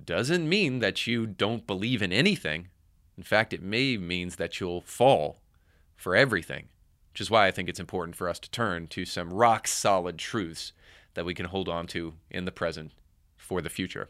doesn't 0.05 0.49
mean 0.49 0.81
that 0.81 1.07
you 1.07 1.27
don't 1.27 1.67
believe 1.67 2.03
in 2.03 2.13
anything 2.13 2.69
in 3.17 3.23
fact, 3.23 3.53
it 3.53 3.62
may 3.62 3.97
means 3.97 4.37
that 4.37 4.61
you'll 4.61 4.83
fall 4.83 5.39
for 5.97 6.14
everything, 6.14 6.69
which 7.12 7.21
is 7.21 7.31
why 7.31 7.47
I 7.47 7.51
think 7.51 7.69
it's 7.69 7.81
important 7.81 8.17
for 8.17 8.29
us 8.29 8.39
to 8.41 8.51
turn 8.51 8.87
to 8.89 9.05
some 9.05 9.33
rock 9.33 9.67
solid 9.67 10.19
truths 10.19 10.73
that 11.14 11.25
we 11.25 11.35
can 11.35 11.47
hold 11.47 11.69
on 11.69 11.87
to 11.89 12.14
in 12.31 12.45
the 12.45 12.53
present 12.53 12.93
for 13.37 13.62
the 13.62 13.71
future. 13.71 14.09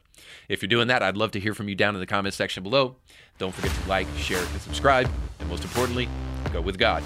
If 0.49 0.63
you're 0.63 0.69
doing 0.69 0.89
that, 0.89 1.03
I'd 1.03 1.17
love 1.17 1.31
to 1.33 1.41
hear 1.41 1.55
from 1.55 1.69
you 1.69 1.75
down 1.75 1.95
in 1.95 2.01
the 2.01 2.07
comments 2.07 2.37
section 2.37 2.63
below. 2.63 2.97
Don't 3.39 3.55
forget 3.55 3.71
to 3.71 3.89
like, 3.89 4.09
share, 4.17 4.43
and 4.43 4.61
subscribe. 4.61 5.09
And 5.39 5.49
most 5.49 5.63
importantly, 5.63 6.09
go 6.53 6.61
with 6.61 6.79
God. 6.79 7.03